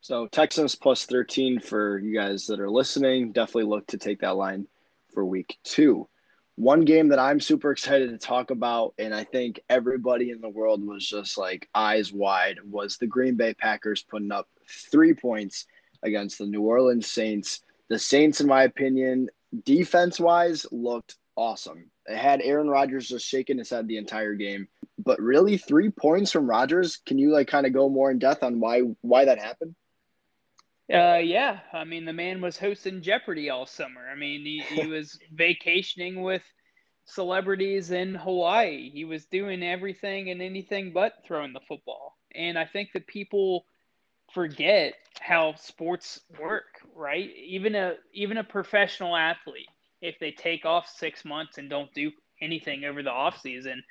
So 0.00 0.26
Texans 0.26 0.74
plus 0.74 1.04
13 1.04 1.60
for 1.60 1.98
you 1.98 2.14
guys 2.14 2.46
that 2.46 2.60
are 2.60 2.70
listening. 2.70 3.32
Definitely 3.32 3.64
look 3.64 3.86
to 3.88 3.98
take 3.98 4.20
that 4.20 4.36
line 4.36 4.66
for 5.12 5.24
week 5.24 5.58
two. 5.62 6.08
One 6.56 6.84
game 6.84 7.08
that 7.08 7.18
I'm 7.18 7.40
super 7.40 7.70
excited 7.70 8.10
to 8.10 8.18
talk 8.18 8.50
about, 8.50 8.94
and 8.98 9.14
I 9.14 9.24
think 9.24 9.60
everybody 9.68 10.30
in 10.30 10.40
the 10.40 10.48
world 10.48 10.86
was 10.86 11.06
just 11.06 11.38
like 11.38 11.68
eyes 11.74 12.12
wide, 12.12 12.58
was 12.64 12.96
the 12.96 13.06
Green 13.06 13.36
Bay 13.36 13.54
Packers 13.54 14.02
putting 14.02 14.32
up 14.32 14.48
three 14.68 15.14
points 15.14 15.66
against 16.02 16.38
the 16.38 16.46
New 16.46 16.62
Orleans 16.62 17.06
Saints. 17.06 17.60
The 17.88 17.98
Saints, 17.98 18.40
in 18.40 18.46
my 18.46 18.64
opinion, 18.64 19.28
defense 19.64 20.20
wise, 20.20 20.66
looked 20.70 21.16
awesome. 21.36 21.90
Had 22.10 22.40
Aaron 22.42 22.68
Rodgers 22.68 23.08
just 23.08 23.26
shaking 23.26 23.58
his 23.58 23.70
head 23.70 23.88
the 23.88 23.96
entire 23.96 24.34
game. 24.34 24.68
But 24.98 25.20
really, 25.20 25.56
three 25.56 25.90
points 25.90 26.32
from 26.32 26.48
Rodgers. 26.48 26.98
Can 27.06 27.18
you 27.18 27.30
like 27.30 27.48
kind 27.48 27.66
of 27.66 27.72
go 27.72 27.88
more 27.88 28.10
in 28.10 28.18
depth 28.18 28.42
on 28.42 28.60
why 28.60 28.80
why 29.00 29.24
that 29.24 29.38
happened? 29.38 29.74
Uh, 30.92 31.20
yeah, 31.22 31.60
I 31.72 31.84
mean 31.84 32.04
the 32.04 32.12
man 32.12 32.40
was 32.40 32.58
hosting 32.58 33.02
Jeopardy 33.02 33.48
all 33.48 33.66
summer. 33.66 34.00
I 34.10 34.16
mean 34.16 34.44
he, 34.44 34.62
he 34.74 34.86
was 34.88 35.18
vacationing 35.32 36.22
with 36.22 36.42
celebrities 37.04 37.90
in 37.90 38.14
Hawaii. 38.14 38.90
He 38.90 39.04
was 39.04 39.24
doing 39.26 39.62
everything 39.62 40.30
and 40.30 40.42
anything 40.42 40.92
but 40.92 41.14
throwing 41.24 41.52
the 41.52 41.60
football. 41.68 42.16
And 42.34 42.58
I 42.58 42.64
think 42.64 42.90
that 42.92 43.06
people 43.06 43.64
forget 44.32 44.94
how 45.20 45.54
sports 45.56 46.20
work, 46.40 46.80
right? 46.94 47.30
Even 47.36 47.74
a 47.74 47.94
even 48.12 48.38
a 48.38 48.44
professional 48.44 49.16
athlete, 49.16 49.68
if 50.00 50.18
they 50.18 50.30
take 50.30 50.64
off 50.64 50.88
six 50.88 51.24
months 51.24 51.58
and 51.58 51.68
don't 51.68 51.92
do 51.94 52.10
anything 52.40 52.84
over 52.84 53.02
the 53.02 53.10
off 53.10 53.40
season, 53.40 53.82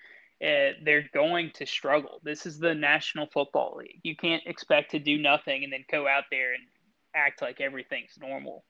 uh, 0.41 0.71
they're 0.83 1.09
going 1.13 1.51
to 1.55 1.65
struggle. 1.65 2.19
This 2.23 2.45
is 2.45 2.59
the 2.59 2.73
National 2.73 3.27
Football 3.27 3.77
League. 3.77 3.99
You 4.03 4.15
can't 4.15 4.43
expect 4.45 4.91
to 4.91 4.99
do 4.99 5.17
nothing 5.17 5.63
and 5.63 5.73
then 5.73 5.83
go 5.91 6.07
out 6.07 6.23
there 6.31 6.53
and 6.53 6.63
act 7.13 7.41
like 7.41 7.59
everything's 7.59 8.17
normal. 8.19 8.63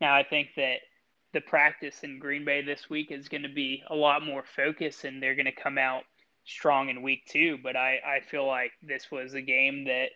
Now, 0.00 0.16
I 0.16 0.24
think 0.24 0.48
that 0.56 0.78
the 1.32 1.40
practice 1.40 2.02
in 2.02 2.18
Green 2.18 2.44
Bay 2.44 2.62
this 2.62 2.90
week 2.90 3.10
is 3.10 3.28
going 3.28 3.44
to 3.44 3.48
be 3.48 3.82
a 3.88 3.94
lot 3.94 4.24
more 4.24 4.42
focused 4.56 5.04
and 5.04 5.22
they're 5.22 5.36
going 5.36 5.46
to 5.46 5.52
come 5.52 5.78
out 5.78 6.02
strong 6.44 6.88
in 6.88 7.02
week 7.02 7.22
two. 7.28 7.56
But 7.62 7.76
I, 7.76 8.00
I 8.04 8.20
feel 8.20 8.46
like 8.46 8.72
this 8.82 9.10
was 9.10 9.34
a 9.34 9.40
game 9.40 9.84
that 9.84 10.08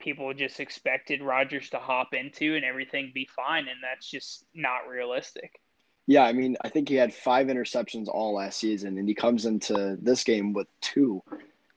people 0.00 0.34
just 0.34 0.60
expected 0.60 1.22
Rodgers 1.22 1.70
to 1.70 1.78
hop 1.78 2.12
into 2.12 2.56
and 2.56 2.64
everything 2.64 3.10
be 3.14 3.28
fine. 3.34 3.68
And 3.68 3.78
that's 3.82 4.08
just 4.08 4.44
not 4.54 4.86
realistic. 4.86 5.61
Yeah, 6.06 6.24
I 6.24 6.32
mean, 6.32 6.56
I 6.62 6.68
think 6.68 6.88
he 6.88 6.96
had 6.96 7.14
five 7.14 7.46
interceptions 7.46 8.08
all 8.08 8.34
last 8.34 8.58
season, 8.58 8.98
and 8.98 9.08
he 9.08 9.14
comes 9.14 9.46
into 9.46 9.96
this 10.00 10.24
game 10.24 10.52
with 10.52 10.66
two. 10.80 11.22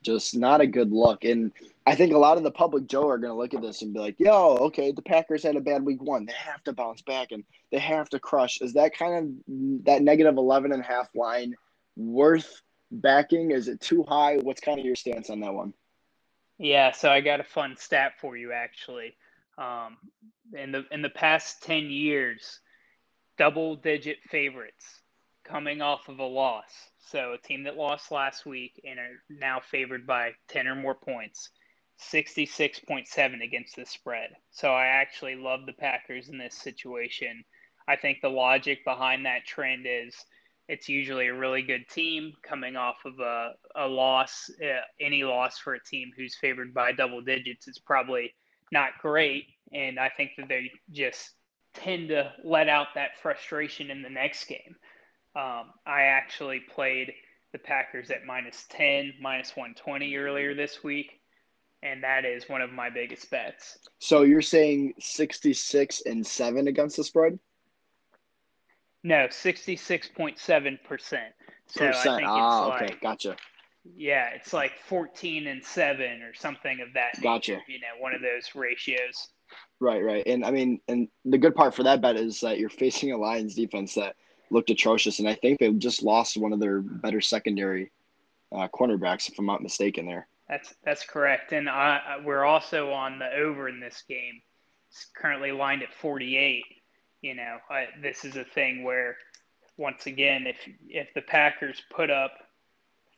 Just 0.01 0.35
not 0.35 0.61
a 0.61 0.67
good 0.67 0.91
look. 0.91 1.23
And 1.25 1.51
I 1.87 1.95
think 1.95 2.13
a 2.13 2.17
lot 2.17 2.37
of 2.37 2.43
the 2.43 2.51
public 2.51 2.87
Joe 2.87 3.07
are 3.07 3.17
going 3.17 3.31
to 3.31 3.37
look 3.37 3.53
at 3.53 3.61
this 3.61 3.81
and 3.81 3.93
be 3.93 3.99
like, 3.99 4.19
yo, 4.19 4.57
okay, 4.57 4.91
the 4.91 5.01
Packers 5.01 5.43
had 5.43 5.55
a 5.55 5.61
bad 5.61 5.83
week 5.83 6.01
one. 6.01 6.25
They 6.25 6.33
have 6.33 6.63
to 6.63 6.73
bounce 6.73 7.01
back 7.01 7.31
and 7.31 7.43
they 7.71 7.79
have 7.79 8.09
to 8.09 8.19
crush. 8.19 8.61
Is 8.61 8.73
that 8.73 8.97
kind 8.97 9.15
of 9.47 9.85
that 9.85 10.01
negative 10.01 10.37
11 10.37 10.71
and 10.71 10.81
a 10.81 10.85
half 10.85 11.09
line 11.15 11.55
worth 11.95 12.61
backing? 12.91 13.51
Is 13.51 13.67
it 13.67 13.81
too 13.81 14.03
high? 14.03 14.37
What's 14.37 14.61
kind 14.61 14.79
of 14.79 14.85
your 14.85 14.95
stance 14.95 15.29
on 15.29 15.39
that 15.41 15.53
one? 15.53 15.73
Yeah, 16.57 16.91
so 16.91 17.09
I 17.09 17.21
got 17.21 17.39
a 17.39 17.43
fun 17.43 17.75
stat 17.77 18.13
for 18.19 18.37
you 18.37 18.51
actually. 18.51 19.15
Um, 19.57 19.97
in 20.53 20.71
the 20.71 20.85
in 20.91 21.01
the 21.01 21.09
past 21.09 21.63
10 21.63 21.89
years, 21.89 22.59
double 23.37 23.75
digit 23.75 24.17
favorites 24.29 25.01
coming 25.43 25.81
off 25.81 26.07
of 26.09 26.19
a 26.19 26.23
loss. 26.23 26.71
So 26.99 27.33
a 27.33 27.47
team 27.47 27.63
that 27.63 27.77
lost 27.77 28.11
last 28.11 28.45
week 28.45 28.81
and 28.83 28.99
are 28.99 29.21
now 29.29 29.59
favored 29.59 30.07
by 30.07 30.31
10 30.49 30.67
or 30.67 30.75
more 30.75 30.95
points 30.95 31.49
66.7 32.01 33.43
against 33.43 33.75
the 33.75 33.85
spread. 33.85 34.31
So 34.51 34.69
I 34.69 34.87
actually 34.87 35.35
love 35.35 35.65
the 35.65 35.73
Packers 35.73 36.29
in 36.29 36.37
this 36.37 36.55
situation. 36.55 37.43
I 37.87 37.95
think 37.95 38.19
the 38.21 38.29
logic 38.29 38.83
behind 38.83 39.25
that 39.25 39.45
trend 39.45 39.85
is 39.87 40.15
it's 40.67 40.89
usually 40.89 41.27
a 41.27 41.33
really 41.33 41.61
good 41.61 41.87
team 41.89 42.33
coming 42.41 42.75
off 42.75 42.97
of 43.05 43.19
a, 43.19 43.51
a 43.75 43.87
loss. 43.87 44.49
Uh, 44.61 44.81
any 44.99 45.23
loss 45.23 45.59
for 45.59 45.75
a 45.75 45.83
team 45.83 46.11
who's 46.17 46.35
favored 46.35 46.73
by 46.73 46.91
double 46.91 47.21
digits 47.21 47.67
is 47.67 47.77
probably 47.77 48.33
not 48.71 48.89
great. 48.99 49.45
And 49.71 49.99
I 49.99 50.09
think 50.09 50.31
that 50.37 50.47
they 50.47 50.71
just 50.91 51.31
tend 51.75 52.09
to 52.09 52.31
let 52.43 52.69
out 52.69 52.87
that 52.95 53.17
frustration 53.21 53.91
in 53.91 54.01
the 54.01 54.09
next 54.09 54.45
game. 54.45 54.75
Um, 55.35 55.71
I 55.85 56.03
actually 56.03 56.61
played 56.73 57.13
the 57.51 57.59
Packers 57.59 58.09
at 58.09 58.25
minus 58.25 58.65
10, 58.69 59.13
minus 59.21 59.55
120 59.55 60.15
earlier 60.15 60.55
this 60.55 60.83
week 60.83 61.21
and 61.85 62.03
that 62.03 62.25
is 62.25 62.49
one 62.49 62.61
of 62.61 62.71
my 62.71 62.89
biggest 62.89 63.29
bets. 63.29 63.77
So 63.99 64.23
you're 64.23 64.41
saying 64.41 64.95
66 64.99 66.01
and 66.05 66.25
7 66.25 66.67
against 66.67 66.97
the 66.97 67.03
spread? 67.03 67.37
No, 69.03 69.27
66.7%. 69.27 70.79
So 71.67 71.87
Percent. 71.87 72.07
I 72.07 72.17
think 72.17 72.27
ah, 72.27 72.67
it's 72.67 72.75
okay. 72.75 72.93
Like, 72.93 73.01
gotcha. 73.01 73.35
Yeah, 73.95 74.29
it's 74.29 74.51
like 74.51 74.71
14 74.87 75.45
and 75.45 75.63
7 75.63 76.21
or 76.23 76.33
something 76.33 76.81
of 76.81 76.93
that. 76.95 77.21
Gotcha. 77.21 77.51
Nature, 77.53 77.63
you 77.67 77.79
know, 77.79 78.01
one 78.01 78.15
of 78.15 78.21
those 78.21 78.55
ratios. 78.55 79.29
Right, 79.79 80.03
right. 80.03 80.25
And 80.25 80.45
I 80.45 80.51
mean, 80.51 80.79
and 80.87 81.07
the 81.25 81.37
good 81.37 81.55
part 81.55 81.75
for 81.75 81.83
that 81.83 82.01
bet 82.01 82.15
is 82.15 82.39
that 82.41 82.59
you're 82.59 82.69
facing 82.69 83.11
a 83.11 83.17
Lions 83.17 83.55
defense 83.55 83.93
that 83.95 84.15
looked 84.49 84.69
atrocious. 84.69 85.19
And 85.19 85.27
I 85.27 85.35
think 85.35 85.59
they 85.59 85.71
just 85.73 86.03
lost 86.03 86.37
one 86.37 86.53
of 86.53 86.59
their 86.59 86.81
better 86.81 87.21
secondary 87.21 87.91
uh, 88.51 88.67
cornerbacks, 88.67 89.29
if 89.29 89.37
I'm 89.37 89.45
not 89.45 89.61
mistaken, 89.61 90.05
there. 90.05 90.27
That's 90.47 90.75
that's 90.83 91.03
correct, 91.03 91.53
and 91.53 91.67
I, 91.67 92.19
we're 92.23 92.43
also 92.43 92.91
on 92.91 93.17
the 93.17 93.33
over 93.35 93.67
in 93.67 93.79
this 93.79 94.03
game. 94.07 94.41
It's 94.91 95.07
currently 95.17 95.51
lined 95.51 95.81
at 95.81 95.91
48. 95.93 96.63
You 97.21 97.33
know, 97.33 97.57
I, 97.69 97.87
this 98.01 98.23
is 98.23 98.35
a 98.35 98.43
thing 98.43 98.83
where, 98.83 99.17
once 99.77 100.05
again, 100.05 100.45
if 100.45 100.57
if 100.87 101.07
the 101.15 101.23
Packers 101.23 101.81
put 101.89 102.11
up 102.11 102.31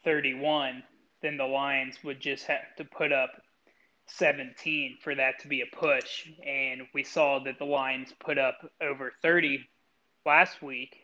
31, 0.06 0.84
then 1.22 1.36
the 1.36 1.44
Lions 1.44 1.98
would 2.04 2.22
just 2.22 2.46
have 2.46 2.62
to 2.78 2.86
put 2.86 3.12
up 3.12 3.32
17 4.08 4.98
for 5.04 5.16
that 5.16 5.40
to 5.40 5.48
be 5.48 5.62
a 5.62 5.76
push. 5.76 6.28
And 6.46 6.82
we 6.94 7.04
saw 7.04 7.40
that 7.44 7.60
the 7.60 7.66
Lions 7.66 8.14
put 8.20 8.38
up 8.38 8.58
over 8.82 9.12
30 9.22 9.68
last 10.26 10.62
week, 10.62 10.96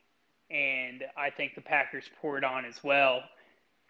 and 0.50 1.04
I 1.18 1.30
think 1.30 1.56
the 1.56 1.62
Packers 1.62 2.10
poured 2.22 2.44
on 2.44 2.66
as 2.66 2.84
well 2.84 3.22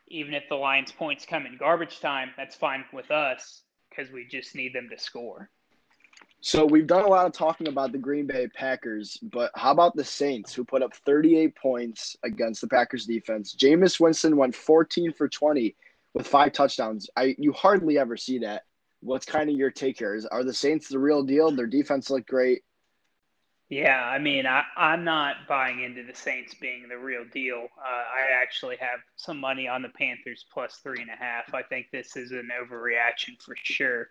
even 0.08 0.34
if 0.34 0.44
the 0.50 0.56
Lions 0.56 0.92
points 0.92 1.26
come 1.26 1.46
in 1.46 1.58
garbage 1.58 2.00
time, 2.00 2.32
that's 2.38 2.56
fine 2.56 2.86
with 2.94 3.12
us 3.12 3.64
because 3.90 4.12
we 4.12 4.26
just 4.26 4.56
need 4.56 4.74
them 4.74 4.90
to 4.90 4.98
score. 4.98 5.50
So 6.42 6.66
we've 6.66 6.88
done 6.88 7.06
a 7.06 7.08
lot 7.08 7.26
of 7.26 7.32
talking 7.32 7.68
about 7.68 7.94
the 7.94 7.98
Green 7.98 8.28
Bay 8.28 8.48
Packers, 8.48 9.18
but 9.24 9.50
how 9.56 9.72
about 9.72 9.96
the 9.96 10.04
Saints 10.04 10.54
who 10.54 10.66
put 10.66 10.84
up 10.84 10.94
38 10.94 11.56
points 11.56 12.18
against 12.24 12.62
the 12.62 12.68
Packers 12.68 13.06
defense? 13.06 13.56
Jameis 13.56 14.00
Winston 14.00 14.36
went 14.36 14.54
14 14.54 15.14
for 15.14 15.30
20 15.30 15.76
with 16.14 16.28
five 16.28 16.52
touchdowns. 16.52 17.10
I 17.16 17.36
you 17.40 17.54
hardly 17.54 17.98
ever 17.98 18.18
see 18.18 18.40
that. 18.40 18.64
What's 19.04 19.26
kind 19.26 19.50
of 19.50 19.56
your 19.56 19.72
take 19.72 20.00
here? 20.00 20.16
Is, 20.16 20.26
are 20.26 20.44
the 20.44 20.54
Saints 20.54 20.88
the 20.88 21.00
real 21.00 21.24
deal? 21.24 21.52
Their 21.52 21.68
defense 21.68 22.10
looked 22.10 22.30
great. 22.30 22.64
Yeah, 23.70 24.04
I 24.04 24.20
mean, 24.20 24.46
I, 24.46 24.64
I'm 24.78 25.04
not 25.04 25.48
buying 25.48 25.82
into 25.82 26.04
the 26.04 26.16
Saints 26.16 26.54
being 26.54 26.88
the 26.88 26.98
real 26.98 27.24
deal. 27.34 27.68
Uh, 27.78 27.88
I 27.88 28.42
actually 28.42 28.78
have 28.78 29.00
some 29.16 29.40
money 29.40 29.68
on 29.68 29.82
the 29.82 29.90
Panthers 29.90 30.46
plus 30.54 30.80
three 30.84 31.02
and 31.02 31.10
a 31.10 31.16
half. 31.16 31.54
I 31.54 31.64
think 31.64 31.88
this 31.92 32.16
is 32.16 32.32
an 32.32 32.50
overreaction 32.62 33.42
for 33.42 33.56
sure. 33.64 34.10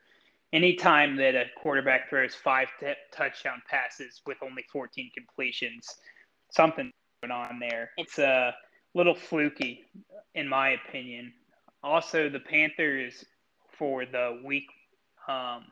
Anytime 0.52 1.16
that 1.16 1.34
a 1.34 1.44
quarterback 1.56 2.10
throws 2.10 2.34
five 2.34 2.68
t- 2.80 2.92
touchdown 3.12 3.62
passes 3.70 4.20
with 4.26 4.38
only 4.42 4.64
14 4.72 5.10
completions, 5.16 5.86
something 6.50 6.90
going 7.22 7.30
on 7.30 7.58
there. 7.58 7.90
It's 7.96 8.18
a 8.18 8.54
little 8.94 9.14
fluky, 9.14 9.84
in 10.34 10.48
my 10.48 10.70
opinion. 10.70 11.32
Also, 11.82 12.28
the 12.28 12.40
Panthers 12.40 13.24
for 13.78 14.04
the 14.04 14.40
week 14.44 14.66
um, 15.28 15.64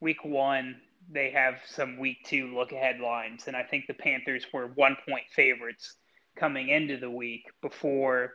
week 0.00 0.24
one 0.24 0.76
they 1.10 1.30
have 1.30 1.56
some 1.66 1.98
week 1.98 2.18
two 2.24 2.54
look 2.54 2.72
ahead 2.72 3.00
lines. 3.00 3.44
And 3.46 3.56
I 3.56 3.62
think 3.62 3.86
the 3.86 3.94
Panthers 3.94 4.46
were 4.52 4.68
one 4.68 4.96
point 5.08 5.24
favorites 5.30 5.96
coming 6.36 6.68
into 6.68 6.96
the 6.96 7.10
week 7.10 7.44
before 7.62 8.34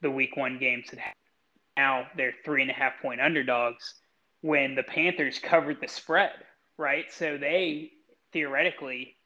the 0.00 0.10
week 0.10 0.36
one 0.36 0.58
games 0.58 0.90
had 0.90 0.98
happened. 0.98 1.16
Now 1.76 2.06
they're 2.16 2.34
three 2.44 2.62
and 2.62 2.70
a 2.70 2.74
half 2.74 2.94
point 3.00 3.20
underdogs 3.20 3.94
when 4.42 4.74
the 4.74 4.82
Panthers 4.82 5.38
covered 5.38 5.80
the 5.80 5.88
spread, 5.88 6.32
right? 6.76 7.06
So 7.10 7.38
they 7.38 7.92
theoretically 8.32 9.16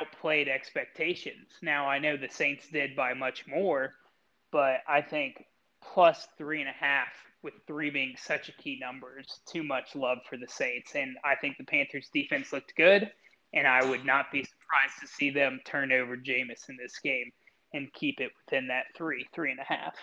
outplayed 0.00 0.48
expectations. 0.48 1.48
Now 1.62 1.88
I 1.88 1.98
know 1.98 2.16
the 2.16 2.28
Saints 2.28 2.66
did 2.68 2.96
by 2.96 3.14
much 3.14 3.46
more, 3.46 3.94
but 4.50 4.80
I 4.88 5.00
think 5.00 5.44
plus 5.80 6.26
three 6.36 6.60
and 6.60 6.68
a 6.68 6.72
half 6.72 7.08
with 7.42 7.54
three 7.66 7.90
being 7.90 8.14
such 8.18 8.48
a 8.48 8.52
key 8.52 8.78
number. 8.80 9.18
It's 9.18 9.40
too 9.46 9.62
much 9.62 9.94
love 9.94 10.18
for 10.28 10.36
the 10.36 10.48
Saints. 10.48 10.94
And 10.94 11.16
I 11.24 11.36
think 11.36 11.56
the 11.56 11.64
Panthers 11.64 12.08
defense 12.12 12.52
looked 12.52 12.74
good. 12.76 13.10
And 13.54 13.66
I 13.66 13.84
would 13.88 14.04
not 14.04 14.32
be 14.32 14.44
surprised 14.44 15.00
to 15.00 15.06
see 15.06 15.30
them 15.30 15.60
turn 15.64 15.92
over 15.92 16.16
Jameis 16.16 16.68
in 16.68 16.76
this 16.76 16.98
game 17.02 17.30
and 17.72 17.92
keep 17.92 18.20
it 18.20 18.32
within 18.44 18.68
that 18.68 18.86
three, 18.96 19.26
three 19.34 19.50
and 19.50 19.60
a 19.60 19.64
half. 19.64 19.94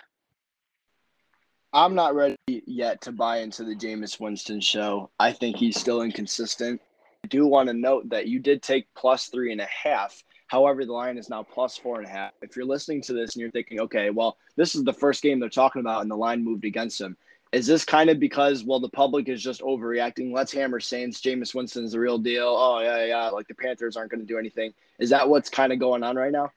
I'm 1.74 1.96
not 1.96 2.16
ready 2.16 2.38
yet 2.48 3.02
to 3.02 3.12
buy 3.12 3.38
into 3.40 3.64
the 3.64 3.76
Jameis 3.76 4.20
Winston 4.20 4.62
show. 4.62 5.10
I 5.20 5.32
think 5.32 5.58
he's 5.58 5.80
still 5.80 6.04
inconsistent. 6.04 6.82
I 7.24 7.28
do 7.28 7.48
want 7.48 7.68
to 7.68 7.74
note 7.74 8.10
that 8.10 8.28
you 8.28 8.40
did 8.40 8.62
take 8.62 8.94
plus 8.96 9.28
three 9.28 9.52
and 9.52 9.62
a 9.62 9.68
half. 9.68 10.24
However, 10.54 10.86
the 10.86 10.94
line 10.94 11.18
is 11.18 11.32
now 11.32 11.42
plus 11.42 11.78
four 11.78 11.98
and 11.98 12.06
a 12.06 12.10
half. 12.12 12.34
If 12.44 12.56
you're 12.56 12.64
listening 12.64 13.02
to 13.02 13.14
this 13.14 13.34
and 13.34 13.42
you're 13.42 13.50
thinking, 13.50 13.80
okay, 13.80 14.12
well, 14.12 14.38
this 14.56 14.76
is 14.76 14.84
the 14.84 14.94
first 14.94 15.24
game 15.24 15.40
they're 15.40 15.50
talking 15.50 15.80
about 15.80 16.04
and 16.04 16.12
the 16.12 16.16
line 16.16 16.44
moved 16.44 16.64
against 16.64 17.00
them, 17.00 17.18
is 17.52 17.66
this 17.66 17.84
kind 17.84 18.08
of 18.12 18.20
because, 18.20 18.64
well, 18.64 18.80
the 18.80 18.88
public 18.88 19.30
is 19.30 19.42
just 19.42 19.62
overreacting? 19.62 20.32
Let's 20.32 20.54
hammer 20.54 20.80
Saints. 20.80 21.22
Jameis 21.22 21.56
Winston's 21.56 21.94
the 21.94 22.00
real 22.00 22.20
deal. 22.20 22.50
Oh, 22.56 22.82
yeah, 22.82 23.04
yeah. 23.04 23.30
Like 23.30 23.48
the 23.48 23.56
Panthers 23.56 23.98
aren't 23.98 24.12
going 24.12 24.22
to 24.22 24.28
do 24.28 24.38
anything. 24.38 24.76
Is 25.00 25.10
that 25.10 25.28
what's 25.28 25.50
kind 25.50 25.74
of 25.74 25.80
going 25.80 26.04
on 26.04 26.18
right 26.18 26.32
now? 26.32 26.52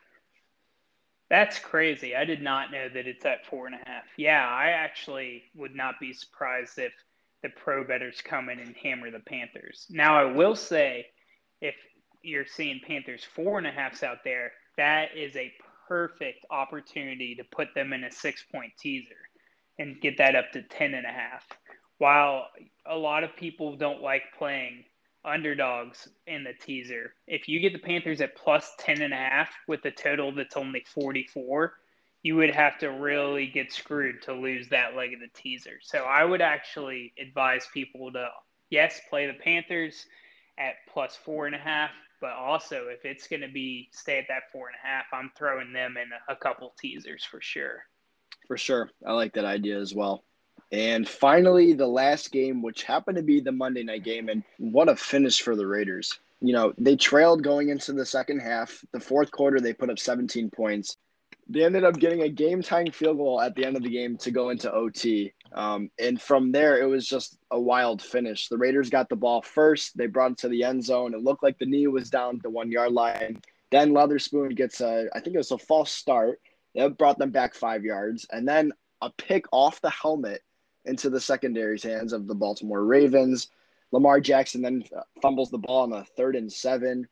That's 1.30 1.58
crazy. 1.58 2.14
I 2.14 2.26
did 2.26 2.42
not 2.42 2.70
know 2.70 2.90
that 2.90 3.06
it's 3.06 3.24
at 3.24 3.46
four 3.46 3.64
and 3.64 3.76
a 3.76 3.88
half. 3.88 4.04
Yeah, 4.18 4.46
I 4.46 4.72
actually 4.72 5.44
would 5.54 5.74
not 5.74 5.98
be 5.98 6.12
surprised 6.12 6.78
if 6.78 6.92
the 7.42 7.48
pro 7.48 7.82
betters 7.82 8.20
come 8.22 8.50
in 8.50 8.58
and 8.58 8.76
hammer 8.76 9.10
the 9.10 9.20
Panthers. 9.20 9.86
Now, 9.88 10.18
I 10.18 10.24
will 10.24 10.54
say 10.54 11.06
if 11.62 11.74
you're 12.26 12.46
seeing 12.46 12.80
Panthers 12.86 13.24
four 13.24 13.58
and 13.58 13.66
a 13.66 13.70
halfs 13.70 14.02
out 14.02 14.18
there, 14.24 14.52
that 14.76 15.16
is 15.16 15.34
a 15.36 15.52
perfect 15.88 16.44
opportunity 16.50 17.34
to 17.36 17.44
put 17.44 17.68
them 17.74 17.92
in 17.92 18.04
a 18.04 18.10
six 18.10 18.44
point 18.52 18.72
teaser 18.78 19.14
and 19.78 20.00
get 20.00 20.18
that 20.18 20.34
up 20.34 20.50
to 20.52 20.62
ten 20.62 20.94
and 20.94 21.06
a 21.06 21.10
half. 21.10 21.46
While 21.98 22.48
a 22.84 22.96
lot 22.96 23.24
of 23.24 23.36
people 23.36 23.76
don't 23.76 24.02
like 24.02 24.22
playing 24.38 24.84
underdogs 25.24 26.08
in 26.26 26.44
the 26.44 26.52
teaser, 26.52 27.14
if 27.26 27.48
you 27.48 27.60
get 27.60 27.72
the 27.72 27.78
Panthers 27.78 28.20
at 28.20 28.36
plus 28.36 28.72
ten 28.78 29.00
and 29.02 29.14
a 29.14 29.16
half 29.16 29.50
with 29.68 29.84
a 29.84 29.90
total 29.90 30.32
that's 30.32 30.56
only 30.56 30.84
44, 30.92 31.74
you 32.22 32.36
would 32.36 32.54
have 32.54 32.78
to 32.78 32.88
really 32.88 33.46
get 33.46 33.72
screwed 33.72 34.20
to 34.22 34.32
lose 34.32 34.68
that 34.68 34.96
leg 34.96 35.14
of 35.14 35.20
the 35.20 35.28
teaser. 35.40 35.78
So 35.80 35.98
I 35.98 36.24
would 36.24 36.40
actually 36.40 37.12
advise 37.20 37.68
people 37.72 38.12
to, 38.12 38.28
yes, 38.68 39.00
play 39.08 39.26
the 39.26 39.34
Panthers 39.34 40.06
at 40.58 40.74
plus 40.92 41.16
four 41.24 41.46
and 41.46 41.54
a 41.54 41.58
half, 41.58 41.90
but 42.20 42.32
also 42.32 42.86
if 42.88 43.04
it's 43.04 43.28
going 43.28 43.42
to 43.42 43.48
be 43.48 43.88
stay 43.92 44.18
at 44.18 44.26
that 44.28 44.50
four 44.52 44.68
and 44.68 44.76
a 44.82 44.86
half, 44.86 45.06
I'm 45.12 45.30
throwing 45.36 45.72
them 45.72 45.96
in 45.96 46.08
a 46.28 46.36
couple 46.36 46.74
teasers 46.80 47.24
for 47.24 47.40
sure. 47.40 47.84
For 48.46 48.56
sure. 48.56 48.90
I 49.04 49.12
like 49.12 49.34
that 49.34 49.44
idea 49.44 49.78
as 49.78 49.94
well. 49.94 50.24
And 50.72 51.08
finally, 51.08 51.74
the 51.74 51.86
last 51.86 52.32
game, 52.32 52.62
which 52.62 52.82
happened 52.82 53.16
to 53.16 53.22
be 53.22 53.40
the 53.40 53.52
Monday 53.52 53.84
night 53.84 54.04
game, 54.04 54.28
and 54.28 54.42
what 54.58 54.88
a 54.88 54.96
finish 54.96 55.40
for 55.40 55.54
the 55.54 55.66
Raiders. 55.66 56.18
You 56.40 56.52
know, 56.52 56.72
they 56.76 56.96
trailed 56.96 57.42
going 57.42 57.68
into 57.68 57.92
the 57.92 58.04
second 58.04 58.40
half. 58.40 58.84
The 58.92 59.00
fourth 59.00 59.30
quarter, 59.30 59.60
they 59.60 59.72
put 59.72 59.90
up 59.90 59.98
17 59.98 60.50
points. 60.50 60.96
They 61.48 61.64
ended 61.64 61.84
up 61.84 61.98
getting 61.98 62.22
a 62.22 62.28
game 62.28 62.62
tying 62.62 62.90
field 62.90 63.18
goal 63.18 63.40
at 63.40 63.54
the 63.54 63.64
end 63.64 63.76
of 63.76 63.82
the 63.82 63.90
game 63.90 64.16
to 64.18 64.30
go 64.30 64.50
into 64.50 64.72
OT. 64.72 65.32
Um, 65.56 65.90
and 65.98 66.20
from 66.20 66.52
there, 66.52 66.78
it 66.78 66.86
was 66.86 67.08
just 67.08 67.38
a 67.50 67.58
wild 67.58 68.02
finish. 68.02 68.48
The 68.48 68.58
Raiders 68.58 68.90
got 68.90 69.08
the 69.08 69.16
ball 69.16 69.40
first. 69.40 69.96
They 69.96 70.06
brought 70.06 70.32
it 70.32 70.38
to 70.38 70.48
the 70.48 70.62
end 70.62 70.84
zone. 70.84 71.14
It 71.14 71.24
looked 71.24 71.42
like 71.42 71.58
the 71.58 71.64
knee 71.64 71.86
was 71.86 72.10
down 72.10 72.40
the 72.42 72.50
one 72.50 72.70
yard 72.70 72.92
line. 72.92 73.40
Then 73.70 73.92
Leatherspoon 73.92 74.54
gets 74.54 74.82
a, 74.82 75.08
I 75.14 75.20
think 75.20 75.34
it 75.34 75.38
was 75.38 75.50
a 75.50 75.58
false 75.58 75.90
start. 75.90 76.40
That 76.74 76.98
brought 76.98 77.18
them 77.18 77.30
back 77.30 77.54
five 77.54 77.84
yards. 77.84 78.26
And 78.30 78.46
then 78.46 78.72
a 79.00 79.10
pick 79.10 79.46
off 79.50 79.80
the 79.80 79.90
helmet 79.90 80.42
into 80.84 81.08
the 81.08 81.20
secondary's 81.20 81.82
hands 81.82 82.12
of 82.12 82.26
the 82.26 82.34
Baltimore 82.34 82.84
Ravens. 82.84 83.48
Lamar 83.92 84.20
Jackson 84.20 84.60
then 84.60 84.84
fumbles 85.22 85.50
the 85.50 85.58
ball 85.58 85.84
on 85.84 85.92
a 85.94 86.04
third 86.04 86.36
and 86.36 86.52
seven. 86.52 87.08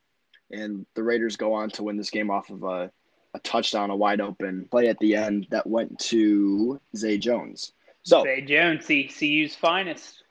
And 0.50 0.84
the 0.94 1.02
Raiders 1.02 1.36
go 1.36 1.54
on 1.54 1.70
to 1.70 1.82
win 1.82 1.96
this 1.96 2.10
game 2.10 2.30
off 2.30 2.50
of 2.50 2.62
a, 2.62 2.90
a 3.32 3.38
touchdown, 3.40 3.88
a 3.88 3.96
wide 3.96 4.20
open 4.20 4.68
play 4.70 4.88
at 4.88 4.98
the 4.98 5.16
end 5.16 5.46
that 5.50 5.66
went 5.66 5.98
to 6.00 6.78
Zay 6.94 7.16
Jones. 7.16 7.72
So 8.04 8.22
Zay 8.22 8.42
Jones, 8.42 8.86
CU's 8.86 9.54
finest. 9.54 10.22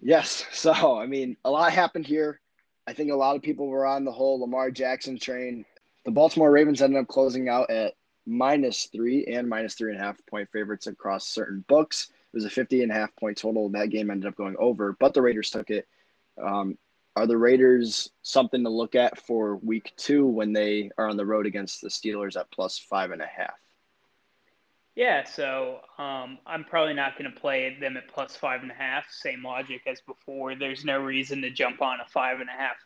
Yes. 0.00 0.44
So 0.52 0.98
I 0.98 1.06
mean, 1.06 1.36
a 1.44 1.50
lot 1.50 1.72
happened 1.72 2.06
here. 2.06 2.40
I 2.86 2.92
think 2.92 3.10
a 3.10 3.16
lot 3.16 3.36
of 3.36 3.42
people 3.42 3.68
were 3.68 3.86
on 3.86 4.04
the 4.04 4.12
whole 4.12 4.40
Lamar 4.40 4.70
Jackson 4.70 5.18
train. 5.18 5.64
The 6.04 6.10
Baltimore 6.10 6.50
Ravens 6.50 6.82
ended 6.82 7.00
up 7.00 7.08
closing 7.08 7.48
out 7.48 7.70
at 7.70 7.94
minus 8.26 8.86
three 8.86 9.24
and 9.26 9.48
minus 9.48 9.74
three 9.74 9.92
and 9.92 10.00
a 10.00 10.04
half 10.04 10.18
point 10.26 10.48
favorites 10.52 10.86
across 10.88 11.26
certain 11.26 11.64
books. 11.68 12.08
It 12.10 12.36
was 12.36 12.44
a 12.44 12.50
50 12.50 12.82
and 12.82 12.90
a 12.90 12.94
half 12.94 13.14
point 13.16 13.38
total. 13.38 13.68
That 13.68 13.90
game 13.90 14.10
ended 14.10 14.28
up 14.28 14.36
going 14.36 14.56
over, 14.58 14.96
but 14.98 15.14
the 15.14 15.22
Raiders 15.22 15.50
took 15.50 15.70
it. 15.70 15.86
Um, 16.42 16.76
are 17.14 17.26
the 17.26 17.36
Raiders 17.36 18.10
something 18.22 18.64
to 18.64 18.70
look 18.70 18.94
at 18.94 19.18
for 19.18 19.56
week 19.56 19.92
two 19.96 20.26
when 20.26 20.52
they 20.52 20.90
are 20.96 21.08
on 21.08 21.16
the 21.16 21.26
road 21.26 21.46
against 21.46 21.82
the 21.82 21.88
Steelers 21.88 22.36
at 22.36 22.50
plus 22.50 22.78
five 22.78 23.10
and 23.10 23.20
a 23.20 23.26
half? 23.26 23.61
Yeah, 24.94 25.24
so 25.24 25.80
um, 25.98 26.38
I'm 26.46 26.64
probably 26.64 26.92
not 26.92 27.18
going 27.18 27.32
to 27.32 27.40
play 27.40 27.76
them 27.80 27.96
at 27.96 28.08
plus 28.08 28.36
five 28.36 28.62
and 28.62 28.70
a 28.70 28.74
half. 28.74 29.06
Same 29.10 29.42
logic 29.42 29.82
as 29.86 30.02
before. 30.02 30.54
There's 30.54 30.84
no 30.84 30.98
reason 30.98 31.40
to 31.42 31.50
jump 31.50 31.80
on 31.80 32.00
a 32.00 32.08
five 32.10 32.40
and 32.40 32.50
a 32.50 32.52
half 32.52 32.76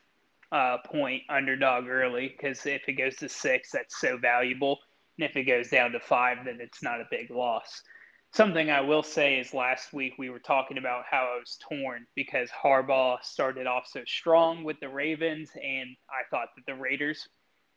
uh, 0.53 0.79
point 0.87 1.23
underdog 1.29 1.89
early 1.89 2.29
because 2.29 2.65
if 2.65 2.83
it 2.87 2.93
goes 2.93 3.17
to 3.17 3.29
six, 3.29 3.73
that's 3.73 4.01
so 4.01 4.17
valuable. 4.19 4.79
And 5.19 5.29
if 5.29 5.37
it 5.37 5.45
goes 5.45 5.69
down 5.69 5.91
to 5.93 6.01
five, 6.01 6.39
then 6.45 6.59
it's 6.61 6.83
not 6.83 7.01
a 7.01 7.09
big 7.11 7.31
loss. 7.31 7.83
Something 8.33 8.71
I 8.71 8.83
will 8.83 9.03
say 9.03 9.41
is 9.41 9.55
last 9.55 9.93
week 9.93 10.15
we 10.19 10.31
were 10.31 10.39
talking 10.39 10.79
about 10.79 11.05
how 11.11 11.33
I 11.35 11.39
was 11.39 11.59
torn 11.69 12.07
because 12.15 12.51
Harbaugh 12.51 13.23
started 13.23 13.67
off 13.67 13.87
so 13.87 14.03
strong 14.07 14.63
with 14.63 14.79
the 14.79 14.89
Ravens, 14.89 15.51
and 15.55 15.97
I 16.11 16.29
thought 16.31 16.49
that 16.55 16.67
the 16.67 16.75
Raiders 16.75 17.27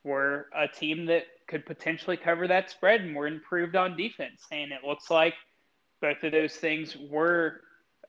were 0.04 0.46
a 0.56 0.66
team 0.66 1.06
that 1.06 1.24
could 1.48 1.66
potentially 1.66 2.16
cover 2.16 2.46
that 2.48 2.70
spread 2.70 3.00
and 3.00 3.14
were 3.14 3.26
improved 3.26 3.76
on 3.76 3.96
defense. 3.96 4.42
And 4.52 4.72
it 4.72 4.84
looks 4.86 5.10
like 5.10 5.34
both 6.00 6.22
of 6.22 6.32
those 6.32 6.54
things 6.54 6.96
were 7.10 7.60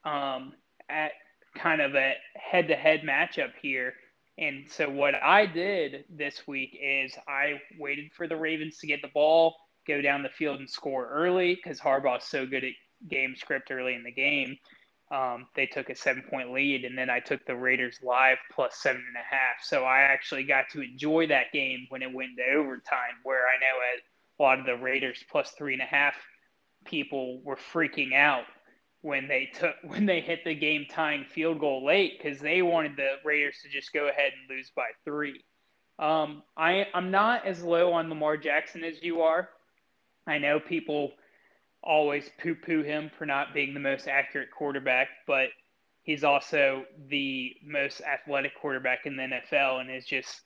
um, 0.06 0.54
at 0.90 1.12
kind 1.56 1.82
of 1.82 1.96
a 1.96 2.14
head 2.36 2.68
to 2.70 2.76
head 2.76 3.02
matchup 3.02 3.52
here. 3.62 3.94
And 4.38 4.66
so 4.70 4.90
what 4.90 5.16
I 5.16 5.46
did 5.46 6.06
this 6.10 6.48
week 6.48 6.78
is 6.82 7.14
I 7.28 7.62
waited 7.78 8.12
for 8.14 8.28
the 8.28 8.38
Ravens 8.38 8.78
to 8.78 8.88
get 8.88 9.02
the 9.02 9.10
ball, 9.10 9.56
go 9.88 10.02
down 10.02 10.24
the 10.24 10.30
field 10.30 10.60
and 10.60 10.70
score 10.70 11.08
early 11.10 11.56
because 11.56 11.80
Harbaugh's 11.80 12.26
so 12.26 12.46
good 12.46 12.64
at 12.64 12.72
game 13.10 13.36
script 13.36 13.72
early 13.72 13.94
in 13.94 14.04
the 14.04 14.12
game. 14.12 14.58
Um, 15.12 15.48
they 15.56 15.66
took 15.66 15.90
a 15.90 15.96
seven 15.96 16.24
point 16.30 16.54
lead, 16.54 16.86
and 16.86 16.98
then 16.98 17.10
I 17.10 17.20
took 17.20 17.46
the 17.46 17.56
Raiders 17.56 18.00
live 18.02 18.38
plus 18.54 18.78
seven 18.82 19.04
and 19.06 19.18
a 19.18 19.36
half. 19.36 19.62
So 19.62 19.84
I 19.84 20.02
actually 20.02 20.44
got 20.44 20.70
to 20.72 20.82
enjoy 20.82 21.28
that 21.28 21.52
game 21.52 21.86
when 21.90 22.02
it 22.02 22.14
went 22.14 22.38
to 22.38 22.58
overtime, 22.58 23.20
where 23.24 23.46
I 23.48 23.60
know 23.60 23.78
a 24.40 24.42
lot 24.42 24.60
of 24.60 24.66
the 24.66 24.78
Raiders 24.78 25.24
plus 25.30 25.52
three 25.52 25.74
and 25.74 25.82
a 25.82 25.86
half 25.86 26.16
people 26.86 27.42
were 27.44 27.58
freaking 27.58 28.14
out 28.14 28.46
when 29.02 29.28
they 29.28 29.50
took 29.54 29.76
when 29.84 30.06
they 30.06 30.22
hit 30.22 30.44
the 30.46 30.56
game 30.56 30.86
tying 30.90 31.26
field 31.26 31.60
goal 31.60 31.86
late 31.86 32.18
because 32.18 32.40
they 32.40 32.62
wanted 32.62 32.96
the 32.96 33.16
Raiders 33.26 33.58
to 33.64 33.70
just 33.70 33.94
go 33.94 34.08
ahead 34.08 34.32
and 34.40 34.58
lose 34.58 34.72
by 34.76 34.88
three. 35.04 35.44
Um, 36.00 36.44
I 36.56 36.88
I'm 36.94 37.12
not 37.12 37.46
as 37.46 37.64
low 37.64 37.94
on 37.94 38.10
Lamar 38.10 38.38
Jackson 38.38 38.84
as 38.84 39.02
you 39.02 39.22
are. 39.22 39.50
I 40.26 40.38
know 40.38 40.60
people 40.60 41.12
always 41.84 42.30
poo 42.42 42.56
poo 42.56 42.84
him 42.84 43.10
for 43.18 43.26
not 43.26 43.54
being 43.54 43.74
the 43.74 43.80
most 43.80 44.08
accurate 44.08 44.52
quarterback, 44.52 45.10
but 45.28 45.50
he's 46.04 46.24
also 46.24 46.86
the 47.08 47.56
most 47.64 48.02
athletic 48.02 48.56
quarterback 48.60 49.06
in 49.06 49.16
the 49.16 49.24
NFL 49.24 49.82
and 49.82 49.90
is 49.90 50.06
just 50.06 50.42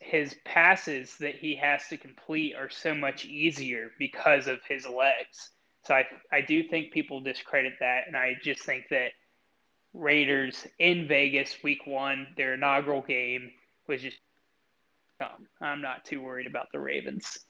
his 0.00 0.34
passes 0.44 1.16
that 1.18 1.36
he 1.36 1.54
has 1.56 1.86
to 1.88 1.96
complete 1.96 2.54
are 2.54 2.70
so 2.70 2.94
much 2.94 3.24
easier 3.24 3.90
because 3.98 4.46
of 4.46 4.58
his 4.68 4.86
legs. 4.86 5.50
So 5.84 5.94
I 5.94 6.06
I 6.32 6.40
do 6.40 6.62
think 6.62 6.92
people 6.92 7.20
discredit 7.20 7.74
that 7.80 8.06
and 8.06 8.16
I 8.16 8.34
just 8.42 8.62
think 8.62 8.88
that 8.90 9.12
Raiders 9.92 10.66
in 10.78 11.08
Vegas 11.08 11.56
week 11.62 11.86
1 11.86 12.28
their 12.36 12.54
inaugural 12.54 13.02
game 13.02 13.50
was 13.86 14.02
just 14.02 14.18
um, 15.20 15.46
I'm 15.60 15.82
not 15.82 16.04
too 16.04 16.22
worried 16.22 16.46
about 16.46 16.72
the 16.72 16.80
Ravens. 16.80 17.40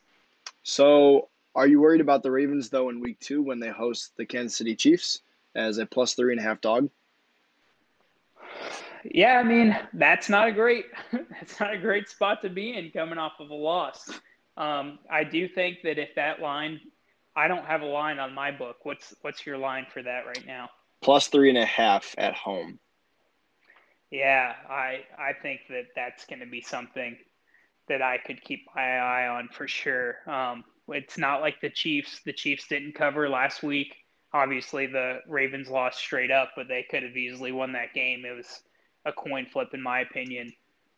So 0.62 1.28
are 1.54 1.66
you 1.66 1.80
worried 1.80 2.00
about 2.00 2.22
the 2.22 2.30
Ravens 2.30 2.70
though 2.70 2.88
in 2.88 3.00
week 3.00 3.20
two 3.20 3.42
when 3.42 3.60
they 3.60 3.68
host 3.68 4.12
the 4.16 4.26
Kansas 4.26 4.56
City 4.56 4.76
Chiefs 4.76 5.20
as 5.54 5.78
a 5.78 5.86
plus 5.86 6.14
three 6.14 6.32
and 6.32 6.40
a 6.40 6.42
half 6.42 6.60
dog? 6.60 6.88
Yeah, 9.04 9.38
I 9.38 9.42
mean 9.42 9.76
that's 9.94 10.28
not 10.28 10.48
a 10.48 10.52
great 10.52 10.86
that's 11.12 11.58
not 11.58 11.74
a 11.74 11.78
great 11.78 12.08
spot 12.08 12.42
to 12.42 12.48
be 12.48 12.76
in 12.76 12.90
coming 12.90 13.18
off 13.18 13.34
of 13.40 13.50
a 13.50 13.54
loss. 13.54 14.10
Um, 14.56 14.98
I 15.10 15.24
do 15.24 15.48
think 15.48 15.78
that 15.84 15.98
if 15.98 16.14
that 16.16 16.40
line, 16.40 16.80
I 17.34 17.48
don't 17.48 17.64
have 17.64 17.82
a 17.82 17.86
line 17.86 18.18
on 18.18 18.34
my 18.34 18.50
book. 18.50 18.76
What's 18.84 19.14
what's 19.22 19.46
your 19.46 19.58
line 19.58 19.86
for 19.92 20.02
that 20.02 20.26
right 20.26 20.46
now? 20.46 20.68
Plus 21.00 21.28
three 21.28 21.48
and 21.48 21.58
a 21.58 21.64
half 21.64 22.14
at 22.18 22.34
home. 22.34 22.78
Yeah, 24.10 24.54
I 24.68 25.04
I 25.18 25.32
think 25.40 25.60
that 25.70 25.86
that's 25.96 26.26
going 26.26 26.40
to 26.40 26.46
be 26.46 26.60
something 26.60 27.16
that 27.88 28.02
I 28.02 28.18
could 28.18 28.42
keep 28.42 28.66
my 28.74 28.98
eye 28.98 29.28
on 29.28 29.48
for 29.48 29.66
sure. 29.66 30.16
Um, 30.26 30.64
it's 30.92 31.18
not 31.18 31.40
like 31.40 31.60
the 31.60 31.70
Chiefs. 31.70 32.20
The 32.24 32.32
Chiefs 32.32 32.66
didn't 32.68 32.94
cover 32.94 33.28
last 33.28 33.62
week. 33.62 33.94
Obviously, 34.32 34.86
the 34.86 35.20
Ravens 35.26 35.68
lost 35.68 35.98
straight 35.98 36.30
up, 36.30 36.52
but 36.56 36.68
they 36.68 36.86
could 36.88 37.02
have 37.02 37.16
easily 37.16 37.52
won 37.52 37.72
that 37.72 37.94
game. 37.94 38.24
It 38.24 38.36
was 38.36 38.62
a 39.04 39.12
coin 39.12 39.46
flip, 39.52 39.68
in 39.72 39.82
my 39.82 40.00
opinion. 40.00 40.52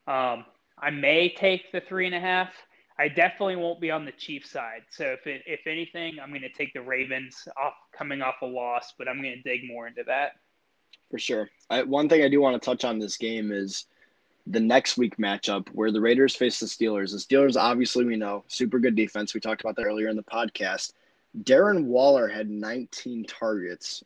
Um, 0.06 0.44
I 0.78 0.90
may 0.90 1.28
take 1.28 1.72
the 1.72 1.80
three 1.80 2.06
and 2.06 2.14
a 2.14 2.20
half. 2.20 2.50
I 2.98 3.08
definitely 3.08 3.56
won't 3.56 3.80
be 3.80 3.90
on 3.90 4.04
the 4.04 4.12
Chiefs 4.12 4.50
side. 4.50 4.82
So 4.90 5.04
if 5.04 5.26
it, 5.26 5.42
if 5.46 5.66
anything, 5.66 6.18
I'm 6.22 6.28
going 6.28 6.42
to 6.42 6.52
take 6.52 6.74
the 6.74 6.82
Ravens 6.82 7.48
off 7.60 7.74
coming 7.96 8.20
off 8.20 8.36
a 8.42 8.46
loss, 8.46 8.92
but 8.98 9.08
I'm 9.08 9.22
going 9.22 9.34
to 9.34 9.42
dig 9.42 9.66
more 9.66 9.86
into 9.86 10.02
that. 10.06 10.32
For 11.10 11.18
sure. 11.18 11.50
I, 11.70 11.82
one 11.82 12.08
thing 12.08 12.22
I 12.22 12.28
do 12.28 12.40
want 12.40 12.60
to 12.60 12.64
touch 12.64 12.84
on 12.84 12.98
this 12.98 13.16
game 13.16 13.50
is 13.50 13.86
the 14.46 14.60
next 14.60 14.96
week 14.96 15.16
matchup 15.18 15.68
where 15.68 15.92
the 15.92 16.00
Raiders 16.00 16.34
face 16.34 16.58
the 16.58 16.66
Steelers. 16.66 17.12
The 17.12 17.18
Steelers, 17.18 17.56
obviously, 17.56 18.04
we 18.04 18.16
know, 18.16 18.44
super 18.48 18.78
good 18.78 18.96
defense. 18.96 19.34
We 19.34 19.40
talked 19.40 19.60
about 19.60 19.76
that 19.76 19.86
earlier 19.86 20.08
in 20.08 20.16
the 20.16 20.22
podcast. 20.22 20.92
Darren 21.44 21.84
Waller 21.84 22.28
had 22.28 22.50
19 22.50 23.24
targets 23.24 24.02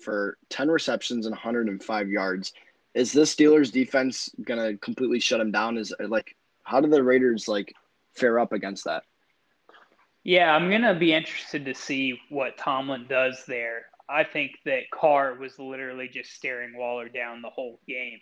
for 0.00 0.38
10 0.48 0.70
receptions 0.70 1.26
and 1.26 1.34
105 1.34 2.08
yards. 2.08 2.52
Is 2.94 3.12
this 3.12 3.34
Steelers 3.34 3.70
defense 3.70 4.30
gonna 4.42 4.76
completely 4.78 5.20
shut 5.20 5.40
him 5.40 5.50
down? 5.50 5.76
Is 5.76 5.92
like, 6.00 6.36
how 6.62 6.80
do 6.80 6.88
the 6.88 7.02
Raiders 7.02 7.48
like 7.48 7.74
fare 8.14 8.38
up 8.38 8.52
against 8.52 8.84
that? 8.84 9.02
Yeah, 10.24 10.54
I'm 10.54 10.70
gonna 10.70 10.98
be 10.98 11.12
interested 11.12 11.64
to 11.66 11.74
see 11.74 12.20
what 12.30 12.56
Tomlin 12.56 13.06
does 13.08 13.44
there. 13.46 13.86
I 14.08 14.24
think 14.24 14.52
that 14.64 14.90
Carr 14.90 15.34
was 15.34 15.58
literally 15.58 16.08
just 16.08 16.32
staring 16.32 16.76
Waller 16.76 17.08
down 17.08 17.42
the 17.42 17.50
whole 17.50 17.78
game 17.86 18.18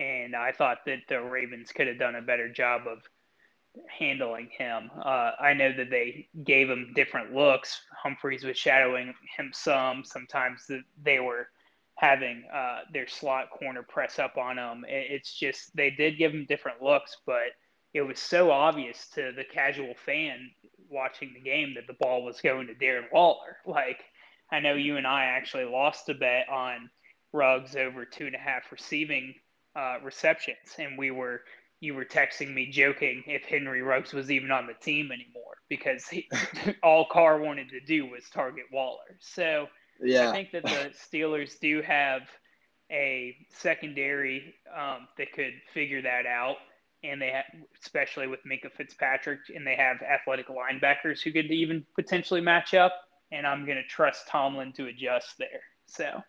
and 0.00 0.34
I 0.34 0.52
thought 0.52 0.78
that 0.86 1.00
the 1.08 1.20
Ravens 1.20 1.72
could 1.72 1.86
have 1.86 1.98
done 1.98 2.16
a 2.16 2.22
better 2.22 2.48
job 2.48 2.82
of 2.88 3.02
handling 3.86 4.48
him. 4.56 4.90
Uh, 4.98 5.32
I 5.38 5.52
know 5.52 5.72
that 5.76 5.90
they 5.90 6.28
gave 6.42 6.70
him 6.70 6.92
different 6.94 7.34
looks. 7.34 7.80
Humphries 8.02 8.44
was 8.44 8.56
shadowing 8.56 9.14
him 9.36 9.50
some. 9.52 10.02
Sometimes 10.04 10.68
they 11.02 11.20
were 11.20 11.48
having 11.96 12.44
uh, 12.52 12.80
their 12.92 13.06
slot 13.06 13.50
corner 13.50 13.82
press 13.82 14.18
up 14.18 14.38
on 14.38 14.56
him. 14.56 14.86
It's 14.88 15.34
just 15.34 15.76
they 15.76 15.90
did 15.90 16.16
give 16.16 16.32
him 16.32 16.46
different 16.48 16.82
looks, 16.82 17.18
but 17.26 17.52
it 17.92 18.00
was 18.00 18.18
so 18.18 18.50
obvious 18.50 19.06
to 19.14 19.32
the 19.36 19.44
casual 19.44 19.94
fan 20.06 20.50
watching 20.88 21.32
the 21.34 21.40
game 21.40 21.74
that 21.74 21.86
the 21.86 21.96
ball 22.00 22.24
was 22.24 22.40
going 22.40 22.66
to 22.68 22.74
Darren 22.74 23.12
Waller. 23.12 23.58
Like 23.66 24.00
I 24.50 24.60
know 24.60 24.74
you 24.74 24.96
and 24.96 25.06
I 25.06 25.24
actually 25.24 25.66
lost 25.66 26.08
a 26.08 26.14
bet 26.14 26.48
on 26.48 26.88
Ruggs 27.32 27.76
over 27.76 28.04
two 28.06 28.26
and 28.26 28.34
a 28.34 28.38
half 28.38 28.72
receiving 28.72 29.34
uh, 29.76 29.96
receptions, 30.02 30.76
and 30.78 30.98
we 30.98 31.10
were 31.10 31.42
you 31.80 31.94
were 31.94 32.04
texting 32.04 32.52
me 32.52 32.66
joking 32.70 33.22
if 33.26 33.44
Henry 33.44 33.80
Ruggs 33.80 34.12
was 34.12 34.30
even 34.30 34.50
on 34.50 34.66
the 34.66 34.74
team 34.74 35.10
anymore 35.10 35.56
because 35.68 36.06
he, 36.06 36.28
all 36.82 37.06
Carr 37.10 37.40
wanted 37.40 37.70
to 37.70 37.80
do 37.80 38.06
was 38.06 38.24
target 38.30 38.64
Waller. 38.70 39.16
So 39.18 39.66
yeah. 40.02 40.28
I 40.28 40.32
think 40.32 40.50
that 40.52 40.64
the 40.64 40.92
Steelers 41.10 41.58
do 41.58 41.80
have 41.80 42.22
a 42.90 43.36
secondary 43.50 44.54
um, 44.76 45.08
that 45.16 45.32
could 45.32 45.54
figure 45.72 46.02
that 46.02 46.26
out, 46.26 46.56
and 47.02 47.22
they 47.22 47.30
have, 47.30 47.44
especially 47.82 48.26
with 48.26 48.40
Minkah 48.44 48.72
Fitzpatrick, 48.76 49.40
and 49.54 49.66
they 49.66 49.76
have 49.76 50.02
athletic 50.02 50.48
linebackers 50.48 51.22
who 51.22 51.32
could 51.32 51.46
even 51.46 51.86
potentially 51.94 52.40
match 52.40 52.74
up. 52.74 52.92
And 53.32 53.46
I'm 53.46 53.64
going 53.64 53.78
to 53.78 53.86
trust 53.86 54.26
Tomlin 54.26 54.72
to 54.72 54.86
adjust 54.86 55.38
there. 55.38 55.62
So 55.86 56.20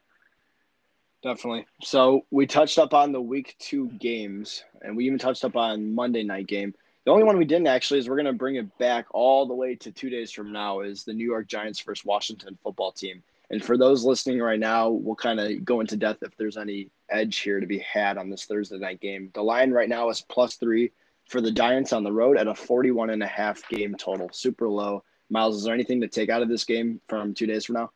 Definitely. 1.24 1.68
So 1.84 2.26
we 2.32 2.48
touched 2.48 2.80
up 2.80 2.94
on 2.94 3.12
the 3.12 3.22
week 3.22 3.56
two 3.60 3.90
games, 3.90 4.64
and 4.82 4.98
we 4.98 5.06
even 5.06 5.20
touched 5.20 5.46
up 5.46 5.56
on 5.56 5.94
Monday 5.94 6.24
night 6.24 6.48
game. 6.48 6.74
The 7.06 7.12
only 7.12 7.24
one 7.24 7.38
we 7.38 7.46
didn't 7.46 7.68
actually 7.68 8.00
is 8.00 8.10
we're 8.10 8.16
going 8.16 8.26
to 8.26 8.34
bring 8.34 8.56
it 8.56 8.78
back 8.78 9.06
all 9.12 9.48
the 9.48 9.54
way 9.54 9.76
to 9.76 9.92
two 9.92 10.10
days 10.10 10.32
from 10.32 10.52
now 10.52 10.82
is 10.82 11.04
the 11.04 11.14
New 11.14 11.26
York 11.26 11.48
Giants 11.48 11.80
versus 11.82 12.06
Washington 12.06 12.58
football 12.64 12.92
team. 12.92 13.24
And 13.50 13.64
for 13.64 13.78
those 13.78 14.04
listening 14.06 14.40
right 14.40 14.60
now, 14.60 14.90
we'll 14.90 15.16
kind 15.16 15.40
of 15.40 15.66
go 15.66 15.82
into 15.82 15.98
depth 15.98 16.24
if 16.24 16.36
there's 16.38 16.58
any 16.58 16.90
edge 17.10 17.40
here 17.40 17.60
to 17.60 17.68
be 17.68 17.80
had 17.80 18.18
on 18.18 18.30
this 18.30 18.46
Thursday 18.46 18.78
night 18.78 19.02
game. 19.02 19.30
The 19.34 19.44
line 19.44 19.72
right 19.72 19.90
now 19.90 20.10
is 20.10 20.22
plus 20.22 20.56
three 20.56 20.92
for 21.28 21.42
the 21.42 21.52
Giants 21.52 21.92
on 21.92 22.04
the 22.04 22.12
road 22.14 22.38
at 22.38 22.48
a 22.48 22.56
41 22.56 23.10
and 23.10 23.22
a 23.22 23.28
half 23.28 23.68
game 23.68 23.96
total. 23.96 24.30
Super 24.32 24.70
low. 24.70 25.04
Miles, 25.30 25.58
is 25.58 25.64
there 25.64 25.74
anything 25.74 26.02
to 26.02 26.08
take 26.08 26.30
out 26.30 26.42
of 26.42 26.50
this 26.50 26.66
game 26.66 27.02
from 27.08 27.34
two 27.34 27.46
days 27.46 27.66
from 27.66 27.76
now? 27.76 27.92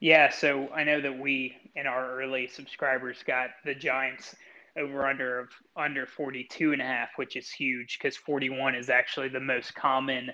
Yeah, 0.00 0.30
so 0.30 0.68
I 0.74 0.84
know 0.84 1.00
that 1.00 1.18
we 1.18 1.56
in 1.76 1.86
our 1.86 2.20
early 2.20 2.48
subscribers 2.48 3.22
got 3.26 3.50
the 3.64 3.74
Giants 3.74 4.34
over 4.78 5.06
under 5.06 5.40
of 5.40 5.48
under 5.76 6.06
42 6.06 6.72
and 6.72 6.82
a 6.82 6.84
half, 6.84 7.10
which 7.16 7.36
is 7.36 7.50
huge 7.50 7.98
because 7.98 8.16
41 8.16 8.74
is 8.74 8.88
actually 8.88 9.28
the 9.28 9.40
most 9.40 9.74
common 9.74 10.30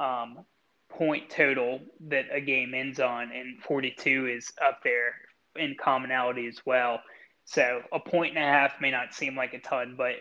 um, 0.00 0.44
point 0.88 1.30
total 1.30 1.80
that 2.08 2.26
a 2.32 2.40
game 2.40 2.74
ends 2.74 3.00
on, 3.00 3.30
and 3.32 3.62
42 3.62 4.26
is 4.26 4.52
up 4.64 4.80
there 4.82 5.14
in 5.56 5.74
commonality 5.80 6.46
as 6.46 6.60
well. 6.66 7.00
So 7.44 7.82
a 7.92 8.00
point 8.00 8.36
and 8.36 8.44
a 8.44 8.48
half 8.48 8.80
may 8.80 8.90
not 8.90 9.14
seem 9.14 9.36
like 9.36 9.54
a 9.54 9.60
ton, 9.60 9.94
but 9.96 10.14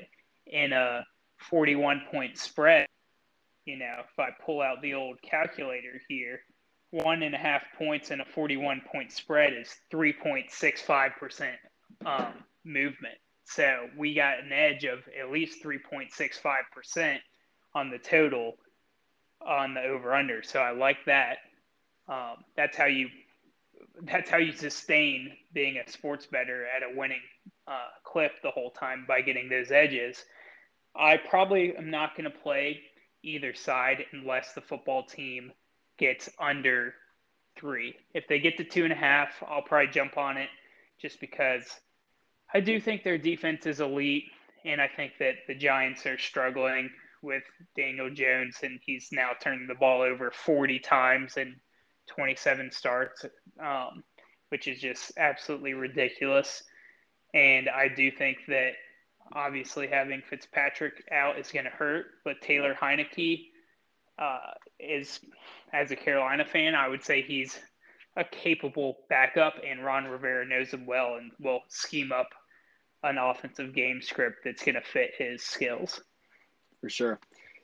in 0.45 0.73
a 0.73 1.05
41 1.49 2.03
point 2.11 2.37
spread, 2.37 2.87
you 3.65 3.77
know, 3.77 3.95
if 3.99 4.19
I 4.19 4.29
pull 4.45 4.61
out 4.61 4.81
the 4.81 4.93
old 4.93 5.21
calculator 5.21 5.99
here, 6.07 6.41
one 7.03 7.23
and 7.23 7.35
a 7.35 7.37
half 7.37 7.63
points 7.77 8.11
in 8.11 8.21
a 8.21 8.25
41 8.25 8.81
point 8.89 9.11
spread 9.11 9.53
is 9.53 9.75
3.65% 9.91 11.51
um, 12.05 12.33
movement. 12.63 13.15
So 13.43 13.87
we 13.97 14.13
got 14.13 14.39
an 14.39 14.53
edge 14.53 14.85
of 14.85 14.99
at 15.19 15.29
least 15.29 15.63
3.65% 15.63 17.17
on 17.73 17.89
the 17.89 17.97
total 17.97 18.55
on 19.45 19.73
the 19.73 19.81
over 19.81 20.15
under. 20.15 20.41
So 20.41 20.59
I 20.59 20.71
like 20.71 21.03
that. 21.05 21.37
Um, 22.07 22.45
that's 22.55 22.77
how 22.77 22.85
you 22.85 23.09
that's 24.03 24.29
how 24.29 24.37
you 24.37 24.53
sustain 24.53 25.31
being 25.53 25.77
a 25.77 25.89
sports 25.89 26.25
better 26.25 26.65
at 26.65 26.81
a 26.83 26.97
winning 26.97 27.21
uh, 27.67 27.87
clip 28.03 28.31
the 28.41 28.51
whole 28.51 28.71
time 28.71 29.05
by 29.07 29.21
getting 29.21 29.49
those 29.49 29.71
edges. 29.71 30.23
I 30.95 31.17
probably 31.17 31.75
am 31.75 31.89
not 31.91 32.15
going 32.15 32.29
to 32.29 32.37
play 32.37 32.81
either 33.23 33.53
side 33.53 34.05
unless 34.13 34.53
the 34.53 34.61
football 34.61 35.03
team 35.03 35.51
gets 35.97 36.29
under 36.39 36.93
three. 37.57 37.95
If 38.13 38.27
they 38.27 38.39
get 38.39 38.57
to 38.57 38.63
two 38.63 38.83
and 38.83 38.93
a 38.93 38.97
half, 38.97 39.29
I'll 39.47 39.61
probably 39.61 39.91
jump 39.91 40.17
on 40.17 40.37
it 40.37 40.49
just 41.01 41.19
because 41.19 41.63
I 42.53 42.59
do 42.59 42.79
think 42.79 43.03
their 43.03 43.17
defense 43.17 43.65
is 43.65 43.79
elite. 43.79 44.25
And 44.65 44.81
I 44.81 44.87
think 44.87 45.13
that 45.19 45.35
the 45.47 45.55
Giants 45.55 46.05
are 46.05 46.17
struggling 46.17 46.89
with 47.21 47.43
Daniel 47.75 48.09
Jones, 48.09 48.57
and 48.63 48.79
he's 48.83 49.09
now 49.11 49.31
turning 49.41 49.67
the 49.67 49.75
ball 49.75 50.01
over 50.01 50.31
40 50.31 50.79
times 50.79 51.37
in 51.37 51.55
27 52.07 52.71
starts, 52.71 53.25
um, 53.61 54.03
which 54.49 54.67
is 54.67 54.79
just 54.79 55.11
absolutely 55.17 55.73
ridiculous. 55.73 56.63
And 57.33 57.69
I 57.69 57.89
do 57.89 58.11
think 58.11 58.37
that 58.47 58.71
obviously 59.33 59.87
having 59.87 60.21
Fitzpatrick 60.29 61.03
out 61.11 61.39
is 61.39 61.51
going 61.51 61.65
to 61.65 61.71
hurt, 61.71 62.05
but 62.23 62.41
Taylor 62.41 62.73
Heinicke 62.73 63.47
uh, 64.17 64.53
is, 64.79 65.19
as 65.73 65.91
a 65.91 65.95
Carolina 65.95 66.45
fan, 66.45 66.75
I 66.75 66.87
would 66.87 67.03
say 67.03 67.21
he's 67.21 67.57
a 68.17 68.23
capable 68.23 68.97
backup, 69.09 69.55
and 69.67 69.83
Ron 69.83 70.05
Rivera 70.05 70.45
knows 70.45 70.71
him 70.71 70.85
well 70.85 71.15
and 71.15 71.31
will 71.39 71.61
scheme 71.67 72.11
up 72.11 72.29
an 73.03 73.17
offensive 73.17 73.73
game 73.75 74.01
script 74.01 74.37
that's 74.43 74.63
going 74.63 74.75
to 74.75 74.81
fit 74.81 75.11
his 75.17 75.43
skills. 75.43 76.01
For 76.81 76.89
sure. 76.89 77.19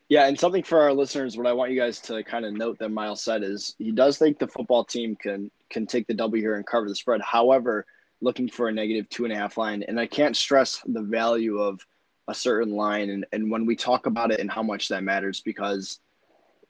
Yeah, 0.09 0.28
and 0.28 0.38
something 0.38 0.64
for 0.64 0.82
our 0.82 0.93
listeners, 0.93 1.38
what 1.38 1.47
I 1.47 1.53
want 1.53 1.72
you 1.72 1.80
guys 1.80 1.99
to 2.01 2.22
kind 2.24 2.45
of 2.45 2.53
note 2.53 2.78
that 2.80 2.89
Miles 2.89 3.24
said 3.24 3.43
is 3.43 3.76
he 3.78 3.91
does 3.91 4.18
think 4.18 4.39
the 4.39 4.47
football 4.47 4.84
team 4.84 5.16
can 5.16 5.49
can 5.70 5.88
take 5.88 6.05
the 6.05 6.14
W 6.14 6.43
here 6.43 6.55
and 6.55 6.68
cover 6.68 6.89
the 6.89 6.95
spread. 6.95 7.22
However, 7.22 7.86
looking 8.20 8.49
for 8.49 8.68
a 8.68 8.74
negative 8.74 9.07
two 9.07 9.24
and 9.24 9.32
a 9.32 9.38
half 9.38 9.57
line, 9.57 9.84
and 9.88 9.97
I 9.97 10.05
can't 10.05 10.36
stress 10.36 10.82
the 10.86 11.01
value 11.01 11.59
of 11.59 11.80
a 12.28 12.36
certain 12.36 12.76
line, 12.76 13.09
and 13.09 13.26
and 13.32 13.49
when 13.49 13.66
we 13.66 13.76
talk 13.78 14.05
about 14.05 14.32
it 14.32 14.41
and 14.41 14.51
how 14.51 14.62
much 14.62 14.89
that 14.89 15.01
matters, 15.01 15.39
because 15.39 15.99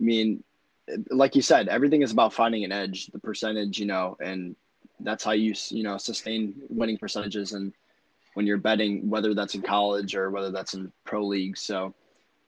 I 0.02 0.04
mean, 0.04 0.44
like 1.10 1.36
you 1.36 1.42
said, 1.42 1.68
everything 1.68 2.02
is 2.02 2.12
about 2.12 2.34
finding 2.34 2.64
an 2.64 2.72
edge, 2.72 3.08
the 3.08 3.20
percentage, 3.20 3.80
you 3.80 3.86
know, 3.86 4.18
and 4.20 4.56
that's 5.00 5.24
how 5.24 5.32
you 5.32 5.54
you 5.70 5.84
know 5.84 5.98
sustain 5.98 6.56
winning 6.70 6.98
percentages 6.98 7.54
and 7.54 7.74
when 8.34 8.48
you're 8.48 8.58
betting, 8.58 9.10
whether 9.10 9.34
that's 9.34 9.56
in 9.56 9.62
college 9.62 10.16
or 10.16 10.32
whether 10.32 10.52
that's 10.52 10.74
in 10.74 10.92
pro 11.04 11.26
leagues. 11.26 11.62
So 11.62 11.94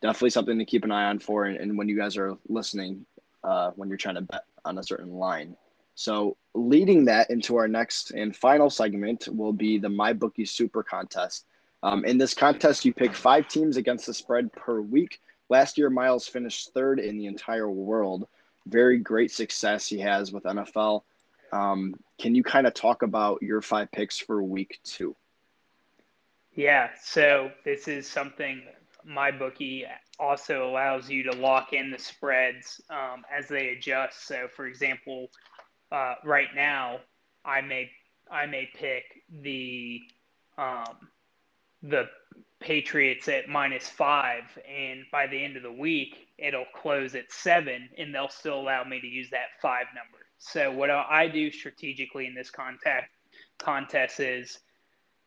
definitely 0.01 0.29
something 0.29 0.57
to 0.57 0.65
keep 0.65 0.83
an 0.83 0.91
eye 0.91 1.05
on 1.05 1.19
for, 1.19 1.45
and, 1.45 1.57
and 1.57 1.77
when 1.77 1.89
you 1.89 1.97
guys 1.97 2.17
are 2.17 2.37
listening, 2.47 3.05
uh, 3.43 3.71
when 3.75 3.89
you're 3.89 3.97
trying 3.97 4.15
to 4.15 4.21
bet 4.21 4.45
on 4.65 4.77
a 4.77 4.83
certain 4.83 5.13
line. 5.13 5.55
So 5.95 6.37
leading 6.53 7.05
that 7.05 7.29
into 7.29 7.57
our 7.57 7.67
next 7.67 8.11
and 8.11 8.35
final 8.35 8.69
segment 8.69 9.27
will 9.27 9.53
be 9.53 9.77
the 9.77 9.89
MyBookie 9.89 10.47
Super 10.47 10.83
Contest. 10.83 11.45
Um, 11.83 12.05
in 12.05 12.17
this 12.17 12.33
contest, 12.33 12.85
you 12.85 12.93
pick 12.93 13.13
five 13.13 13.47
teams 13.47 13.75
against 13.77 14.05
the 14.05 14.13
spread 14.13 14.51
per 14.53 14.79
week 14.79 15.19
Last 15.53 15.77
year, 15.77 15.91
Miles 15.91 16.27
finished 16.27 16.73
third 16.73 16.99
in 16.99 17.15
the 17.15 17.27
entire 17.27 17.69
world. 17.69 18.27
Very 18.65 18.97
great 18.97 19.29
success 19.29 19.85
he 19.85 19.99
has 19.99 20.31
with 20.31 20.45
NFL. 20.45 21.03
Um, 21.51 21.93
can 22.19 22.33
you 22.33 22.41
kind 22.41 22.65
of 22.65 22.73
talk 22.73 23.03
about 23.03 23.43
your 23.43 23.61
five 23.61 23.91
picks 23.91 24.17
for 24.17 24.41
week 24.41 24.79
two? 24.83 25.15
Yeah, 26.55 26.89
so 26.99 27.51
this 27.63 27.87
is 27.87 28.09
something 28.09 28.63
MyBookie 29.07 29.83
also 30.17 30.67
allows 30.67 31.07
you 31.07 31.21
to 31.21 31.33
lock 31.33 31.71
in 31.71 31.91
the 31.91 31.99
spreads 31.99 32.81
um, 32.89 33.23
as 33.31 33.47
they 33.47 33.69
adjust. 33.77 34.25
So, 34.25 34.47
for 34.55 34.65
example, 34.65 35.29
uh, 35.91 36.15
right 36.23 36.49
now, 36.55 37.01
I 37.45 37.61
may 37.61 37.91
I 38.31 38.47
may 38.47 38.69
pick 38.73 39.03
the 39.29 40.01
um, 40.57 41.09
the 41.83 42.09
Patriots 42.63 43.27
at 43.27 43.49
minus 43.49 43.89
five, 43.89 44.43
and 44.65 45.03
by 45.11 45.27
the 45.27 45.43
end 45.43 45.57
of 45.57 45.63
the 45.63 45.71
week, 45.71 46.29
it'll 46.37 46.65
close 46.73 47.13
at 47.13 47.29
seven, 47.29 47.89
and 47.97 48.15
they'll 48.15 48.29
still 48.29 48.59
allow 48.59 48.85
me 48.85 49.01
to 49.01 49.07
use 49.07 49.29
that 49.31 49.47
five 49.61 49.87
number. 49.93 50.25
So, 50.37 50.71
what 50.71 50.89
I 50.89 51.27
do 51.27 51.51
strategically 51.51 52.25
in 52.25 52.33
this 52.33 52.49
contact 52.49 53.11
contest 53.59 54.21
is 54.21 54.59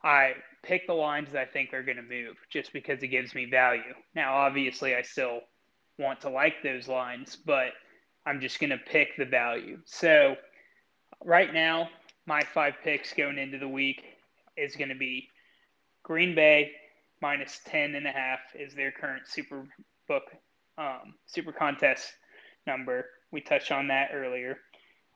I 0.03 0.33
pick 0.63 0.87
the 0.87 0.95
lines 0.95 1.33
that 1.33 1.43
I 1.43 1.45
think 1.45 1.75
are 1.75 1.83
going 1.83 1.99
to 1.99 2.03
move 2.03 2.37
just 2.51 2.73
because 2.73 3.03
it 3.03 3.09
gives 3.09 3.35
me 3.35 3.45
value. 3.45 3.95
Now, 4.15 4.35
obviously, 4.35 4.95
I 4.95 5.03
still 5.03 5.41
want 5.99 6.23
to 6.23 6.31
like 6.31 6.63
those 6.63 6.89
lines, 6.89 7.37
but 7.37 7.73
I'm 8.25 8.41
just 8.41 8.61
going 8.61 8.71
to 8.71 8.79
pick 8.79 9.17
the 9.19 9.27
value. 9.27 9.79
So, 9.85 10.37
right 11.23 11.53
now, 11.53 11.91
my 12.25 12.41
five 12.55 12.77
picks 12.83 13.13
going 13.13 13.37
into 13.37 13.59
the 13.59 13.69
week 13.69 14.03
is 14.57 14.75
going 14.75 14.89
to 14.89 14.95
be 14.95 15.29
Green 16.03 16.35
Bay 16.35 16.73
minus 17.23 17.61
10 17.67 17.95
and 17.97 18.07
a 18.07 18.13
half 18.13 18.41
is 18.59 18.75
their 18.75 18.93
current 18.93 19.25
super 19.29 19.67
book 20.09 20.25
um, 20.79 21.15
super 21.27 21.53
contest 21.53 22.13
number 22.67 23.07
we 23.33 23.41
touched 23.41 23.73
on 23.73 23.89
that 23.89 24.11
earlier 24.15 24.59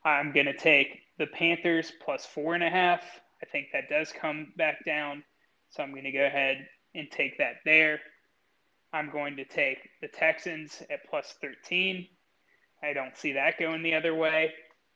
i'm 0.04 0.32
going 0.32 0.46
to 0.46 0.56
take 0.56 1.00
the 1.18 1.26
panthers 1.28 1.92
plus 2.04 2.26
four 2.26 2.54
and 2.54 2.64
a 2.64 2.70
half 2.70 3.02
i 3.42 3.46
think 3.46 3.68
that 3.72 3.88
does 3.90 4.12
come 4.12 4.52
back 4.56 4.84
down 4.86 5.22
So 5.70 5.82
I'm 5.82 5.92
going 5.92 6.04
to 6.04 6.12
go 6.12 6.26
ahead 6.26 6.66
and 6.94 7.10
take 7.10 7.38
that 7.38 7.56
there. 7.64 8.00
I'm 8.92 9.10
going 9.10 9.36
to 9.36 9.44
take 9.44 9.78
the 10.02 10.08
Texans 10.08 10.82
at 10.90 11.00
plus 11.10 11.34
13. 11.42 12.08
I 12.84 12.92
don't 12.94 13.16
see 13.16 13.32
that 13.34 13.58
going 13.58 13.82
the 13.82 13.94
other 13.94 14.14
way. 14.14 14.52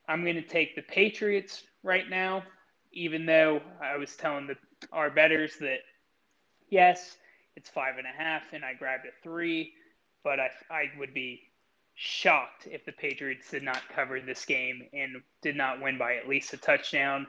I'm 0.08 0.24
going 0.24 0.36
to 0.36 0.42
take 0.42 0.76
the 0.76 0.82
Patriots 0.82 1.64
right 1.84 2.08
now, 2.10 2.44
even 2.92 3.26
though 3.26 3.62
I 3.82 3.96
was 3.98 4.16
telling 4.16 4.48
the, 4.48 4.56
our 4.92 5.10
betters 5.10 5.56
that, 5.60 5.80
yes, 6.68 7.16
it's 7.56 7.70
five 7.70 7.98
and 7.98 8.06
a 8.06 8.22
half, 8.22 8.52
and 8.52 8.64
I 8.64 8.74
grabbed 8.74 9.06
a 9.06 9.22
three, 9.22 9.72
but 10.22 10.40
I, 10.40 10.50
I 10.70 10.84
would 10.98 11.14
be 11.14 11.42
shocked 11.94 12.66
if 12.70 12.84
the 12.84 12.92
Patriots 12.92 13.50
did 13.50 13.62
not 13.62 13.80
cover 13.94 14.20
this 14.20 14.44
game 14.44 14.82
and 14.92 15.22
did 15.42 15.56
not 15.56 15.80
win 15.80 15.98
by 15.98 16.16
at 16.16 16.28
least 16.28 16.52
a 16.52 16.56
touchdown. 16.56 17.26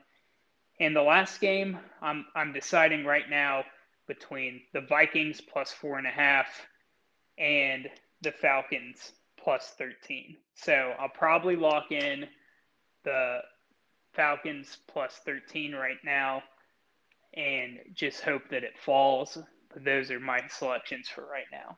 In 0.79 0.93
the 0.93 1.01
last 1.01 1.39
game, 1.39 1.77
I'm, 2.01 2.25
I'm 2.35 2.51
deciding 2.51 3.05
right 3.05 3.29
now 3.29 3.63
between 4.07 4.61
the 4.73 4.81
Vikings 4.81 5.41
plus 5.41 5.71
four 5.71 5.97
and 5.97 6.07
a 6.07 6.11
half 6.11 6.47
and 7.37 7.87
the 8.21 8.31
Falcons 8.31 9.13
plus 9.37 9.73
13. 9.77 10.35
So 10.55 10.93
I'll 10.99 11.09
probably 11.09 11.55
lock 11.55 11.91
in 11.91 12.25
the 13.03 13.39
Falcons 14.13 14.77
plus 14.87 15.19
13 15.25 15.73
right 15.73 15.97
now 16.03 16.43
and 17.35 17.79
just 17.93 18.21
hope 18.21 18.43
that 18.49 18.63
it 18.63 18.73
falls. 18.83 19.37
But 19.73 19.83
those 19.83 20.11
are 20.11 20.19
my 20.19 20.41
selections 20.49 21.09
for 21.09 21.25
right 21.25 21.45
now. 21.51 21.77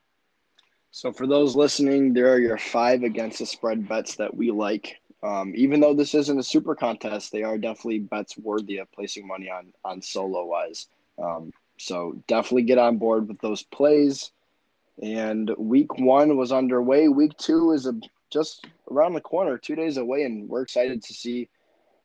So 0.91 1.11
for 1.11 1.27
those 1.27 1.55
listening, 1.55 2.13
there 2.13 2.31
are 2.31 2.39
your 2.39 2.57
five 2.57 3.03
against 3.03 3.39
the 3.39 3.45
spread 3.45 3.87
bets 3.87 4.15
that 4.15 4.35
we 4.35 4.51
like. 4.51 4.99
Um, 5.23 5.53
even 5.55 5.79
though 5.79 5.93
this 5.93 6.13
isn't 6.13 6.39
a 6.39 6.43
super 6.43 6.75
contest, 6.75 7.31
they 7.31 7.43
are 7.43 7.57
definitely 7.57 7.99
bets 7.99 8.37
worthy 8.37 8.77
of 8.77 8.91
placing 8.91 9.27
money 9.27 9.49
on 9.49 9.73
on 9.83 10.01
solo 10.01 10.45
wise. 10.45 10.87
Um, 11.17 11.51
so 11.77 12.21
definitely 12.27 12.63
get 12.63 12.77
on 12.77 12.97
board 12.97 13.27
with 13.27 13.39
those 13.41 13.63
plays. 13.63 14.31
And 15.01 15.51
week 15.57 15.97
one 15.99 16.37
was 16.37 16.51
underway. 16.51 17.07
Week 17.07 17.37
two 17.37 17.71
is 17.71 17.85
a, 17.85 17.93
just 18.31 18.65
around 18.89 19.13
the 19.13 19.21
corner, 19.21 19.57
two 19.57 19.75
days 19.75 19.97
away, 19.97 20.23
and 20.23 20.49
we're 20.49 20.63
excited 20.63 21.03
to 21.03 21.13
see 21.13 21.49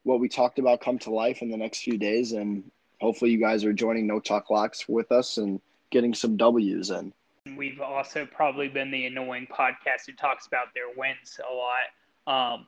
what 0.03 0.21
we 0.21 0.29
talked 0.29 0.59
about 0.59 0.81
come 0.81 0.99
to 1.01 1.11
life 1.11 1.43
in 1.43 1.51
the 1.51 1.57
next 1.57 1.83
few 1.83 1.97
days. 1.97 2.33
And 2.33 2.71
hopefully, 3.03 3.33
you 3.33 3.39
guys 3.39 3.65
are 3.65 3.73
joining 3.73 4.07
No 4.07 4.21
Chalk 4.21 4.49
Locks 4.49 4.89
with 4.89 5.13
us 5.13 5.37
and 5.37 5.61
getting 5.91 6.15
some 6.15 6.37
W's 6.37 6.91
in. 6.91 7.13
We've 7.57 7.81
also 7.81 8.25
probably 8.25 8.69
been 8.69 8.91
the 8.91 9.07
annoying 9.07 9.49
podcast 9.51 10.07
who 10.07 10.13
talks 10.13 10.47
about 10.47 10.69
their 10.75 10.89
wins 10.97 11.39
a 11.47 11.53
lot. 11.53 12.55
Um, 12.55 12.67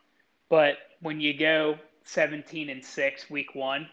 but 0.50 0.78
when 1.00 1.20
you 1.20 1.38
go 1.38 1.78
17 2.04 2.68
and 2.68 2.84
six 2.84 3.30
week 3.30 3.54
one, 3.54 3.88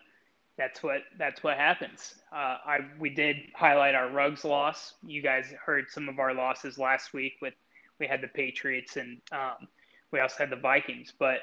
that's 0.58 0.84
what 0.84 1.04
that's 1.18 1.44
what 1.44 1.58
happens. 1.58 2.16
Uh, 2.32 2.58
I 2.66 2.80
we 3.00 3.10
did 3.10 3.38
highlight 3.56 3.96
our 3.96 4.10
Ruggs 4.10 4.44
loss. 4.44 4.96
You 5.06 5.22
guys 5.22 5.54
heard 5.64 5.86
some 5.90 6.10
of 6.10 6.20
our 6.20 6.34
losses 6.34 6.78
last 6.78 7.14
week 7.14 7.34
with 7.42 7.54
we 8.00 8.08
had 8.08 8.22
the 8.22 8.28
Patriots 8.28 8.98
and 8.98 9.22
um, 9.32 9.68
we 10.12 10.20
also 10.20 10.38
had 10.40 10.50
the 10.50 10.56
Vikings. 10.56 11.14
But 11.18 11.40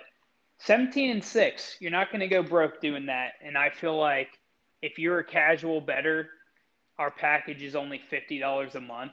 17 0.59 1.11
and 1.11 1.25
six, 1.25 1.77
you're 1.81 1.93
not 1.93 2.11
going 2.11 2.21
to 2.21 2.29
go 2.29 2.43
broke 2.43 2.81
doing 2.81 3.07
that. 3.07 3.35
And 3.43 3.57
I 3.57 3.71
feel 3.71 3.97
like 3.97 4.29
if 4.83 4.99
you're 4.99 5.19
a 5.19 5.25
casual 5.25 5.81
better, 5.81 6.29
our 6.99 7.11
package 7.11 7.63
is 7.63 7.75
only 7.77 8.01
fifty 8.11 8.39
dollars 8.39 8.75
a 8.75 8.81
month. 8.81 9.13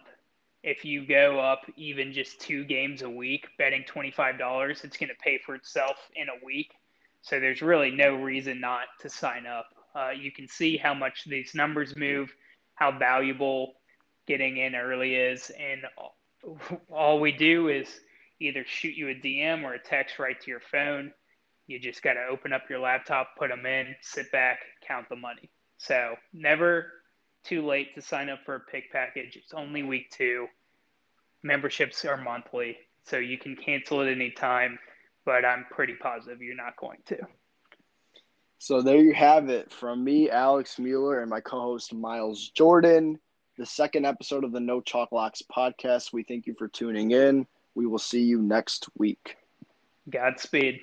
If 0.63 0.84
you 0.84 1.05
go 1.05 1.39
up 1.39 1.61
even 1.76 2.11
just 2.11 2.41
two 2.41 2.63
games 2.66 3.01
a 3.01 3.09
week, 3.09 3.47
betting 3.57 3.84
twenty 3.88 4.11
five 4.11 4.38
dollars, 4.39 4.82
it's 4.84 4.97
going 4.97 5.09
to 5.09 5.16
pay 5.16 5.39
for 5.45 5.55
itself 5.55 5.97
in 6.16 6.28
a 6.30 6.45
week. 6.45 6.72
So 7.22 7.39
there's 7.39 7.61
really 7.61 7.91
no 7.91 8.16
reason 8.16 8.59
not 8.59 8.84
to 9.01 9.09
sign 9.09 9.45
up. 9.45 9.68
Uh, 9.95 10.11
you 10.11 10.32
can 10.32 10.47
see 10.47 10.78
how 10.78 10.93
much 10.93 11.24
these 11.26 11.55
numbers 11.55 11.95
move, 11.95 12.34
how 12.76 12.97
valuable 12.97 13.76
getting 14.28 14.57
in 14.57 14.76
early 14.76 15.16
is, 15.16 15.51
and 15.57 15.82
all 16.91 17.20
we 17.20 17.32
do 17.32 17.70
is 17.70 17.88
either 18.39 18.63
shoot 18.68 18.95
you 18.95 19.09
a 19.09 19.16
DM 19.16 19.63
or 19.63 19.74
a 19.74 19.80
text 19.80 20.20
right 20.20 20.39
to 20.41 20.51
your 20.51 20.59
phone. 20.59 21.11
You 21.68 21.80
just 21.80 22.03
got 22.03 22.13
to 22.13 22.26
open 22.30 22.53
up 22.53 22.70
your 22.70 22.80
laptop, 22.80 23.30
put 23.38 23.49
them 23.49 23.66
in, 23.66 23.95
sit 24.01 24.32
back, 24.32 24.59
count 24.88 25.09
the 25.09 25.16
money. 25.16 25.49
So 25.86 26.16
never 26.34 26.88
too 27.44 27.66
late 27.66 27.94
to 27.94 28.02
sign 28.02 28.30
up 28.30 28.40
for 28.44 28.56
a 28.56 28.60
pick 28.60 28.92
package. 28.92 29.36
It's 29.36 29.54
only 29.54 29.84
week 29.84 30.10
two. 30.10 30.48
Memberships 31.44 32.04
are 32.06 32.18
monthly, 32.18 32.78
so 33.04 33.18
you 33.18 33.38
can 33.38 33.56
cancel 33.56 34.02
at 34.02 34.08
any 34.08 34.32
time, 34.32 34.80
but 35.26 35.46
I'm 35.46 35.66
pretty 35.70 35.94
positive 35.94 36.42
you're 36.42 36.56
not 36.56 36.76
going 36.78 36.98
to. 37.06 37.18
So 38.58 38.82
there 38.82 38.98
you 38.98 39.14
have 39.14 39.50
it 39.50 39.72
from 39.72 40.04
me, 40.04 40.30
Alex 40.30 40.80
Mueller, 40.80 41.22
and 41.22 41.30
my 41.30 41.40
co 41.40 41.62
host, 41.62 41.94
Miles 41.94 42.50
Jordan. 42.50 43.20
The 43.58 43.66
second 43.66 44.06
episode 44.06 44.44
of 44.44 44.52
the 44.52 44.60
No 44.60 44.82
Chalk 44.82 45.12
Locks 45.12 45.44
podcast. 45.56 46.14
We 46.14 46.24
thank 46.24 46.48
you 46.48 46.56
for 46.58 46.68
tuning 46.68 47.12
in. 47.12 47.46
We 47.76 47.86
will 47.86 48.00
see 48.00 48.24
you 48.24 48.42
next 48.42 48.90
week. 48.98 49.38
Godspeed. 50.10 50.82